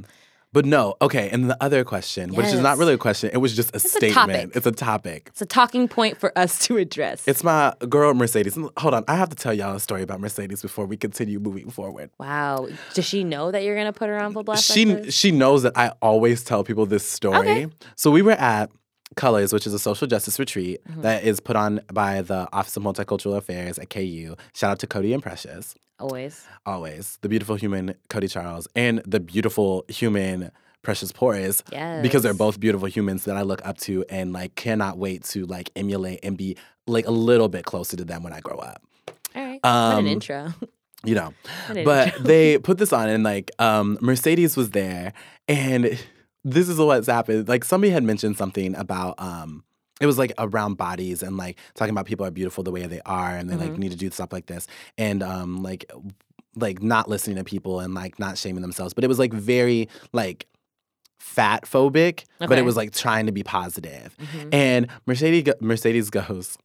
[0.54, 1.30] But no, okay.
[1.30, 3.80] And the other question, which is not really a question, it was just a a
[3.80, 4.14] statement.
[4.14, 4.50] topic.
[4.58, 5.28] It's a topic.
[5.32, 8.58] it's a talking point for us to address It's my girl Mercedes.
[8.76, 11.70] Hold on, I have to tell y'all a story about Mercedes before we continue moving
[11.70, 12.10] forward.
[12.20, 12.68] Wow.
[12.94, 14.70] Does she know that you're gonna put her on full blast?
[14.70, 15.16] like She this?
[15.16, 17.38] she knows that I always tell people this story.
[17.50, 17.68] Okay.
[17.96, 18.72] So we were at
[19.16, 21.02] Colors, which is a social justice retreat Mm-hmm.
[21.02, 24.36] that is put on by the Office of Multicultural Affairs at KU.
[24.54, 26.46] Shout out to Cody and Precious, always.
[26.66, 30.52] always the beautiful human Cody Charles and the beautiful human
[30.82, 31.64] Precious Porras.
[31.72, 32.02] Yes.
[32.02, 35.46] because they're both beautiful humans that I look up to and like cannot wait to
[35.46, 36.58] like emulate and be
[36.88, 38.82] like a little bit closer to them when I grow up.
[39.36, 39.60] All right.
[39.62, 40.54] what Um, an intro.
[41.04, 41.34] You know.
[41.68, 42.24] What But intro.
[42.24, 45.14] they put this on and like um Mercedes was there
[45.48, 45.98] and
[46.44, 47.48] this is what's happened.
[47.48, 49.64] Like somebody had mentioned something about um
[50.00, 53.02] it was like around bodies and like talking about people are beautiful the way they
[53.06, 53.78] are and they like Mhm.
[53.78, 54.66] need to do stuff like this
[54.98, 55.86] and um like
[56.56, 58.94] like not listening to people and like not shaming themselves.
[58.94, 60.48] But it was like very like
[61.20, 64.16] fat phobic, but it was like trying to be positive.
[64.20, 64.54] Mhm.
[64.54, 66.58] And Mercedes Mercedes goes,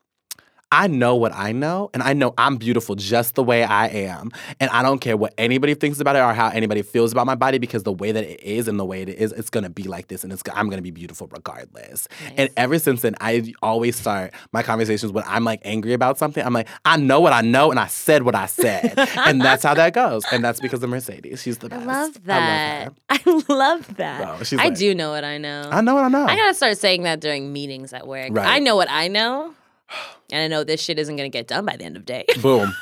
[0.73, 4.33] I know what I know, and I know I'm beautiful just the way I am.
[4.59, 7.37] And I don't care what anybody thinks about it or how anybody feels about my
[7.37, 9.85] body because the way that it is and the way it is, it's gonna be
[9.85, 12.09] like this, and it's I'm gonna be beautiful regardless.
[12.37, 16.45] And ever since then, I always start my conversations when I'm like angry about something.
[16.45, 19.63] I'm like, I know what I know, and I said what I said, and that's
[19.63, 20.25] how that goes.
[20.33, 21.43] And that's because of Mercedes.
[21.43, 21.87] She's the I best.
[21.87, 22.95] love I love.
[23.49, 24.47] I love that.
[24.47, 25.69] She's I like- do know what I know.
[25.71, 26.25] I know what I know.
[26.27, 28.31] I gotta start saying that during meetings at work.
[28.33, 28.47] Right.
[28.49, 29.55] I know what I know,
[30.31, 32.25] and I know this shit isn't gonna get done by the end of day.
[32.43, 32.75] Boom,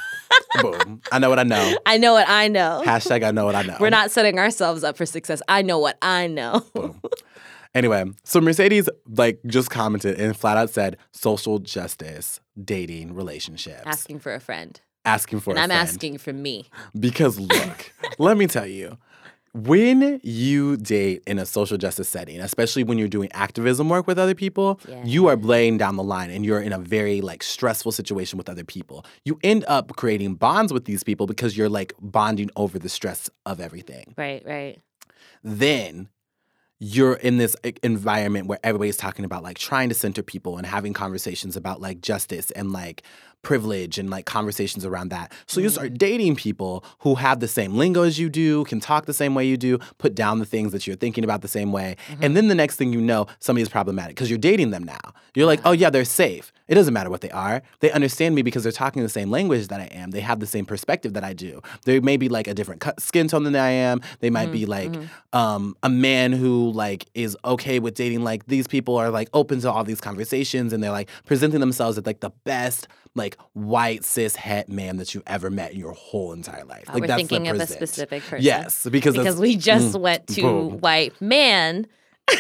[0.63, 1.01] boom.
[1.13, 1.77] I know what I know.
[1.87, 2.83] I know what I know.
[2.85, 3.77] Hashtag I know what I know.
[3.81, 5.41] We're not setting ourselves up for success.
[5.49, 6.65] I know what I know.
[6.75, 7.01] Boom.
[7.75, 14.21] Anyway, so Mercedes like just commented and flat out said social justice, dating, relationships, asking
[14.21, 15.89] for a friend, asking for and a I'm friend.
[15.89, 16.67] asking for me.
[16.99, 18.97] because look, let me tell you,
[19.55, 24.19] when you date in a social justice setting, especially when you're doing activism work with
[24.19, 27.93] other people, you are laying down the line and you're in a very like stressful
[27.93, 29.07] situation with other people.
[29.25, 33.31] You end up creating bonds with these people because you're like bonding over the stress
[33.47, 34.15] of everything.
[34.19, 34.81] Right, right.
[35.45, 36.09] then
[36.81, 40.93] you're in this environment where everybody's talking about like trying to center people and having
[40.93, 43.05] conversations about like justice and like
[43.45, 45.33] privilege and like conversations around that.
[45.47, 45.73] So you mm.
[45.73, 49.35] start dating people who have the same lingo as you do, can talk the same
[49.35, 51.97] way you do, put down the things that you're thinking about the same way.
[52.09, 52.35] And mm-hmm.
[52.35, 55.15] then the next thing you know, somebody's problematic because you're dating them now.
[55.35, 56.53] You're like, oh yeah, they're safe.
[56.67, 57.63] It doesn't matter what they are.
[57.81, 60.13] They understand me because they're talking the same language that I am.
[60.13, 61.61] They have the same perspective that I do.
[61.85, 64.01] They may be like a different cut, skin tone than I am.
[64.21, 64.71] They might be mm-hmm.
[64.71, 65.37] like mm-hmm.
[65.39, 69.61] um, a man who like is okay with dating like these people are like open
[69.61, 74.05] to all these conversations and they're like presenting themselves as like the best like white
[74.05, 76.85] cis het man that you've ever met in your whole entire life.
[76.89, 78.45] Oh, like we're that's thinking the of a specific person.
[78.45, 80.81] Yes, because Because we just mm, went to boom.
[80.81, 81.87] white man,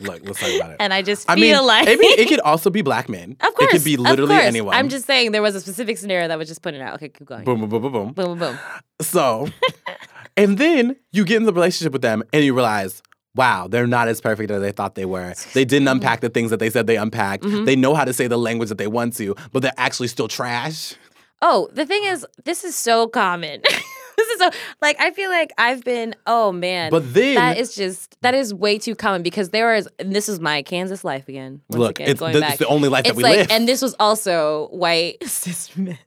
[0.00, 0.20] look.
[0.24, 0.76] Let's talk about it.
[0.80, 3.36] and I just I feel mean, like it, it could also be black men.
[3.46, 4.74] Of course, it could be literally anyone.
[4.74, 6.94] I'm just saying there was a specific scenario that was just putting out.
[6.96, 7.44] Okay, keep going.
[7.44, 8.12] boom, boom, boom, boom, boom.
[8.12, 8.38] boom, boom.
[8.38, 8.58] boom.
[9.00, 9.48] So,
[10.36, 13.02] and then you get in the relationship with them and you realize,
[13.36, 15.34] wow, they're not as perfect as they thought they were.
[15.52, 15.96] They didn't mm-hmm.
[15.96, 17.44] unpack the things that they said they unpacked.
[17.44, 17.64] Mm-hmm.
[17.64, 20.28] They know how to say the language that they want to, but they're actually still
[20.28, 20.94] trash.
[21.42, 23.60] Oh, the thing is, this is so common.
[24.16, 24.50] this is so
[24.80, 26.90] like I feel like I've been oh man.
[26.90, 30.28] But then that is just that is way too common because there is and this
[30.28, 31.60] is my Kansas life again.
[31.68, 32.50] Once look, again, it's, going th- back.
[32.52, 33.50] it's the only life that we like live.
[33.50, 35.98] and this was also white cis men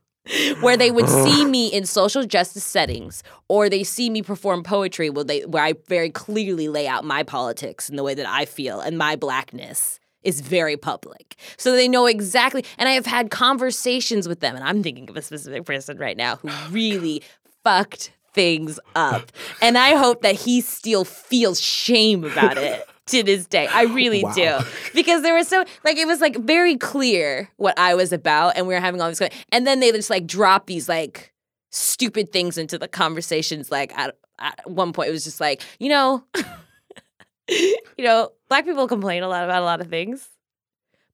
[0.60, 5.10] where they would see me in social justice settings or they see me perform poetry
[5.10, 8.44] where they where I very clearly lay out my politics and the way that I
[8.44, 11.36] feel and my blackness is very public.
[11.56, 15.16] So they know exactly and I have had conversations with them and I'm thinking of
[15.16, 17.22] a specific person right now who really
[17.64, 19.32] fucked things up.
[19.60, 23.66] And I hope that he still feels shame about it to this day.
[23.66, 24.32] I really Wow.
[24.32, 24.58] do.
[24.94, 28.66] Because there was so like it was like very clear what I was about and
[28.66, 29.20] we were having all this
[29.52, 31.32] and then they just like drop these like
[31.70, 35.88] stupid things into the conversations like at, at one point it was just like, you
[35.88, 36.24] know,
[37.48, 40.28] you know, black people complain a lot about a lot of things.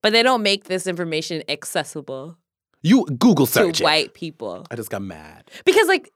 [0.02, 2.38] But they don't make this information accessible
[2.82, 3.84] you Google search to it.
[3.84, 5.50] white people I just got mad.
[5.64, 6.12] because like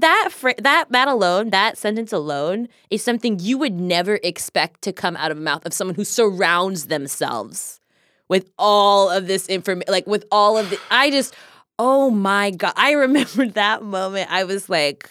[0.00, 4.92] that fr- that that alone that sentence alone is something you would never expect to
[4.92, 7.80] come out of the mouth of someone who surrounds themselves
[8.28, 11.34] with all of this information like with all of the i just
[11.78, 15.10] oh my god i remember that moment i was like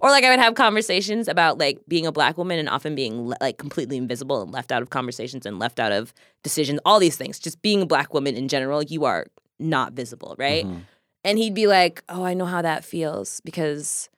[0.00, 3.28] or like i would have conversations about like being a black woman and often being
[3.28, 6.98] le- like completely invisible and left out of conversations and left out of decisions all
[6.98, 9.26] these things just being a black woman in general you are
[9.58, 10.80] not visible right Mhm.
[11.26, 14.08] And he'd be like, "Oh, I know how that feels because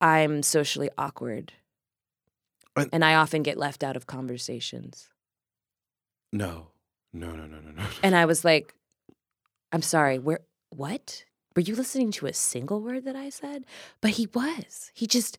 [0.00, 1.52] I'm socially awkward,
[2.76, 5.08] And- and I often get left out of conversations."
[6.32, 6.68] No,
[7.12, 7.86] no, no, no, no, no.
[8.02, 8.74] And I was like,
[9.72, 10.40] "I'm sorry, where?
[10.68, 11.24] What?
[11.56, 13.64] Were you listening to a single word that I said?"
[14.00, 14.92] But he was.
[14.94, 15.38] He just,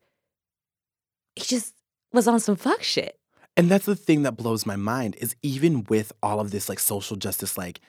[1.35, 1.73] he just
[2.11, 3.17] was on some fuck shit.
[3.55, 6.79] And that's the thing that blows my mind is even with all of this like
[6.79, 7.79] social justice, like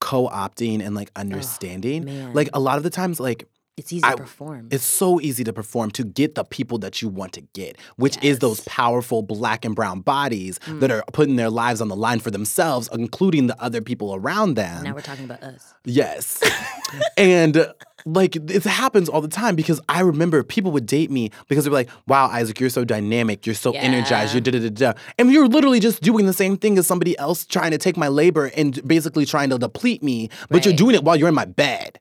[0.00, 4.12] co-opting and like understanding, Man, like a lot of the times, like it's easy I-
[4.12, 4.68] to perform.
[4.70, 8.16] it's so easy to perform to get the people that you want to get, which
[8.22, 10.98] is those powerful black and brown bodies that Mm.
[10.98, 14.84] are putting their lives on the line for themselves, including the other people around them.
[14.84, 15.74] now we're talking about us.
[15.84, 16.40] Yes.
[17.16, 17.72] and
[18.04, 21.70] like it happens all the time because I remember people would date me because they
[21.70, 24.92] were like, wow, Isaac, you're so dynamic, you're so energized, you're da da da da.
[25.18, 28.08] And you're literally just doing the same thing as somebody else trying to take my
[28.08, 31.46] labor and basically trying to deplete me, but you're doing it while you're in my
[31.46, 31.98] bed.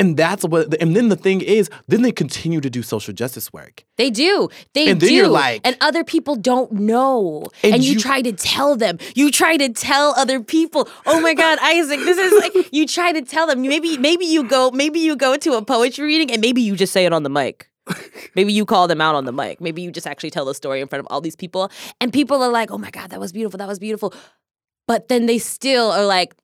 [0.00, 3.52] And that's what, and then the thing is, then they continue to do social justice
[3.52, 3.84] work.
[3.98, 4.48] They do.
[4.74, 5.06] They And do.
[5.06, 7.44] then you're like- and other people don't know.
[7.62, 8.98] And And, you, you- try to tell them.
[9.14, 10.88] You try to tell other people.
[11.06, 13.62] Oh my God, Isaac, this is like you try to tell them.
[13.62, 16.92] Maybe maybe you go maybe you go to a poetry reading and maybe you just
[16.92, 17.68] say it on the mic.
[18.36, 19.60] Maybe you call them out on the mic.
[19.60, 21.70] Maybe you just actually tell the story in front of all these people.
[22.00, 23.58] And people are like, oh my God, that was beautiful.
[23.58, 24.14] That was beautiful.
[24.86, 26.34] But then they still are like,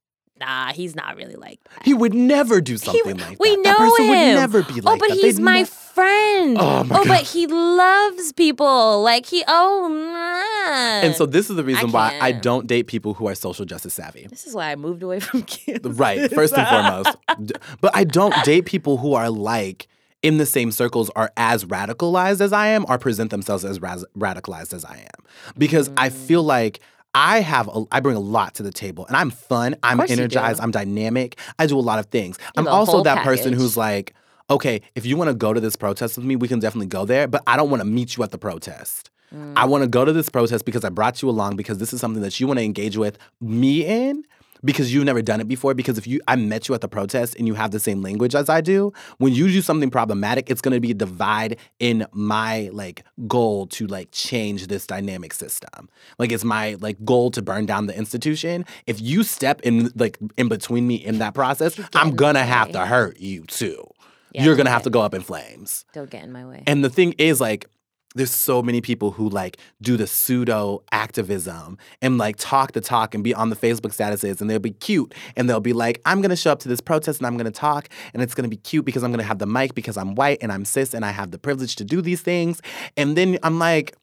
[0.41, 1.85] nah, he's not really like that.
[1.85, 3.63] He would never do He- something like we that.
[3.63, 4.11] know that person him.
[4.11, 4.91] would never be like that.
[4.91, 5.19] oh, but that.
[5.19, 6.57] he's They'd my ne- friend.
[6.61, 7.25] Oh, my but God.
[7.25, 9.03] he loves people.
[9.03, 11.05] Like he, oh man.
[11.07, 13.95] and so this is the reason why I don't date people who are social justice
[13.95, 14.27] savvy.
[14.29, 15.87] this is why I moved away from kids.
[15.89, 16.67] Right, first and
[17.37, 17.61] foremost.
[17.81, 19.89] But I don't date people who are like
[20.23, 24.05] in the same circles are as radicalized as I am or present themselves as raz-
[24.19, 25.25] radicalized as I am.
[25.57, 26.47] Because I feel Mm.
[26.49, 26.81] like
[27.17, 30.11] I have a, I bring a lot to the table and I'm fun, I'm course
[30.11, 30.23] you do.
[30.23, 31.39] energized, I'm dynamic.
[31.59, 32.39] I do a lot of things.
[32.57, 34.13] I'm also that person who's like,
[34.51, 37.07] okay, if you want to go to this protest with me, we can definitely go
[37.07, 39.11] there, but I don't want to meet you at the protest.
[39.57, 39.69] I Mm.
[39.71, 42.23] want to go to this protest because I brought you along because this is something
[42.23, 44.25] that you want to engage with me in
[44.67, 47.37] because you've never done it before because if you I met you at the protest
[47.37, 50.61] and you have the same language as I do, when you do something problematic, it's
[50.61, 55.89] going to be a divide in my like goal to like change this dynamic system.
[56.19, 58.67] Like it's my like goal to burn down the institution.
[58.87, 62.69] If you step in like in between me in that process, I'm going to have
[62.69, 62.73] way.
[62.73, 63.89] to hurt you too.
[64.33, 65.87] Yeah, You're going to have to go up in flames.
[65.95, 66.63] Don't get in my way.
[66.67, 67.71] And the thing is, like,
[68.17, 73.15] there's so many people who like do the pseudo activism and like talk the talk
[73.15, 76.23] and be on the Facebook statuses and they'll be cute and they'll be like, I'm
[76.23, 78.85] gonna show up to this protest and I'm gonna talk and it's gonna be cute
[78.85, 81.31] because I'm gonna have the mic because I'm white and I'm cis and I have
[81.31, 82.63] the privilege to do these things.
[82.97, 83.95] And then I'm like,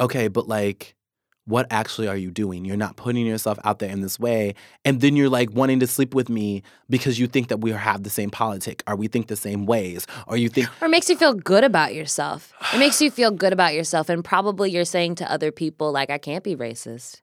[0.00, 0.94] okay, but like,
[1.48, 2.66] what actually are you doing?
[2.66, 4.54] You're not putting yourself out there in this way.
[4.84, 8.02] And then you're like wanting to sleep with me because you think that we have
[8.02, 11.16] the same politic or we think the same ways or you think, Or makes you
[11.16, 12.52] feel good about yourself.
[12.74, 14.10] It makes you feel good about yourself.
[14.10, 17.22] And probably you're saying to other people, like, I can't be racist.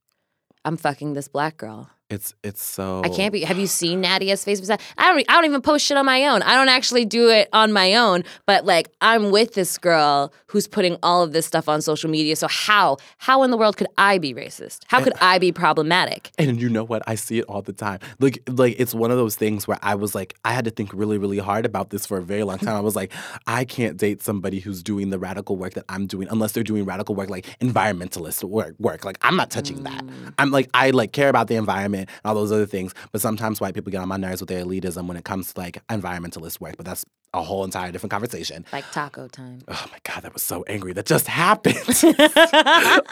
[0.64, 1.92] I'm fucking this black girl.
[2.12, 3.42] It's it's so I can't be.
[3.42, 4.80] Have you seen Nadia's Facebook?
[5.00, 5.26] I don't.
[5.28, 6.44] I don't even post shit on my own.
[6.44, 8.24] I don't actually do it on my own.
[8.46, 12.36] But like, I'm with this girl who's putting all of this stuff on social media.
[12.36, 12.98] So how?
[13.18, 14.82] How in the world could I be racist?
[14.86, 16.30] How could I be problematic?
[16.38, 17.02] And you know what?
[17.08, 18.00] I see it all the time.
[18.20, 20.94] Like, like it's one of those things where I was like, I had to think
[20.94, 22.76] really, really hard about this for a very long time.
[22.76, 23.12] I was like,
[23.48, 26.86] I can't date somebody who's doing the radical work that I'm doing unless they're doing
[26.86, 28.76] radical work like environmentalist work.
[28.78, 30.06] Work like I'm not touching that.
[30.06, 30.34] Mm.
[30.38, 32.94] I'm like I like care about the environment and all those other things.
[33.12, 35.60] But sometimes white people get on my nerves with their elitism when it comes to
[35.60, 36.76] like environmentalist work.
[36.78, 38.66] But that's a whole entire different conversation.
[38.72, 39.60] Like taco time.
[39.68, 40.94] Oh my god, that was so angry.
[40.94, 41.76] That just happened.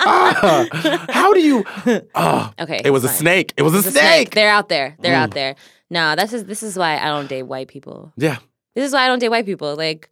[0.05, 0.67] Ah,
[1.09, 1.63] how do you?
[2.15, 3.53] Oh, Okay, it was a snake.
[3.57, 4.31] It was a It's a snake.
[4.31, 4.95] They're out there.
[4.99, 5.33] They're out Mm.
[5.33, 5.55] there.
[5.89, 8.11] No, this is this is why I don't date white people.
[8.17, 8.37] Yeah.
[8.75, 9.75] This is why I don't date white people.
[9.75, 10.09] Like,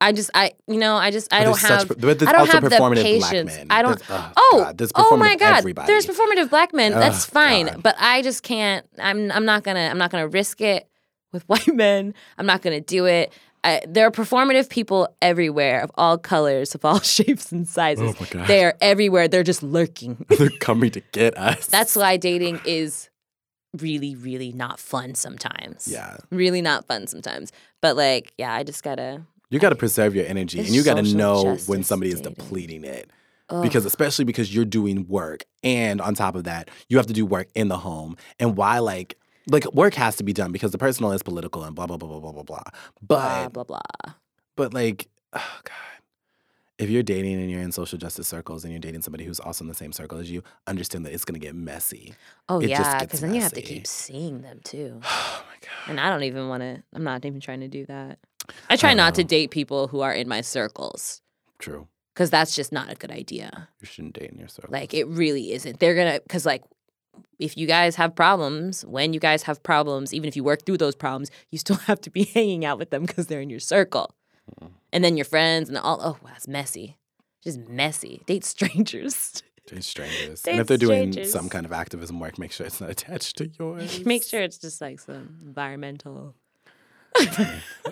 [0.00, 2.48] I just I you know I just I But don't such have but I don't
[2.50, 3.56] have the performative black patience.
[3.56, 3.66] men.
[3.70, 3.98] I don't.
[3.98, 5.58] There's- oh, Oh, God, there's oh my God!
[5.58, 5.86] everybody.
[5.86, 6.92] There's performative black men.
[6.92, 7.82] That's Ugh, fine, God.
[7.82, 8.86] but I just can't.
[8.98, 10.88] I'm I'm not gonna I'm not gonna risk it
[11.32, 12.14] with white men.
[12.38, 13.32] I'm not gonna do it.
[13.62, 18.14] I, there are performative people everywhere of all colors, of all shapes and sizes.
[18.16, 18.46] Oh my God.
[18.46, 19.28] They're everywhere.
[19.28, 20.24] They're just lurking.
[20.30, 21.66] They're coming to get us.
[21.66, 23.10] That's why dating is
[23.78, 25.86] really, really not fun sometimes.
[25.86, 26.16] yeah.
[26.30, 27.52] Really not fun sometimes.
[27.82, 29.22] But like, yeah, I just gotta.
[29.50, 32.84] You got to preserve your energy, and you got to know when somebody is depleting
[32.84, 33.10] it.
[33.50, 33.62] Ugh.
[33.62, 37.26] Because especially because you're doing work, and on top of that, you have to do
[37.26, 38.16] work in the home.
[38.38, 39.18] And why, like,
[39.50, 42.08] like work has to be done because the personal is political and blah blah blah
[42.08, 42.62] blah blah blah blah.
[43.02, 44.12] blah But blah blah.
[44.54, 45.74] but like, oh god,
[46.78, 49.64] if you're dating and you're in social justice circles and you're dating somebody who's also
[49.64, 52.14] in the same circle as you, understand that it's gonna get messy.
[52.48, 55.00] Oh it yeah, because then you have to keep seeing them too.
[55.32, 55.90] Oh my god.
[55.90, 56.82] And I don't even want to.
[56.94, 58.18] I'm not even trying to do that.
[58.68, 61.20] I try not to date people who are in my circles
[61.58, 61.88] True.
[62.14, 63.68] because that's just not a good idea.
[63.80, 64.72] You shouldn't date in your circle.
[64.72, 65.80] Like it really isn't.
[65.80, 66.62] They're gonna because like
[67.38, 70.78] if you guys have problems, when you guys have problems, even if you work through
[70.78, 73.60] those problems, you still have to be hanging out with them because they're in your
[73.60, 74.14] circle.
[74.50, 74.72] Mm-hmm.
[74.92, 76.00] And then your friends and all.
[76.02, 76.96] Oh, that's messy.
[77.42, 78.22] Just messy.
[78.26, 79.42] Date strangers.
[79.66, 80.42] Date strangers.
[80.42, 81.32] Date and if they're doing strangers.
[81.32, 84.04] some kind of activism work, make sure it's not attached to yours.
[84.04, 86.34] Make sure it's just like some environmental.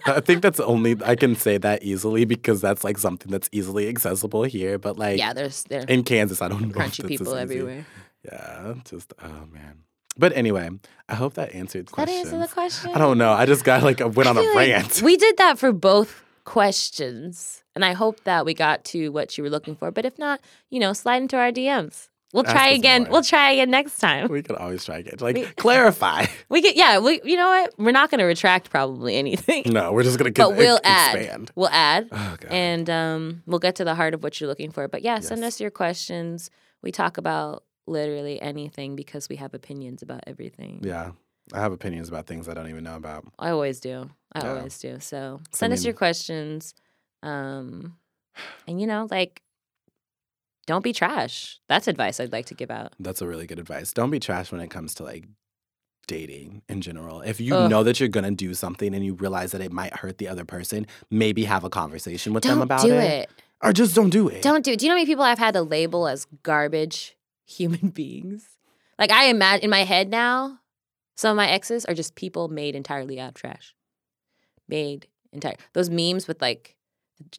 [0.07, 3.89] I think that's only I can say that easily because that's like something that's easily
[3.89, 4.79] accessible here.
[4.79, 6.75] But like Yeah, there's there in Kansas, I don't know.
[6.75, 7.87] crunchy people everywhere.
[8.25, 9.83] Yeah, just oh man.
[10.17, 10.69] But anyway,
[11.09, 12.27] I hope that answered That questions.
[12.27, 12.91] answer the question.
[12.95, 13.33] I don't know.
[13.33, 15.03] I just got like went on a like rant.
[15.03, 19.45] We did that for both questions, and I hope that we got to what you
[19.45, 19.91] were looking for.
[19.91, 20.41] But if not,
[20.71, 22.09] you know, slide into our DMs.
[22.35, 23.03] We'll Ask try again.
[23.05, 23.13] more.
[23.13, 24.29] We'll try again next time.
[24.29, 25.15] we could always try again.
[25.21, 26.27] Like We- clarify.
[26.51, 26.99] We could, yeah.
[26.99, 27.73] We, you know what?
[27.79, 31.17] We're not going to retract probably anything, No, we're just gonna but we'll add.
[31.17, 31.51] expand.
[31.55, 32.51] We'll add, Oh god.
[32.51, 34.89] and um, we'll get to the heart of what you're looking for.
[34.89, 35.55] But yeah, send Yes.
[35.55, 36.51] us your questions.
[36.83, 40.81] We talk about literally anything because we have opinions about everything.
[40.85, 41.13] yeah,
[41.55, 43.25] I have opinions about things I don't even know about.
[43.39, 44.11] I always do.
[44.35, 44.51] I Yeah.
[44.55, 44.99] always do.
[45.01, 46.75] So send us mean- your questions.
[47.23, 47.97] Um,
[48.67, 49.41] and you know, like,
[50.69, 51.59] don't be trash.
[51.67, 52.93] That's advice I'd like to give out.
[53.01, 53.91] That's a really good advice.
[53.95, 55.25] Don't be trash when it comes to like
[56.07, 57.23] dating in general.
[57.23, 57.71] If you Ugh.
[57.71, 60.45] know that you're gonna do something and you realize that it might hurt the other
[60.45, 63.23] person, maybe have a conversation with them Don't about do it.
[63.23, 63.31] it.
[63.63, 64.43] Or just don't do it.
[64.43, 64.79] Don't do it.
[64.79, 67.17] Do you know how many people I've had to label as garbage
[67.47, 68.47] human beings?
[68.99, 70.61] Like I imagine in my head now,
[71.17, 73.75] some of my exes are just people made entirely out of trash.
[74.69, 76.77] Made entire those memes with like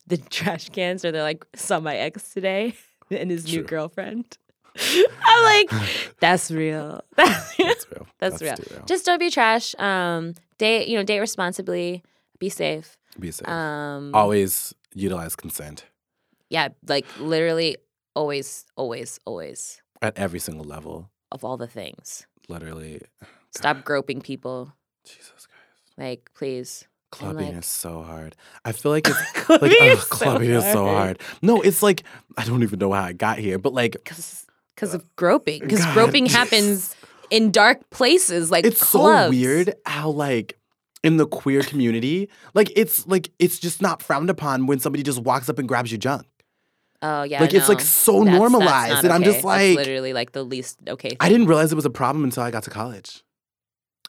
[0.07, 2.73] the trash cans or they're like saw my ex today
[3.18, 4.38] and his new girlfriend.
[5.26, 5.72] I'm like,
[6.19, 7.03] that's real.
[7.18, 7.68] That's real.
[7.68, 8.07] That's real.
[8.19, 8.56] That's real.
[8.72, 8.86] real.
[8.86, 9.76] Just don't be trash.
[9.77, 12.03] Um, date, you know, date responsibly.
[12.38, 12.98] Be safe.
[13.19, 13.48] be safe.
[13.48, 15.86] Um, Always utilize consent
[16.49, 17.77] yeah, like literally,
[18.15, 21.10] always, always, always at every single level.
[21.31, 22.26] of all the things.
[22.48, 23.02] Literally.
[23.52, 24.73] Stop groping people.
[25.06, 25.98] Jesus Christ.
[25.98, 26.88] Like, please.
[27.11, 28.36] Clubbing like- is so hard.
[28.65, 31.19] I feel like it's Clubbing like is ugh, so clubbing is so hard.
[31.41, 32.03] No, it's like
[32.38, 34.45] I don't even know how I got here, but like Because
[34.94, 35.61] of uh, groping.
[35.61, 36.95] Because groping happens
[37.31, 39.26] in dark places like it's clubs.
[39.27, 40.57] so weird how like
[41.03, 45.19] in the queer community, like it's like it's just not frowned upon when somebody just
[45.22, 46.26] walks up and grabs your junk.
[47.02, 47.40] Oh, yeah.
[47.40, 49.31] like it's like so That's- that's normalized, not and I'm okay.
[49.31, 51.15] just That's like, literally like the least okay.
[51.22, 53.23] I didn't realize it was a problem until I got to college.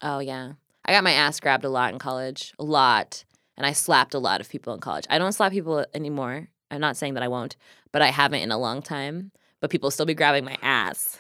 [0.03, 0.55] Oh yeah.
[0.85, 2.53] I got my ass grabbed a lot in college.
[2.59, 3.25] A lot.
[3.57, 5.07] And I slapped a lot of people in college.
[5.11, 6.49] I don't slap people anymore.
[6.71, 7.57] I'm not saying that I won't,
[7.93, 9.33] but I haven't in a long time.
[9.61, 11.19] But people still be grabbing my ass.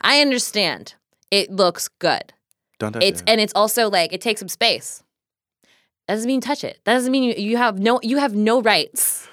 [0.00, 0.94] I understand.
[1.30, 2.32] It looks good.
[2.78, 3.28] Don't touch It's it.
[3.28, 5.02] and it's also like it takes some space.
[6.06, 6.78] That doesn't mean touch it.
[6.84, 9.28] That doesn't mean you, you have no you have no rights.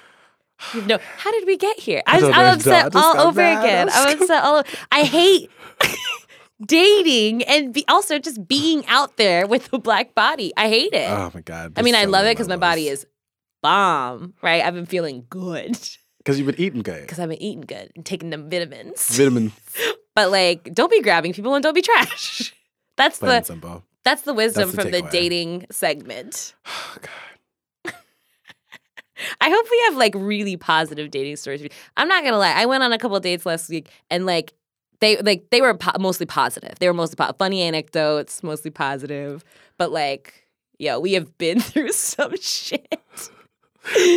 [0.72, 0.98] You have no.
[1.18, 2.02] How did we get here?
[2.06, 3.88] I was, I am upset all over again.
[3.90, 4.68] I I'm upset all over.
[4.90, 5.50] I hate
[6.64, 10.52] dating and be also just being out there with a black body.
[10.56, 11.10] I hate it.
[11.10, 11.72] Oh my god.
[11.76, 13.06] I mean, I love it because my body is
[13.62, 14.62] bomb, right?
[14.64, 15.78] I've been feeling good
[16.18, 17.02] because you've been eating good.
[17.02, 19.16] because I've been eating good and taking them vitamins.
[19.16, 19.52] Vitamin
[20.14, 22.54] but like, don't be grabbing people and don't be trash.
[22.96, 23.82] That's plain the simple.
[24.04, 26.54] that's the wisdom That's the from the dating segment.
[26.66, 27.10] Oh god.
[29.40, 31.66] I hope we have like really positive dating stories.
[31.96, 32.52] I'm not gonna lie.
[32.52, 34.54] I went on a couple of dates last week, and like
[35.04, 36.78] they like they were po- mostly positive.
[36.78, 39.44] They were mostly po- funny anecdotes, mostly positive.
[39.78, 40.46] But like,
[40.78, 43.30] yo, we have been through some shit.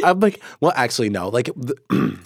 [0.03, 1.27] I'm like, well, actually, no.
[1.27, 1.75] Like, the,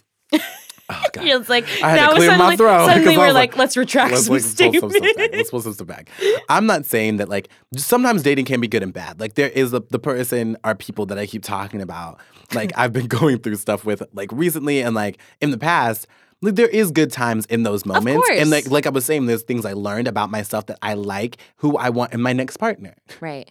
[0.91, 1.25] oh god.
[1.25, 4.11] It's like I had to clear my suddenly, throat suddenly we're like, like, let's retract
[4.11, 4.95] Let's some like, pull some statements.
[4.95, 5.31] stuff back.
[5.33, 6.09] Let's pull some stuff back.
[6.49, 9.19] I'm not saying that like sometimes dating can be good and bad.
[9.19, 12.19] Like there is the, the person or people that I keep talking about.
[12.53, 16.07] Like I've been going through stuff with like recently and like in the past.
[16.41, 18.27] Like there is good times in those moments.
[18.31, 21.37] And like like I was saying, there's things I learned about myself that I like,
[21.57, 22.95] who I want in my next partner.
[23.19, 23.49] right,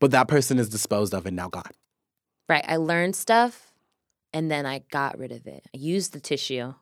[0.00, 1.70] But that person is disposed of and now gone.
[2.48, 2.64] right.
[2.66, 3.72] I learned stuff,
[4.32, 5.64] and then I got rid of it.
[5.74, 6.74] I used the tissue,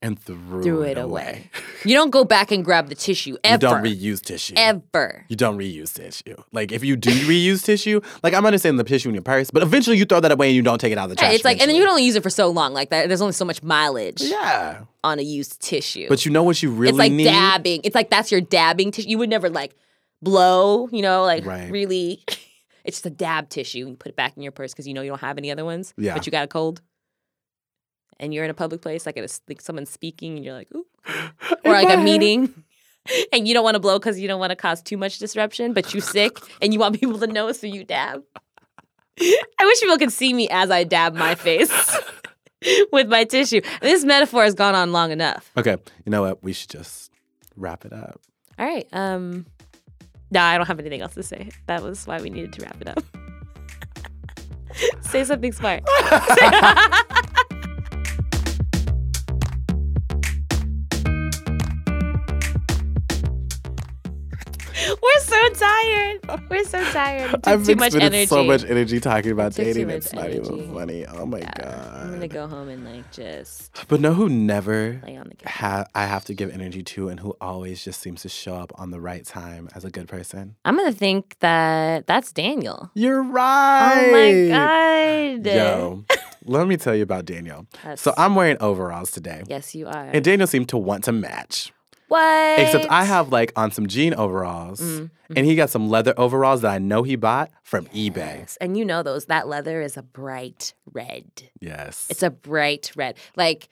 [0.00, 1.22] And threw, threw it, it away.
[1.22, 1.50] away.
[1.84, 3.54] You don't go back and grab the tissue ever.
[3.66, 4.54] You don't reuse tissue.
[4.56, 5.24] ever.
[5.28, 6.36] You don't reuse tissue.
[6.52, 9.62] Like if you do reuse tissue, like I'm understanding the tissue in your purse, but
[9.64, 11.30] eventually you throw that away and you don't take it out of the trash.
[11.30, 11.84] Yeah, it's like, and then you eventually.
[11.86, 12.72] can only use it for so long.
[12.74, 14.82] Like that, there's only so much mileage Yeah.
[15.02, 16.06] on a used tissue.
[16.08, 17.24] But you know what you really it's like need?
[17.24, 17.80] dabbing.
[17.82, 19.08] It's like that's your dabbing tissue.
[19.08, 19.74] You would never like
[20.22, 21.70] blow, you know, like Right.
[21.70, 22.22] really.
[22.84, 23.78] It's just a dab tissue.
[23.80, 25.64] You put it back in your purse because you know you don't have any other
[25.64, 25.92] ones.
[25.98, 26.14] Yeah.
[26.14, 26.80] But you got a cold.
[28.20, 30.68] And you're in a public place, like at a, like someone's speaking, and you're like,
[30.74, 30.84] ooh,
[31.64, 32.52] or like a meeting,
[33.32, 35.72] and you don't want to blow because you don't want to cause too much disruption,
[35.72, 38.22] but you sick and you want people to know, so you dab.
[39.20, 41.72] I wish people could see me as I dab my face
[42.92, 43.60] with my tissue.
[43.80, 45.50] This metaphor has gone on long enough.
[45.56, 45.76] Okay.
[46.04, 46.42] You know what?
[46.42, 47.10] We should just
[47.56, 48.20] wrap it up.
[48.58, 48.86] All right.
[48.92, 49.46] Um
[50.30, 51.50] No, I don't have anything else to say.
[51.66, 53.04] That was why we needed to wrap it up.
[55.00, 55.82] say something smart.
[65.02, 66.48] We're so tired.
[66.50, 67.30] We're so tired.
[67.30, 68.26] Took I've too much energy.
[68.26, 69.90] so much energy talking about took dating.
[69.90, 70.40] It's not energy.
[70.54, 71.06] even funny.
[71.06, 71.96] Oh my Yeah, god.
[72.04, 75.52] I'm gonna go home and like just But know who never lay on the couch.
[75.52, 78.72] ha- I have to give energy to and who always just seems to show up
[78.76, 80.56] on the right time as a good person?
[80.64, 82.90] I'm gonna think that that's Daniel.
[82.94, 84.08] You're right.
[84.08, 85.46] Oh my god.
[85.46, 86.04] Yo,
[86.44, 87.66] let me tell you about Daniel.
[87.96, 89.42] So I'm wearing overalls today.
[89.48, 90.10] Yes, you are.
[90.12, 91.72] And Daniel seemed to want to match.
[92.08, 92.58] What?
[92.60, 96.62] Except I have like on some jean overalls Mm, and he got some leather overalls
[96.62, 98.38] that I know he bought from eBay.
[98.38, 101.24] Yes, And you know those that leather is a bright red.
[101.60, 102.06] Yes.
[102.10, 103.16] It's a bright red.
[103.36, 103.68] Like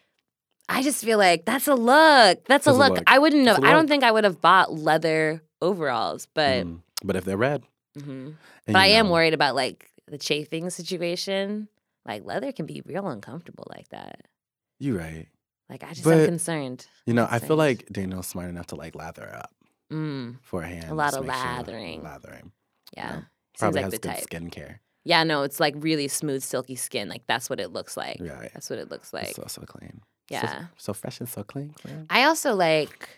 [0.68, 2.44] I just feel like that's a look.
[2.46, 2.90] That's a That's a look.
[2.96, 3.04] look.
[3.06, 3.56] I wouldn't know.
[3.62, 7.62] I don't think I would have bought leather overalls, but Mm, but if they're red.
[7.98, 8.34] mhm.
[8.66, 11.68] but I you am worried about like the chafing situation.
[12.04, 14.26] Like leather can be real uncomfortable like that.
[14.78, 15.26] You're right.
[15.68, 16.86] Like I just But, am concerned.
[17.06, 19.50] You know, I feel like Daniel's smart enough to like lather up
[19.92, 22.02] Mm, for a lot of make sure- lathering.
[22.02, 22.52] lathering.
[22.96, 23.08] yeah.
[23.08, 24.24] know, Seems Probably like has the good type.
[24.30, 24.78] skincare.
[25.04, 27.08] Yeah, no, it's like really smooth, silky skin.
[27.08, 28.18] Like that's what it looks like.
[28.20, 28.50] Right.
[28.52, 29.28] That's what it looks like.
[29.34, 30.00] so so clean.
[30.00, 30.64] So- yeah.
[30.76, 31.70] So, fresh and so clean.
[31.80, 32.06] clean.
[32.10, 33.08] I also like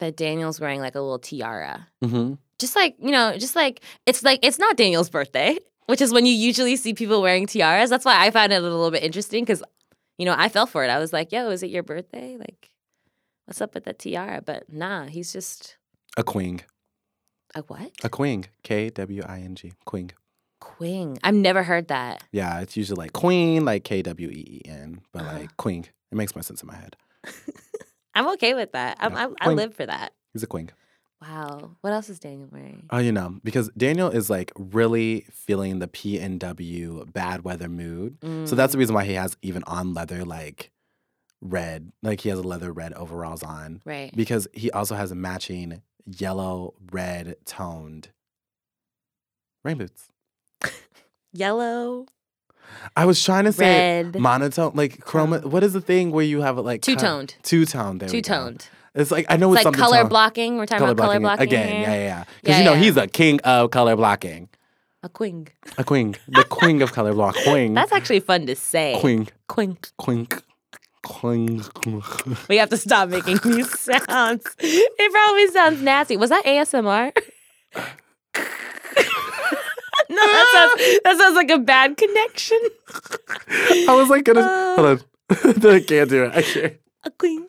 [0.00, 1.86] that Daniel's wearing like a little tiara.
[2.04, 2.34] Mm-hmm.
[2.58, 5.56] Just like, you know, just like it's like it's not Daniel's birthday,
[5.86, 7.90] which is when you usually see people wearing tiaras.
[7.90, 9.62] That's why I found it a little bit interesting because,
[10.18, 10.88] you know, I fell for it.
[10.88, 12.36] I was like, yo, is it your birthday?
[12.38, 12.70] Like,
[13.46, 14.42] what's up with that tiara?
[14.44, 15.76] But nah, he's just
[16.16, 16.60] A queen.
[17.54, 17.90] a what?
[18.04, 18.44] A queen.
[18.62, 19.72] K W I N G.
[19.84, 20.10] Queen.
[20.60, 21.16] Queen.
[21.24, 22.22] I've never heard that.
[22.30, 25.38] Yeah, it's usually like queen, like K W E E N, but Uh-huh.
[25.40, 25.86] like queen.
[26.12, 26.96] It makes more sense in my head.
[28.14, 28.98] I'm okay with that.
[29.00, 30.12] I'm, I'm, I live for that.
[30.34, 30.70] He's a queen.
[31.22, 31.76] Wow.
[31.82, 32.86] What else is Daniel wearing?
[32.90, 38.18] Oh, you know, because Daniel is like really feeling the PNW bad weather mood.
[38.48, 38.80] So that's the Mm.
[38.80, 40.72] reason why he has even on leather like
[41.40, 44.10] red, like he has a leather red overalls on right.
[44.16, 48.08] because he also has a matching yellow red toned
[49.64, 50.08] rain boots.
[51.32, 52.06] Yellow,
[52.96, 55.44] I was trying to say red, monotone, like chroma.
[55.44, 57.36] What is the thing where you have like two toned.
[57.42, 58.00] Two toned.
[58.08, 58.68] Two toned.
[58.94, 60.58] It's like I know It's it's, like color blocking.
[60.58, 61.68] We're talking about color blocking again.
[61.68, 61.80] here.
[61.80, 62.24] Yeah, yeah, yeah.
[62.40, 62.80] Because Yeah, you know yeah.
[62.80, 64.48] he's a king of color blocking.
[65.02, 65.48] A queen.
[65.78, 67.34] A queen, the queen of color block.
[67.44, 67.74] Queen.
[67.74, 68.96] That's actually fun to say.
[69.00, 69.28] queen.
[69.48, 69.76] Queen.
[69.98, 70.28] Queen.
[71.02, 71.62] Queen.
[72.48, 74.44] We have to stop making these sounds.
[74.60, 76.16] It probably sounds nasty.
[76.16, 77.12] Was that ASMR?
[80.08, 82.60] no, that sounds that sounds like a bad connection.
[83.88, 84.76] I was like gonna Uh.
[84.76, 85.00] hold on.
[85.74, 86.32] I can't do it.
[86.34, 86.74] I can't.
[87.04, 87.46] A queen.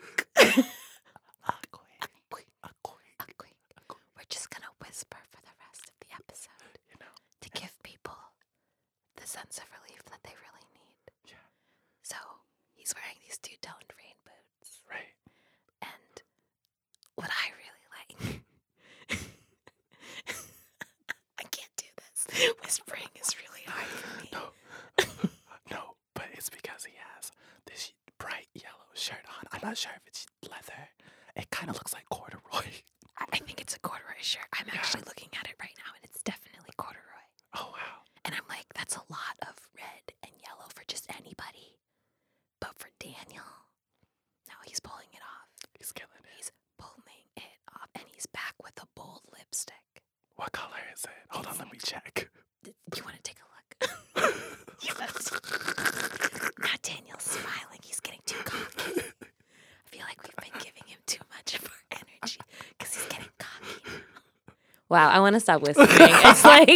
[22.73, 25.29] Whispering is really hard for me.
[25.69, 27.29] No, but it's because he has
[27.69, 29.45] this bright yellow shirt on.
[29.51, 30.89] I'm not sure if it's leather.
[31.35, 32.81] It kind of looks like corduroy.
[33.19, 34.49] I, I think it's a corduroy shirt.
[34.57, 37.25] I'm actually looking at it right now, and it's definitely corduroy.
[37.55, 38.01] Oh wow.
[38.25, 41.77] And I'm like, that's a lot of red and yellow for just anybody.
[42.59, 43.69] But for Daniel,
[44.49, 45.45] now he's pulling it off.
[45.77, 46.33] He's killing it.
[46.37, 46.51] He's
[46.81, 50.01] pulling it off, and he's back with a bold lipstick.
[50.35, 51.21] What color is it?
[51.29, 52.29] Hold on, let me check.
[52.63, 54.33] D- Do you want to take a look?
[54.81, 55.31] yes.
[56.59, 57.79] Now Daniel's smiling.
[57.83, 59.01] He's getting too cocky.
[59.01, 62.39] I feel like we've been giving him too much of our energy
[62.77, 63.81] because he's getting cocky.
[64.89, 65.87] Wow, I want to stop whispering.
[65.91, 66.69] it's like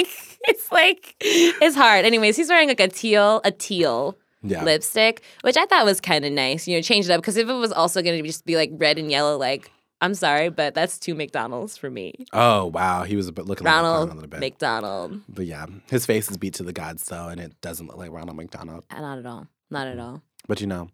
[0.48, 2.06] it's like it's hard.
[2.06, 4.64] Anyways, he's wearing like a teal, a teal Yeah.
[4.64, 6.68] lipstick, which I thought was kind of nice.
[6.68, 8.72] You know, change it up because if it was also going to just be like
[8.74, 12.26] red and yellow, like I'm sorry, but that's two McDonald's for me.
[12.34, 14.40] Oh wow, he was a bit looking like a clown a little bit.
[14.40, 15.22] McDonald.
[15.28, 18.12] but yeah, his face is beat to the gods though, and it doesn't look like
[18.12, 18.84] Ronald McDonald.
[18.92, 19.48] Uh, Not at all.
[19.70, 20.22] Not at all.
[20.48, 20.90] But you know,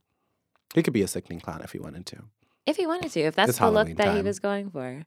[0.74, 2.24] he could be a sickening clown if he wanted to.
[2.66, 5.04] If he wanted to, if that's It's the look Halloween that he was going for.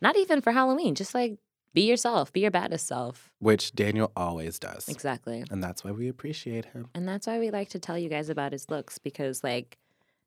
[0.00, 1.38] Not even for Halloween, just like
[1.72, 3.30] be yourself, be your baddest self.
[3.38, 4.88] Which Daniel always does.
[4.88, 5.44] Exactly.
[5.50, 6.88] And that's why we appreciate him.
[6.94, 9.78] And that's why we like to tell you guys about his looks because like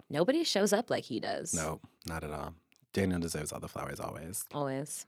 [0.10, 1.54] nobody shows up like he does.
[1.54, 2.54] No, not at all.
[2.94, 4.46] Daniel deserves all the flowers always.
[4.54, 5.06] Always.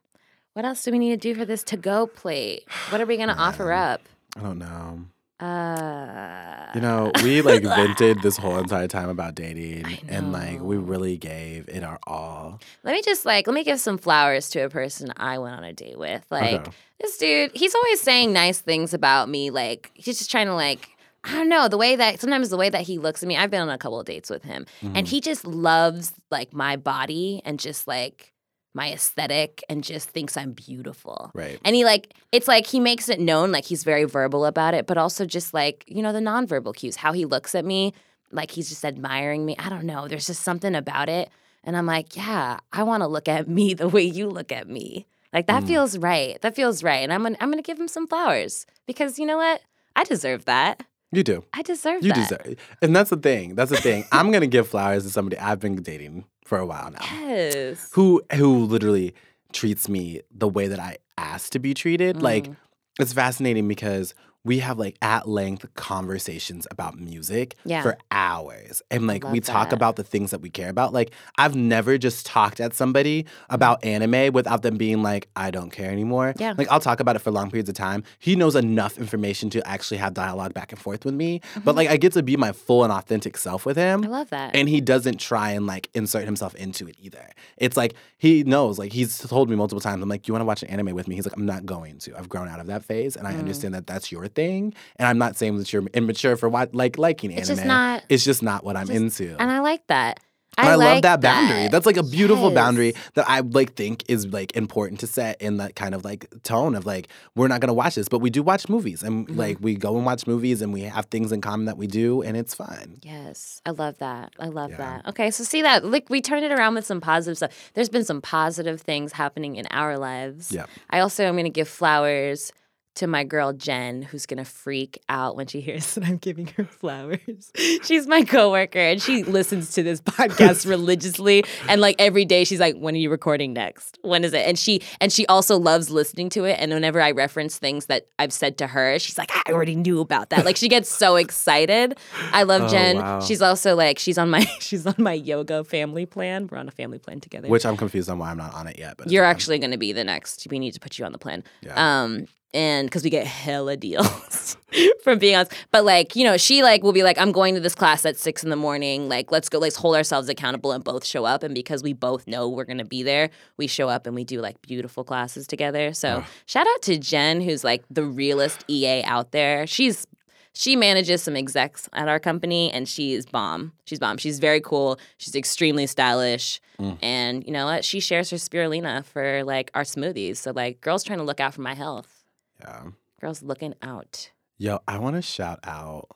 [0.54, 2.64] What else do we need to do for this to go plate?
[2.90, 4.02] What are we gonna offer up?
[4.38, 5.06] I don't know.
[5.40, 10.78] Uh You know, we like vented this whole entire time about dating and like we
[10.78, 12.60] really gave it our all.
[12.84, 15.64] let me just like let me give some flowers to a person I went on
[15.64, 16.24] a date with.
[16.30, 16.72] Like Okay.
[17.00, 19.50] this dude, he's always saying nice things about me.
[19.50, 20.90] Like he's just trying to like
[21.24, 23.38] I don't know the way that sometimes the way that he looks at me.
[23.38, 25.10] I've been on a couple of dates with him, and Mhm.
[25.10, 28.34] he just loves like my body and just like
[28.74, 31.30] my aesthetic and just thinks I'm beautiful.
[31.36, 31.60] Right.
[31.66, 34.88] And he like it's like he makes it known like he's very verbal about it,
[34.88, 37.94] but also just like, you know, the nonverbal cues, how he looks at me,
[38.32, 39.56] like he's just admiring me.
[39.60, 40.08] I don't know.
[40.08, 41.30] There's just something about it.
[41.64, 44.68] And I'm like, yeah, I want to look at me the way you look at
[44.70, 45.06] me.
[45.34, 45.68] Like that Mm.
[45.68, 46.42] feels right.
[46.42, 47.04] That feels right.
[47.04, 48.66] And I'm gonna I'm gonna give him some flowers.
[48.88, 49.62] Because you know what?
[49.96, 50.84] I deserve that.
[51.12, 51.44] You do.
[51.54, 52.08] I deserve that.
[52.08, 52.44] You that.
[52.44, 52.56] deserve.
[52.82, 53.56] And that's the thing.
[53.56, 54.06] That's the thing.
[54.12, 57.00] I'm gonna give flowers to somebody I've been dating for a while now.
[57.20, 57.90] Yes.
[57.94, 59.14] Who who literally
[59.54, 62.22] treats me the way that I asked to be treated.
[62.22, 62.56] Like Mm.
[63.00, 64.14] it's fascinating because
[64.44, 67.84] we have like at length conversations about music Yeah.
[67.84, 68.82] for hours.
[68.90, 69.76] And like we talk that.
[69.76, 70.94] about the things that we care about.
[70.94, 75.70] Like I've never just talked at somebody about anime without them being like, I don't
[75.70, 76.34] care anymore.
[76.40, 76.54] Yeah.
[76.58, 78.04] Like I'll talk about it for long periods of time.
[78.20, 81.42] He knows enough information to actually have dialogue back and forth with me.
[81.64, 84.02] But like I get to be my full and authentic self with him.
[84.02, 84.14] Mm-hmm.
[84.14, 84.56] I love that.
[84.56, 87.30] And he doesn't try and like insert himself into it either.
[87.58, 90.46] It's like he knows, like he's told me multiple times, I'm like, you want to
[90.46, 91.16] watch an anime with me?
[91.16, 92.18] He's like, I'm not going to.
[92.18, 93.40] I've grown out of that phase and I Mm.
[93.40, 94.74] understand that that's your thing.
[94.98, 97.56] And I'm not saying that you're immature for what like liking it's anime.
[97.58, 99.36] just not it's just not what I'm just- into.
[99.40, 100.20] and I like that.
[100.58, 101.70] I, love like that boundary.
[101.70, 102.56] That's like a beautiful Yes.
[102.56, 106.28] boundary that I like think is like important to set in that kind of like
[106.44, 109.38] tone of like we're not gonna watch this, but we do watch movies and Mhm.
[109.38, 112.22] like we go and watch movies and we have things in common that we do
[112.22, 112.98] and it's fun.
[113.02, 114.34] Yes, I love that.
[114.40, 114.78] I love Yeah.
[114.78, 115.08] that.
[115.08, 117.52] Okay, so see that like we turned it around with some positive stuff.
[117.74, 120.52] There's been some positive things happening in our lives.
[120.52, 120.66] Yeah.
[120.90, 122.52] I also am to give flowers
[122.96, 126.66] to my girl Jen, who's gonna freak out when she hears that I'm giving her
[126.66, 127.52] flowers.
[127.84, 131.44] She's my coworker, and she listens to this podcast religiously.
[131.70, 133.98] And like every day, she's like, "When are you recording next?
[134.02, 136.58] When is it?" And she and she also loves listening to it.
[136.60, 140.00] And whenever I reference things that I've said to her, she's like, "I already knew
[140.02, 141.98] about that." Like she gets so excited.
[142.34, 142.98] I love Oh, Jen.
[142.98, 143.20] wow.
[143.22, 146.48] She's also like she's on my she's on my yoga family plan.
[146.52, 147.48] We're on a family plan together.
[147.48, 148.98] Which I'm confused on why I'm not on it yet.
[148.98, 150.46] But You're actually going to be the next.
[150.52, 151.44] We need to put you on the plan.
[151.62, 152.04] Yeah.
[152.04, 154.58] Um, and because we get hella deals
[155.04, 157.62] from being on, but like you know, she like will be like, I'm going to
[157.62, 159.10] this class at six in the morning.
[159.10, 159.60] Like, let's go.
[159.60, 161.44] Let's hold ourselves accountable and both show up.
[161.44, 164.42] And because we both know we're gonna be there, we show up and we do
[164.42, 165.94] like beautiful classes together.
[165.94, 169.66] So shout out to Jen, who's like the realest EA out there.
[169.68, 170.06] She's
[170.54, 173.72] she manages some execs at our company and she's bomb.
[173.86, 174.18] She's bomb.
[174.18, 175.00] She's very cool.
[175.18, 176.60] She's extremely stylish.
[176.80, 176.98] Mm.
[177.02, 177.86] And you know what?
[177.86, 180.38] She shares her spirulina for like our smoothies.
[180.38, 182.21] So like girls trying to look out for my health.
[182.62, 182.84] Yeah.
[183.20, 184.32] Girls looking out.
[184.58, 186.08] Yo, I want to shout out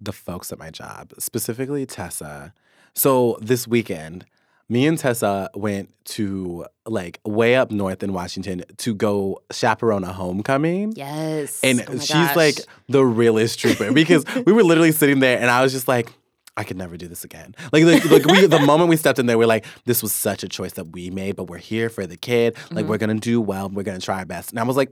[0.00, 2.52] the folks at my job, specifically Tessa.
[2.94, 4.24] So this weekend,
[4.68, 10.12] me and Tessa went to like way up north in Washington to go chaperone a
[10.12, 10.92] homecoming.
[10.96, 11.60] Yes.
[11.62, 12.36] And Oh she's gosh.
[12.36, 12.56] like
[12.88, 16.12] the realest trooper because we were literally sitting there and I was just like,
[16.56, 17.54] I could never do this again.
[17.72, 20.42] Like, like, like we, the moment we stepped in there, we're like, this was such
[20.42, 22.56] a choice that we made, but we're here for the kid.
[22.70, 22.88] Like, Mhm.
[22.88, 23.68] we're gonna do well.
[23.70, 24.50] We're gonna try our best.
[24.50, 24.90] And I was like,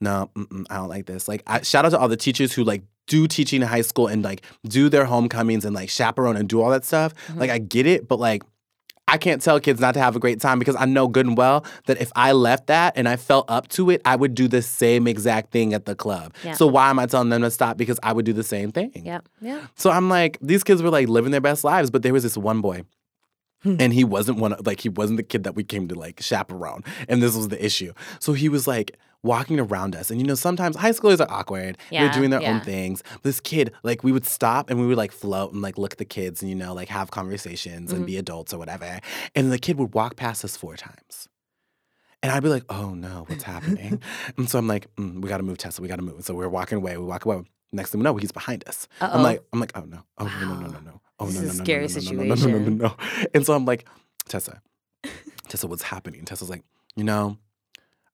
[0.00, 1.28] no, mm-mm, I don't like this.
[1.28, 4.06] Like, I, shout out to all the teachers who like do teaching in high school
[4.06, 7.14] and like do their homecomings and like chaperone and do all that stuff.
[7.28, 7.36] Mhm.
[7.38, 8.42] Like, I get it, but like,
[9.08, 11.36] I can't tell kids not to have a great time because I know good and
[11.36, 14.46] well that if I left that and I felt up to it, I would do
[14.46, 16.32] the same exact thing at the club.
[16.44, 16.52] Yeah.
[16.52, 17.76] So why am I telling them to stop?
[17.76, 18.92] Because I would do the same thing.
[19.04, 19.28] Yep.
[19.40, 19.66] Yeah.
[19.74, 22.36] So I'm like, these kids were like living their best lives, but there was this
[22.36, 22.84] one boy.
[23.64, 23.76] Hmm.
[23.80, 26.22] And he wasn't one of like he wasn't the kid that we came to like
[26.22, 26.84] chaperone.
[27.08, 27.92] And this was the issue.
[28.20, 30.10] So he was like walking around us.
[30.10, 31.76] And you know, sometimes high schoolers are awkward.
[31.90, 32.60] Yeah, They're doing their own yeah.
[32.60, 33.02] things.
[33.22, 35.98] This kid, like we would stop and we would like float and like look at
[35.98, 37.96] the kids and you know, like have conversations Mm-hmm.
[37.96, 39.00] and be adults or whatever.
[39.34, 41.28] And the kid would walk past us four times.
[42.22, 44.00] And I'd be like, oh no, what's happening?
[44.36, 46.24] and so I'm like, mm, we gotta move, Tessa, we gotta move.
[46.24, 47.42] So we're walking away, we walk away.
[47.72, 48.88] Next thing we know, he's behind us.
[49.00, 50.80] Oh, I'm like, I'm like, oh no, oh no, no, no, no, Wow.
[50.84, 52.28] no, oh This no, is no, a no, scary no, no, no, no, no, no,
[52.28, 52.78] no, situation.
[52.78, 53.26] no, no.
[53.34, 53.86] And so I'm like,
[54.28, 54.60] Tessa,
[55.48, 56.24] Tessa, what's happening?
[56.24, 56.62] Tessa's like,
[56.96, 57.38] you know,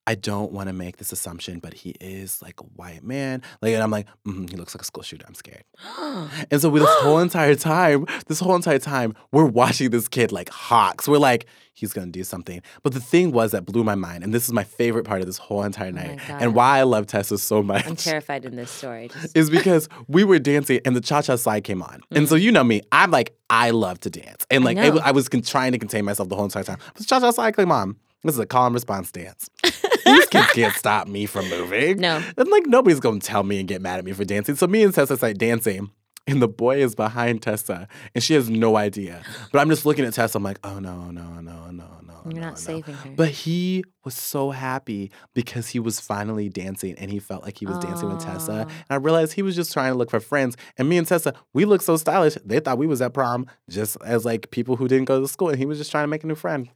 [0.08, 3.42] I don't want to make this assumption, but he is like a white man.
[3.60, 5.24] Like, and I'm like, mm, he looks like a school shooter.
[5.26, 5.64] I'm scared.
[6.50, 10.32] And so we this whole entire time, this whole entire time, we're watching this kid
[10.32, 11.08] like hawks.
[11.08, 12.62] We're like, he's gonna do something.
[12.82, 15.26] But the thing was that blew my mind, and this is my favorite part of
[15.26, 16.42] this whole entire night, God.
[16.42, 19.08] and why I love Tessa so much I'm terrified in this story.
[19.20, 22.00] Just, is because we were dancing and the cha cha slide came on.
[22.12, 24.46] And so, you know me, I'm like, I love to dance.
[24.50, 26.78] And I like, it, I was con- trying to contain myself the whole entire time.
[26.94, 27.96] But cha cha slide came on.
[28.22, 29.48] This is a call and response dance.
[29.62, 31.98] These kids can't stop me from moving.
[31.98, 32.22] No.
[32.36, 34.56] And like, nobody's gonna tell me and get mad at me for dancing.
[34.56, 35.90] So, me and Tessa start dancing.
[36.28, 39.22] And the boy is behind Tessa, and she has no idea.
[39.52, 40.38] But I'm just looking at Tessa.
[40.38, 41.96] I'm like, oh no, no, no, no, no.
[42.26, 42.56] You're no, not no.
[42.56, 43.10] saving her.
[43.10, 47.66] But he was so happy because he was finally dancing and he felt like he
[47.66, 48.66] was dancing with Tessa.
[48.68, 50.56] And I realized he was just trying to look for friends.
[50.76, 52.36] And me and Tessa, we looked so stylish.
[52.44, 55.50] They thought we was at prom just as like people who didn't go to school.
[55.50, 56.68] And he was just trying to make a new friend.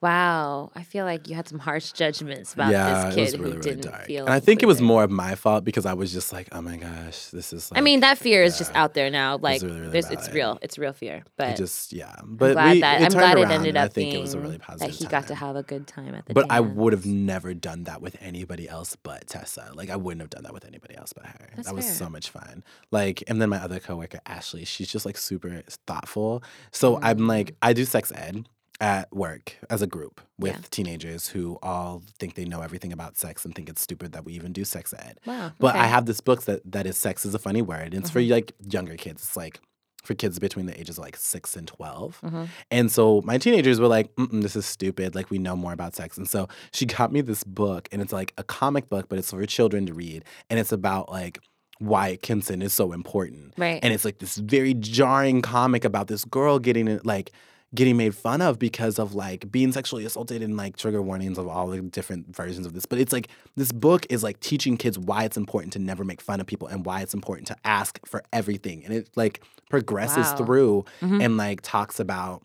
[0.00, 0.70] Wow.
[0.74, 3.44] I feel like you had some harsh judgments about yeah, this it kid was really,
[3.44, 4.04] who really didn't dark.
[4.06, 4.24] feel.
[4.26, 6.60] And I think it was more of my fault because I was just like, oh
[6.60, 9.38] my gosh, this is like I mean, that fear is just out there now.
[9.38, 10.58] Like, really, it's real.
[10.62, 11.16] It's real fear.
[11.16, 12.14] it But just yeah.
[12.24, 14.20] but I'm glad we, that it I'm turned glad it ended up I think it
[14.20, 14.94] was a really positive.
[14.94, 16.34] that he got to have a good time at the.
[16.34, 19.70] But I would have never done that with anybody else but Tessa.
[19.74, 21.50] Like I wouldn't have done that with anybody else but her.
[21.56, 21.94] That's that was fair.
[21.94, 22.64] so much fun.
[22.90, 26.42] Like, and then my other coworker Ashley, she's just like super thoughtful.
[26.70, 27.28] So I'm mm.
[27.28, 28.46] like, I do sex ed
[28.80, 30.60] at work as a group with Yeah.
[30.70, 34.32] teenagers who all think they know everything about sex and think it's stupid that we
[34.34, 35.18] even do sex ed.
[35.24, 35.52] Wow.
[35.58, 35.76] But okay.
[35.78, 35.84] Mm-hmm.
[35.84, 37.94] I have this book that that is sex is a funny word.
[37.94, 39.22] And it's for like younger kids.
[39.22, 39.60] It's like
[40.04, 42.20] for kids between the ages of like six and 12.
[42.22, 42.48] Mhm.
[42.70, 45.14] And so my teenagers were like, this is stupid.
[45.16, 46.16] Like, we know more about sex.
[46.16, 49.30] And so she got me this book, and it's like a comic book, but it's
[49.30, 50.24] for children to read.
[50.48, 51.40] And it's about like
[51.78, 53.54] why consent is so important.
[53.58, 53.80] Right.
[53.82, 57.32] And it's like this very jarring comic about this girl getting it, like,
[57.76, 61.46] getting made fun of because of like being sexually assaulted and like trigger warnings of
[61.46, 62.86] all the different versions of this.
[62.86, 66.20] But it's like this book is like teaching kids why it's important to never make
[66.20, 68.84] fun of people and why it's important to ask for everything.
[68.84, 70.36] And it like progresses Wow.
[70.36, 71.22] through Mhm.
[71.24, 72.42] and like talks about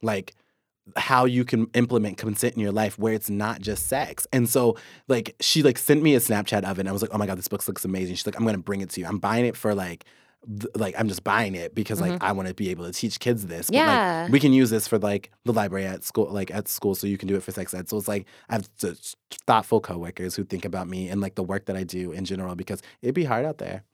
[0.00, 0.34] like
[0.96, 4.26] how you can implement consent in your life where it's not just sex.
[4.32, 4.76] And so
[5.06, 7.26] like she like sent me a Snapchat of it and I was like, "Oh my
[7.26, 9.06] god, this book looks amazing." She's like, "I'm going to bring it to you.
[9.06, 10.04] I'm buying it for like
[10.46, 13.18] th- like I'm just buying it because like I want to be able to teach
[13.20, 13.68] kids this.
[13.70, 13.88] But, Mm-hmm.
[13.88, 14.22] Yeah.
[14.24, 17.06] like, we can use this for like the library at school, like at school, so
[17.06, 17.88] you can do it for sex ed.
[17.88, 19.14] So it's like I have such
[19.46, 22.54] thoughtful coworkers who think about me and like the work that I do in general
[22.54, 23.84] because it'd be hard out there.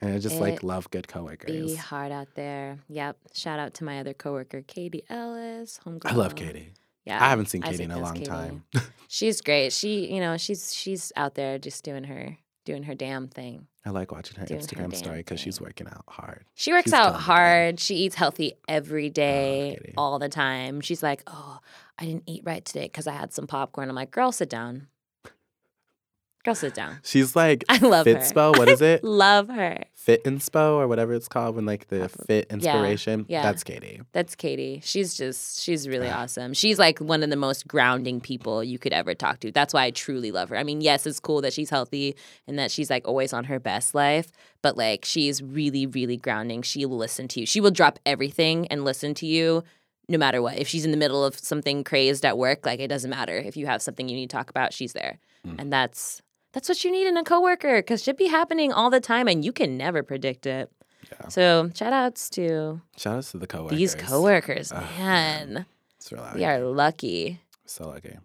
[0.00, 1.50] And I just like love good coworkers.
[1.50, 2.78] It'd be hard out there.
[2.90, 3.16] Yep.
[3.32, 5.80] Shout out to my other coworker, Katie Ellis.
[5.86, 6.10] Homegirl.
[6.10, 6.72] I love Katie.
[7.06, 7.24] Yeah.
[7.24, 8.26] I haven't seen Katie in a long Katie.
[8.26, 8.64] time.
[9.08, 9.72] She's great.
[9.72, 13.66] She, you know, she's she's out there just doing her doing her damn thing.
[13.86, 16.44] I like watching her her Instagram damn story because she's working out hard.
[16.54, 17.78] She works She's out hard.
[17.78, 19.94] She eats healthy every oh, day, Katie.
[19.98, 20.80] all the time.
[20.80, 21.58] She's like, "Oh,
[21.98, 24.88] I didn't eat right today because I had some popcorn." I'm like, "Girl, sit down.
[26.44, 28.14] Girl, sit down." She's like I love her.
[28.14, 28.56] Fitspo.
[28.56, 29.02] What is it?
[29.24, 29.84] Love her.
[29.94, 33.24] Fit Inspo or whatever it's called when like the fit inspiration.
[33.28, 33.42] yeah.
[33.42, 34.02] That's Katie.
[34.12, 34.80] That's Katie.
[34.84, 36.52] She's just she's really awesome.
[36.52, 39.50] She's like one of the most grounding people you could ever talk to.
[39.50, 40.56] That's why I truly love her.
[40.56, 42.16] I mean, yes, it's cool that she's healthy
[42.46, 44.30] and that she's like always on her best life,
[44.60, 46.62] but like she's really really grounding.
[46.62, 47.46] She will listen to you.
[47.46, 49.64] She will drop everything and listen to you
[50.08, 50.58] no matter what.
[50.58, 53.36] If she's in the middle of something crazed at work, like it doesn't matter.
[53.36, 55.18] If you have something you need to talk about, she's there.
[55.46, 55.56] Mm.
[55.58, 56.22] And that's
[56.54, 59.44] that's what you need in a coworker cuz shit be happening all the time and
[59.44, 60.70] you can never predict it.
[61.12, 61.28] Yeah.
[61.28, 63.78] So, shout outs to Shout outs to the coworkers.
[63.78, 65.66] these coworkers, Ugh, man.
[65.98, 67.40] It's real We are lucky.
[67.66, 68.16] so lucky.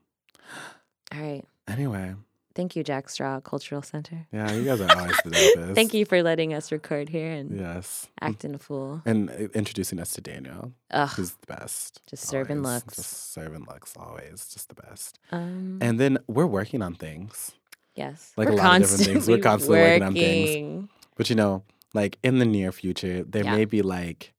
[1.14, 1.44] All right.
[1.68, 2.16] Anyway,
[2.56, 4.28] Thank you, Jack Straw Cultural Center.
[4.34, 5.76] yeah, you guys are always the dopest.
[5.76, 8.08] Thank you for letting us record here and Yes.
[8.20, 9.02] acting a fool.
[9.06, 11.10] And uh, introducing us to Daniel, Ugh.
[11.16, 12.02] who's the best.
[12.08, 12.96] Just serving looks.
[12.98, 14.48] Just serving looks, always.
[14.54, 15.20] Just the best.
[15.32, 17.52] Um, And then we're working on things.
[17.96, 18.34] Yes.
[18.38, 19.28] Like a We're lot of different things.
[19.28, 20.90] We're constantly working on things.
[21.16, 21.64] But you know,
[21.94, 23.56] like in the near future, there Yeah.
[23.56, 24.34] may be like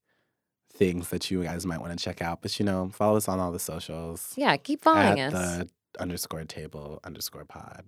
[0.73, 2.41] things that you guys might want to check out.
[2.41, 5.57] But you know, follow us on all the socials Yeah, keep following at us.
[5.59, 5.69] the
[6.01, 7.83] underscore table underscore pod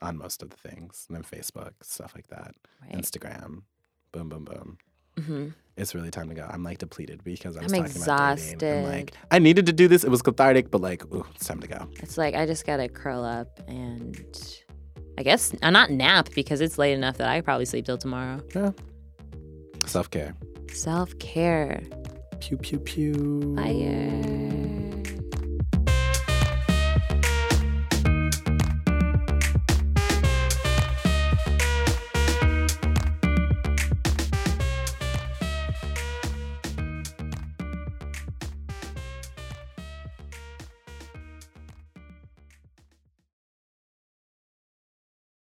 [0.00, 1.06] on most of the things.
[1.08, 2.54] And then Facebook, stuff like that.
[2.82, 2.92] Right.
[2.92, 3.62] Instagram.
[4.12, 4.78] Boom, boom, boom.
[5.18, 6.46] hmm It's really time to go.
[6.48, 8.62] I'm like depleted because I I'm was talking about dating.
[8.62, 9.14] I'm like.
[9.32, 10.04] I needed to do this.
[10.04, 11.88] It was cathartic, but like, ooh, it's time to go.
[12.00, 14.16] It's like I just gotta curl up and
[15.18, 18.40] I guess I'm not nap because it's late enough that I probably sleep till tomorrow.
[18.54, 18.70] Yeah.
[19.84, 20.36] Self care.
[20.72, 21.82] Self care.
[22.38, 23.56] Pew pew pew.
[23.56, 24.67] Fire.